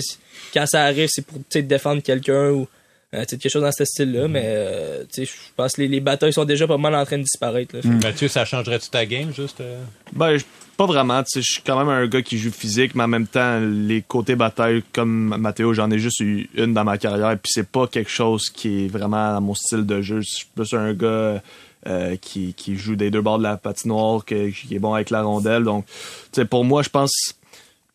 [0.54, 2.66] quand ça arrive, c'est pour, tu sais, défendre quelqu'un ou,
[3.14, 5.82] euh, tu sais, quelque chose dans ce style-là, mais, euh, tu sais, je pense que
[5.82, 7.82] les, les batailles sont déjà pas mal en train de disparaître, là.
[8.02, 9.60] Mathieu, ça changerait-tu ta game, juste?
[9.60, 9.78] euh?
[10.12, 10.44] Ben, je-
[10.76, 11.22] pas vraiment.
[11.22, 13.60] tu sais, Je suis quand même un gars qui joue physique, mais en même temps,
[13.60, 17.68] les côtés bataille, comme Mathéo, j'en ai juste eu une dans ma carrière, puis c'est
[17.68, 20.20] pas quelque chose qui est vraiment dans mon style de jeu.
[20.20, 21.42] Je suis plus un gars
[21.86, 25.10] euh, qui, qui joue des deux bords de la patinoire, que- qui est bon avec
[25.10, 25.62] la rondelle.
[25.64, 25.92] Donc, tu
[26.32, 27.12] sais, pour moi, je pense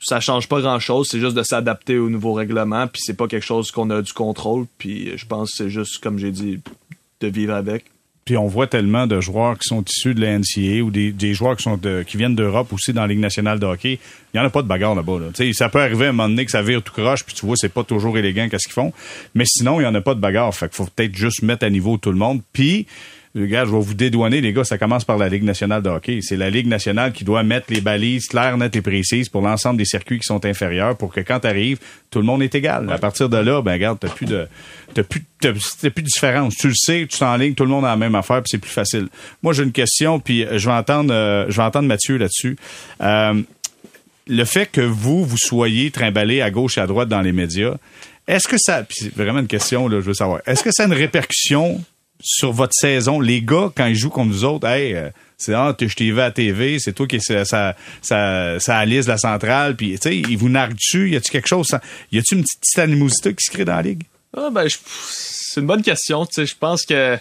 [0.03, 3.27] ça change pas grand chose, c'est juste de s'adapter au nouveau règlement, puis c'est pas
[3.27, 6.59] quelque chose qu'on a du contrôle, puis je pense que c'est juste, comme j'ai dit,
[7.19, 7.85] de vivre avec.
[8.25, 10.37] Puis on voit tellement de joueurs qui sont issus de la
[10.83, 13.65] ou des, des joueurs qui sont qui viennent d'Europe aussi dans la Ligue nationale de
[13.65, 13.99] hockey.
[14.33, 15.19] Il y en a pas de bagarre là-bas.
[15.19, 15.53] Là.
[15.53, 17.55] Ça peut arriver à un moment donné que ça vire tout croche, puis tu vois,
[17.57, 18.93] c'est pas toujours élégant qu'est-ce qu'ils font.
[19.33, 20.53] Mais sinon, il y en a pas de bagarre.
[20.53, 22.41] Fait qu'il faut peut-être juste mettre à niveau tout le monde.
[22.53, 22.85] Puis,
[23.35, 26.19] regarde, je vais vous dédouaner, les gars, ça commence par la Ligue nationale de hockey.
[26.21, 29.77] C'est la Ligue nationale qui doit mettre les balises claires, nettes et précises pour l'ensemble
[29.77, 31.79] des circuits qui sont inférieurs pour que quand tu arrives,
[32.09, 32.91] tout le monde est égal.
[32.91, 34.47] À partir de là, ben regarde, t'as plus de
[34.93, 36.55] t'as plus t'as, t'as plus de différence.
[36.57, 38.71] Tu le sais, tu t'enlignes, tout le monde a la même affaire, puis c'est plus
[38.71, 39.07] facile.
[39.41, 42.57] Moi, j'ai une question, puis euh, je vais entendre euh, je vais entendre Mathieu là-dessus.
[43.01, 43.41] Euh,
[44.27, 47.75] le fait que vous, vous soyez trimballé à gauche et à droite dans les médias,
[48.27, 50.83] est-ce que ça, puis c'est vraiment une question, là, je veux savoir, est-ce que ça
[50.83, 51.83] a une répercussion
[52.23, 53.19] sur votre saison?
[53.19, 56.21] Les gars, quand ils jouent contre nous autres, hey, euh, c'est ah, je t'ai vu
[56.21, 60.37] à TV, c'est toi qui ça, ça, ça, ça la centrale, puis tu sais, ils
[60.37, 61.67] vous narguent dessus, y a-tu quelque chose,
[62.11, 64.03] y a-tu une petite, petite animosité qui se crée dans la ligue?
[64.35, 66.25] Ah, ben, c'est une bonne question.
[66.25, 67.17] Tu sais, je pense que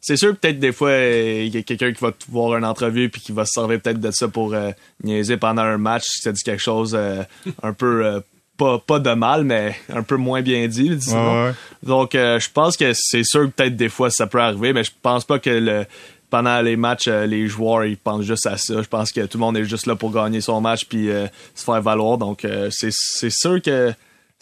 [0.00, 3.08] c'est sûr, peut-être des fois, il y a quelqu'un qui va te voir une entrevue
[3.08, 4.70] puis qui va se servir peut-être de ça pour euh,
[5.02, 7.22] niaiser pendant un match si ça dit quelque chose euh,
[7.62, 8.22] un peu
[8.56, 11.18] pas, pas de mal, mais un peu moins bien dit, disons.
[11.18, 11.54] Ouais, ouais.
[11.82, 14.84] Donc, euh, je pense que c'est sûr que peut-être des fois ça peut arriver, mais
[14.84, 15.86] je pense pas que le
[16.34, 18.82] pendant les matchs, euh, les joueurs ils pensent juste à ça.
[18.82, 21.28] Je pense que tout le monde est juste là pour gagner son match puis euh,
[21.54, 22.18] se faire valoir.
[22.18, 23.92] Donc, euh, c'est c'est sûr que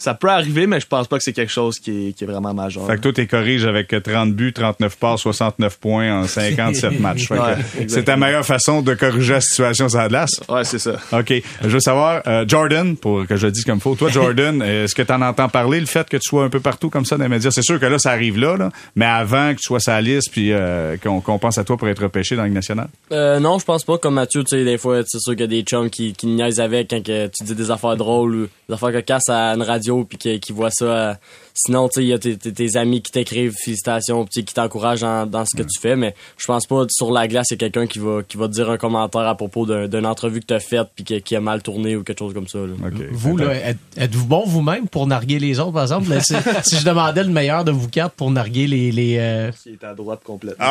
[0.03, 2.27] ça peut arriver, mais je pense pas que c'est quelque chose qui est, qui est
[2.27, 2.85] vraiment majeur.
[2.85, 7.29] Fait que toi, t'es corrige avec 30 buts, 39 passes, 69 points en 57 matchs.
[7.29, 7.55] Que Ouais,
[7.87, 10.41] c'est ta meilleure façon de corriger la situation sur la glace.
[10.49, 10.97] Ouais, c'est ça.
[11.13, 11.33] OK.
[11.61, 13.95] Je veux savoir, euh, Jordan, pour que je le dise comme faut.
[13.95, 16.59] Toi, Jordan, est-ce que tu en entends parler, le fait que tu sois un peu
[16.59, 17.51] partout comme ça dans les médias?
[17.51, 20.31] C'est sûr que là, ça arrive là, là mais avant que tu sois sa liste
[20.31, 22.89] puis euh, qu'on pense à toi pour être repêché dans la Ligue nationale?
[23.13, 23.97] Euh, non, je pense pas.
[23.97, 26.27] Comme Mathieu, tu sais, des fois, c'est sûr qu'il y a des chums qui, qui
[26.27, 29.61] niaisent avec quand que tu dis des affaires drôles ou des affaires cocasses à une
[29.61, 31.19] radio puis qui, voient ça.
[31.55, 34.53] Sinon, tu sais, il y a tes, tes- tes amis qui t'écrivent félicitations puis qui
[34.53, 35.95] t'encouragent dans, dans ce que tu fais.
[35.95, 38.47] Mais je pense pas sur la glace, il y a quelqu'un qui va, qui va
[38.47, 41.35] te dire un commentaire à propos d'un- d'une entrevue que t'as faite puis qui, qui
[41.35, 42.57] a mal tourné ou quelque chose comme ça.
[42.59, 42.73] là.
[43.11, 46.09] Vous, là, êtes- êtes-vous bon vous-même pour narguer les autres, par exemple?
[46.09, 46.33] Là, si,
[46.63, 48.91] si je demandais le meilleur de vous quatre pour narguer les...
[48.91, 50.65] les euh, Il est à droite complètement.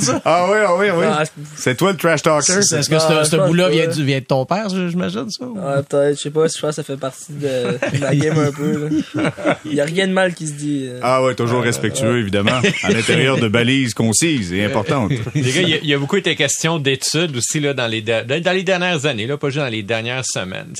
[0.00, 0.20] ça?
[0.24, 1.04] Ah oui, ah oui, oui.
[1.08, 1.22] Ah,
[1.56, 2.52] C'est toi le trash talker?
[2.52, 5.44] Est-ce que Ah, ce, bout-là vient, du- vient de ton père, j'imagine, ça?
[5.44, 5.54] ou?
[5.88, 7.38] Peut-être, je sais pas, je pense que ça fait partie de,
[7.96, 8.55] de la game un peu.
[9.64, 10.86] Il y a rien de mal qui se dit.
[10.88, 11.00] euh.
[11.02, 12.60] Ah ouais, toujours respectueux, évidemment.
[12.82, 15.12] À l'intérieur de balises concises et importantes.
[15.34, 17.86] Les gars, il y a- il y, a beaucoup été question d'études aussi là, dans,
[17.86, 20.72] les de- dans les dernières années, là, pas juste dans les dernières semaines.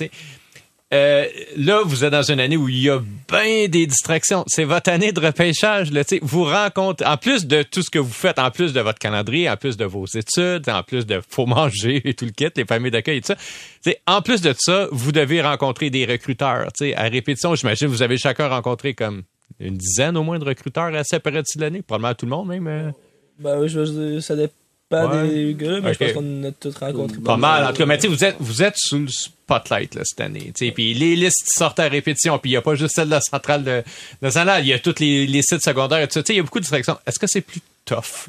[0.94, 1.26] Euh,
[1.56, 4.44] là, vous êtes dans une année où il y a bien des distractions.
[4.46, 5.90] C'est votre année de repêchage.
[5.90, 9.00] Là, vous rencontrez, en plus de tout ce que vous faites, en plus de votre
[9.00, 12.46] calendrier, en plus de vos études, en plus de faut manger et tout le kit,
[12.54, 16.68] les familles d'accueil et tout ça, en plus de ça, vous devez rencontrer des recruteurs.
[16.94, 19.24] À répétition, j'imagine vous avez chacun rencontré comme
[19.58, 22.48] une dizaine au moins de recruteurs à cette période de l'année, probablement tout le monde
[22.48, 22.66] même.
[22.68, 22.90] euh.
[23.38, 24.54] Ben je ça dépend.
[24.88, 25.28] Pas Ouais.
[25.28, 27.18] des gars, mais je pense qu'on a tous rencontré.
[27.18, 27.64] Pas mal.
[27.64, 30.20] En tout cas, mais tu sais, vous êtes, vous êtes sous le spotlight là, cette
[30.20, 30.52] année.
[30.54, 32.38] Puis les listes sortent à répétition.
[32.38, 33.82] Puis il n'y a pas juste celle de la centrale de,
[34.30, 34.64] Saint-Lal.
[34.64, 36.22] Il y a tous les, les sites secondaires et tout ça.
[36.22, 36.98] Tu sais, Il y a beaucoup de distractions.
[37.06, 38.28] Est-ce que c'est plus tough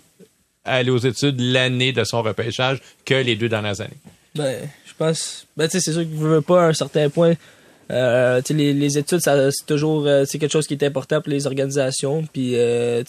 [0.66, 3.98] aller aux études l'année de son repêchage que les deux dernières années?
[4.36, 5.46] Ben, je pense.
[5.56, 7.34] Ben, tu sais, c'est sûr que vous veux pas à un certain point.
[7.90, 11.32] Euh, les, les études, ça, c'est toujours euh, c'est quelque chose qui est important pour
[11.32, 12.26] les organisations.
[12.32, 13.02] Puis, euh,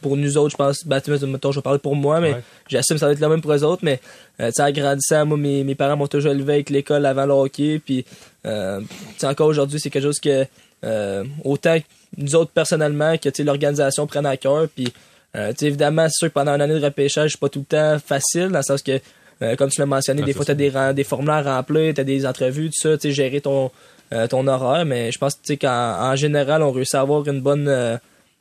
[0.00, 2.42] pour nous autres, je pense, sais, mettons, je vais parler pour moi, mais Ouais.
[2.68, 3.82] j'assume que ça va être le même pour les autres.
[3.84, 4.00] Mais,
[4.40, 7.80] euh, en grandissant, moi, mes, mes parents m'ont toujours élevé avec l'école avant le hockey.
[7.84, 8.04] Puis,
[8.46, 8.80] euh,
[9.22, 10.44] encore aujourd'hui, c'est quelque chose que,
[10.84, 11.84] euh, autant que
[12.16, 14.68] nous autres personnellement, que, l'organisation prenne à cœur.
[14.74, 14.92] Puis,
[15.34, 17.98] euh, évidemment, c'est sûr que pendant une année de repêchage, c'est pas tout le temps
[17.98, 19.00] facile, dans le sens que,
[19.42, 21.92] euh, comme tu l'as mentionné, Ah, des fois, tu as des, des formulaires à remplir,
[21.94, 23.70] tu as des entrevues, tout ça, tu sais, gérer ton,
[24.14, 24.84] euh, ton horaire.
[24.86, 25.68] Mais je pense tu sais, qu'en
[26.12, 27.96] en général, on réussit à avoir une bonne, euh,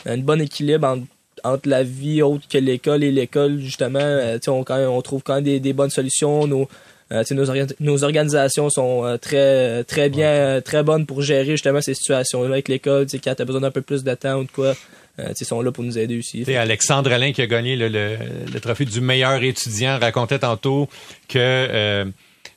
[0.06, 1.04] une bonne équilibre entre,
[1.44, 4.00] entre la vie autre que l'école et l'école, justement.
[4.02, 6.48] Euh, on, quand même- on trouve quand même des, des bonnes solutions.
[6.48, 6.70] Nos,
[7.12, 12.50] nos, orga- nos organisations sont très, très bien, très bonnes pour gérer justement ces situations-là
[12.54, 13.06] avec l'école.
[13.06, 14.74] Tu sais, Quand tu as besoin d'un peu plus de temps ou de quoi,
[15.20, 16.44] euh, ils sont là pour nous aider aussi.
[16.44, 18.18] Sais, Alexandre Alain qui a gagné le, le-
[18.52, 20.88] le trophée du meilleur étudiant racontait tantôt
[21.28, 22.06] que euh,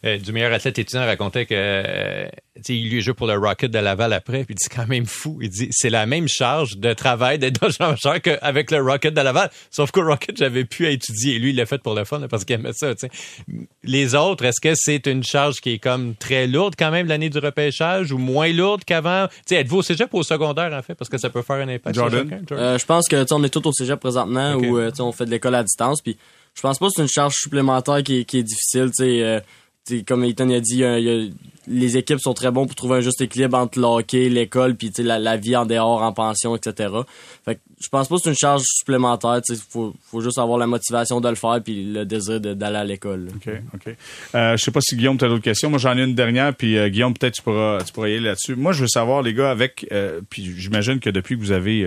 [0.06, 3.34] euh, du meilleur athlète étudiant racontait que euh, tu sais, il lui joue pour le
[3.34, 6.06] Rocket de Laval après puis il dit c'est quand même fou il dit c'est la
[6.06, 10.04] même charge de travail d'être dans le genre qu'avec le Rocket de Laval sauf qu'au
[10.04, 12.44] Rocket j'avais pu à étudier et lui il l'a fait pour le fun là, parce
[12.44, 13.10] qu'il aimait ça tu sais.
[13.84, 17.30] les autres est-ce que c'est une charge qui est comme très lourde quand même l'année
[17.30, 19.26] du repêchage ou moins lourde qu'avant?
[19.28, 21.56] Tu sais êtes-vous au cégep ou au secondaire en fait parce que ça peut faire
[21.56, 22.44] un impact sur Jordan?
[22.46, 22.66] Jordan?
[22.66, 25.02] Euh, je pense que tu sais, on est tous au cégep présentement où tu sais,
[25.02, 26.00] on fait de l'école à distance.
[26.00, 26.16] Puis
[26.54, 28.90] je pense pas que c'est une charge supplémentaire qui est, qui est difficile.
[28.96, 29.04] tu
[29.92, 30.98] euh, comme Ethan a dit, a-
[31.68, 34.92] les équipes sont très bons pour trouver un juste équilibre entre le hockey, l'école, puis
[34.98, 36.94] la, la vie en dehors, en pension, etc.
[37.44, 39.40] Fait que je pense pas que c'est une charge supplémentaire.
[39.48, 43.28] Il faut, juste avoir la motivation de le faire puis le désir d'aller à l'école.
[43.34, 43.96] OK, OK.
[44.36, 45.68] Euh, je sais pas si Guillaume, tu as d'autres questions.
[45.68, 48.20] Moi, j'en ai une dernière, puis euh, Guillaume, peut-être tu pourras, tu pourras y aller
[48.20, 48.54] là-dessus.
[48.54, 49.86] Moi, je veux savoir, les gars, avec...
[49.90, 51.84] euh, puis j'imagine que depuis que vous avez...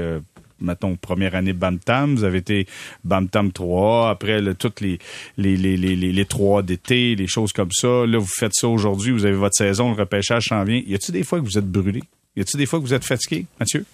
[0.61, 2.67] Mettons, première année Bam-Tam, vous avez été
[3.03, 4.99] Bam-Tam 3, après toutes les,
[5.37, 8.05] les, les, les, les, les trois d'été, les choses comme ça.
[8.05, 10.81] Là, vous faites ça aujourd'hui, vous avez votre saison, le repêchage s'en vient.
[10.85, 12.01] Y a-tu des fois que vous êtes brûlé?
[12.35, 13.85] Y a-tu des fois que vous êtes fatigué, Mathieu?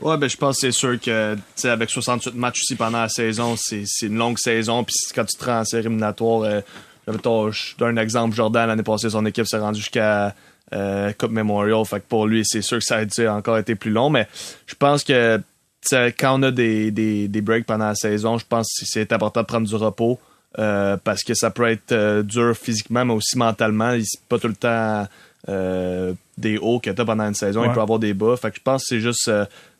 [0.00, 3.84] Ouais, ben je pense c'est sûr que avec 68 matchs aussi pendant la saison, c'est
[4.02, 4.84] une longue saison.
[4.84, 6.60] Puis quand tu te rends en série éliminatoire, euh,
[7.06, 10.34] je donne un exemple, Jordan, l'année passée, son équipe s'est rendue jusqu'à
[10.72, 11.84] euh, Cup Memorial.
[11.84, 14.10] Fait que pour lui, c'est sûr que ça a encore été plus long.
[14.10, 14.28] Mais
[14.66, 15.40] je pense que
[16.18, 19.40] quand on a des, des, des breaks pendant la saison, je pense que c'est important
[19.42, 20.18] de prendre du repos.
[20.58, 23.96] euh, parce que ça peut être euh, dur physiquement, mais aussi mentalement.
[24.02, 25.06] C'est pas tout le temps
[25.48, 27.60] euh, des hauts que t'as pendant une saison.
[27.60, 27.68] Ouais.
[27.68, 28.36] Il peut y avoir des bas.
[28.36, 29.30] Fait que je pense que c'est juste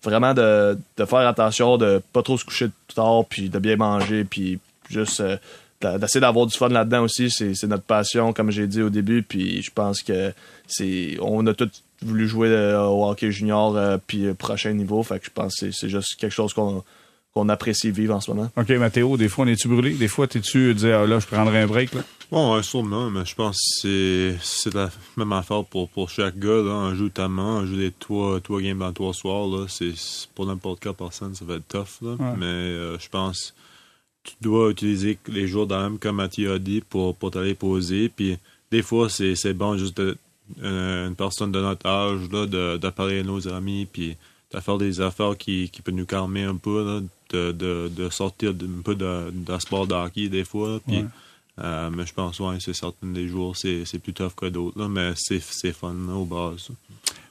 [0.02, 4.24] vraiment de, de faire attention, de pas trop se coucher tard, puis de bien manger,
[4.24, 4.58] puis
[4.90, 5.22] juste
[5.80, 7.30] d'essayer d'avoir du fun là-dedans aussi.
[7.30, 10.32] C'est notre passion, comme j'ai dit au début, puis je pense que
[10.66, 11.70] c'est on a tous
[12.02, 15.02] voulu jouer euh, au hockey junior, euh, puis euh, prochain niveau.
[15.02, 16.84] Fait que je pense que c'est- c'est juste quelque chose qu'on
[17.34, 18.50] qu'on apprécie vivre en ce moment.
[18.56, 19.92] OK, Mathéo, des fois, on est-tu brûlé?
[19.92, 22.00] Des fois, t'es-tu dire, ah, là, je prendrais un break, là?
[22.32, 26.38] Bon, ouais, sûrement, mais je pense que c'est, c'est la même affaire pour, pour chaque
[26.38, 26.48] gars.
[26.62, 26.70] Là.
[26.72, 29.46] On joue tellement, on joue des trois, trois games dans trois soirs.
[29.46, 29.66] Là.
[29.68, 29.92] C'est,
[30.34, 32.00] pour n'importe quelle personne, ça va être tough.
[32.02, 32.12] Là.
[32.18, 32.36] Ouais.
[32.38, 33.54] Mais euh, je pense
[34.24, 37.54] que tu dois utiliser les jours dans même, comme Mathieu a dit, pour, pour t'aller
[37.54, 38.08] poser.
[38.08, 38.38] Puis
[38.72, 40.16] des fois, c'est, c'est bon juste de,
[40.62, 44.16] une personne de notre âge là, de, de parler à nos amis, puis
[44.54, 47.00] de faire des affaires qui, qui peuvent nous calmer un peu, là,
[47.30, 50.80] de, de, de sortir d'un- un peu de, de sport de hockey des fois.
[50.86, 51.04] Puis, Ouais.
[51.62, 54.78] euh, mais je pense, ouais, c'est certain des jours, c'est, c'est plus tough que d'autres,
[54.80, 56.68] là, mais c'est, c'est fun, là, au base.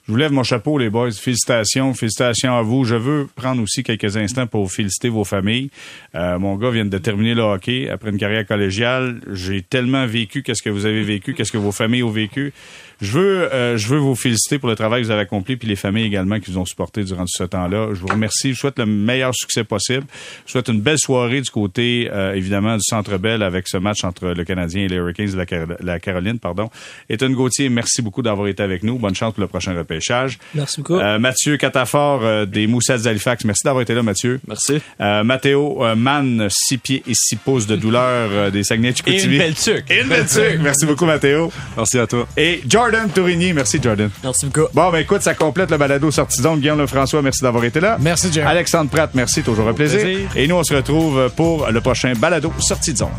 [0.06, 1.12] Je vous lève mon chapeau, les boys.
[1.12, 2.86] Félicitations, félicitations à vous.
[2.86, 5.70] Je veux prendre aussi quelques instants pour féliciter vos familles.
[6.16, 9.20] Euh, mon gars vient de terminer le hockey après une carrière collégiale.
[9.34, 12.54] J'ai tellement vécu qu'est-ce que vous avez vécu, qu'est-ce que vos familles ont vécu.
[13.02, 15.68] Je veux, euh, je veux vous féliciter pour le travail que vous avez accompli, puis
[15.68, 17.90] les familles également qui vous ont supporté durant tout ce temps-là.
[17.94, 18.54] Je vous remercie.
[18.54, 20.06] Je souhaite le meilleur succès possible.
[20.46, 24.04] Je souhaite une belle soirée du côté, euh, évidemment, du Centre Bell avec ce match
[24.04, 26.40] entre le Canadien et les Hurricanes de la, Car- la Caroline.
[26.40, 26.70] Pardon.
[27.10, 28.98] Ethan Gauthier, merci beaucoup d'avoir été avec nous.
[28.98, 30.40] Bonne chance pour le prochain repêchage.
[30.56, 30.96] Merci beaucoup.
[31.00, 33.46] Euh, Mathieu Catafort euh, des Moussets d'Halifax.
[33.46, 34.40] Merci d'avoir été là, Mathieu.
[34.48, 34.80] Merci.
[35.02, 39.24] Euh, Mathéo euh, Mann, 6 pieds et 6 pouces de douleur euh, des saguenay Et
[39.24, 39.86] une belle tuque.
[39.92, 40.60] Et une belle tuque.
[40.62, 41.52] Merci beaucoup, Mathéo.
[41.76, 42.28] Merci à toi.
[42.38, 43.52] Et Jordan Tourigny.
[43.52, 44.10] Merci, Jordan.
[44.24, 44.68] Merci beaucoup.
[44.74, 46.60] Bon, ben écoute, ça complète le balado sortie de zone.
[46.62, 47.98] Guillaume Lefrançois, merci d'avoir été là.
[48.00, 48.48] Merci, Jerry.
[48.48, 50.00] Alexandre Pratt, merci, toujours un plaisir.
[50.00, 50.30] plaisir.
[50.38, 53.10] Et nous, on se retrouve pour le prochain balado sortie de zone.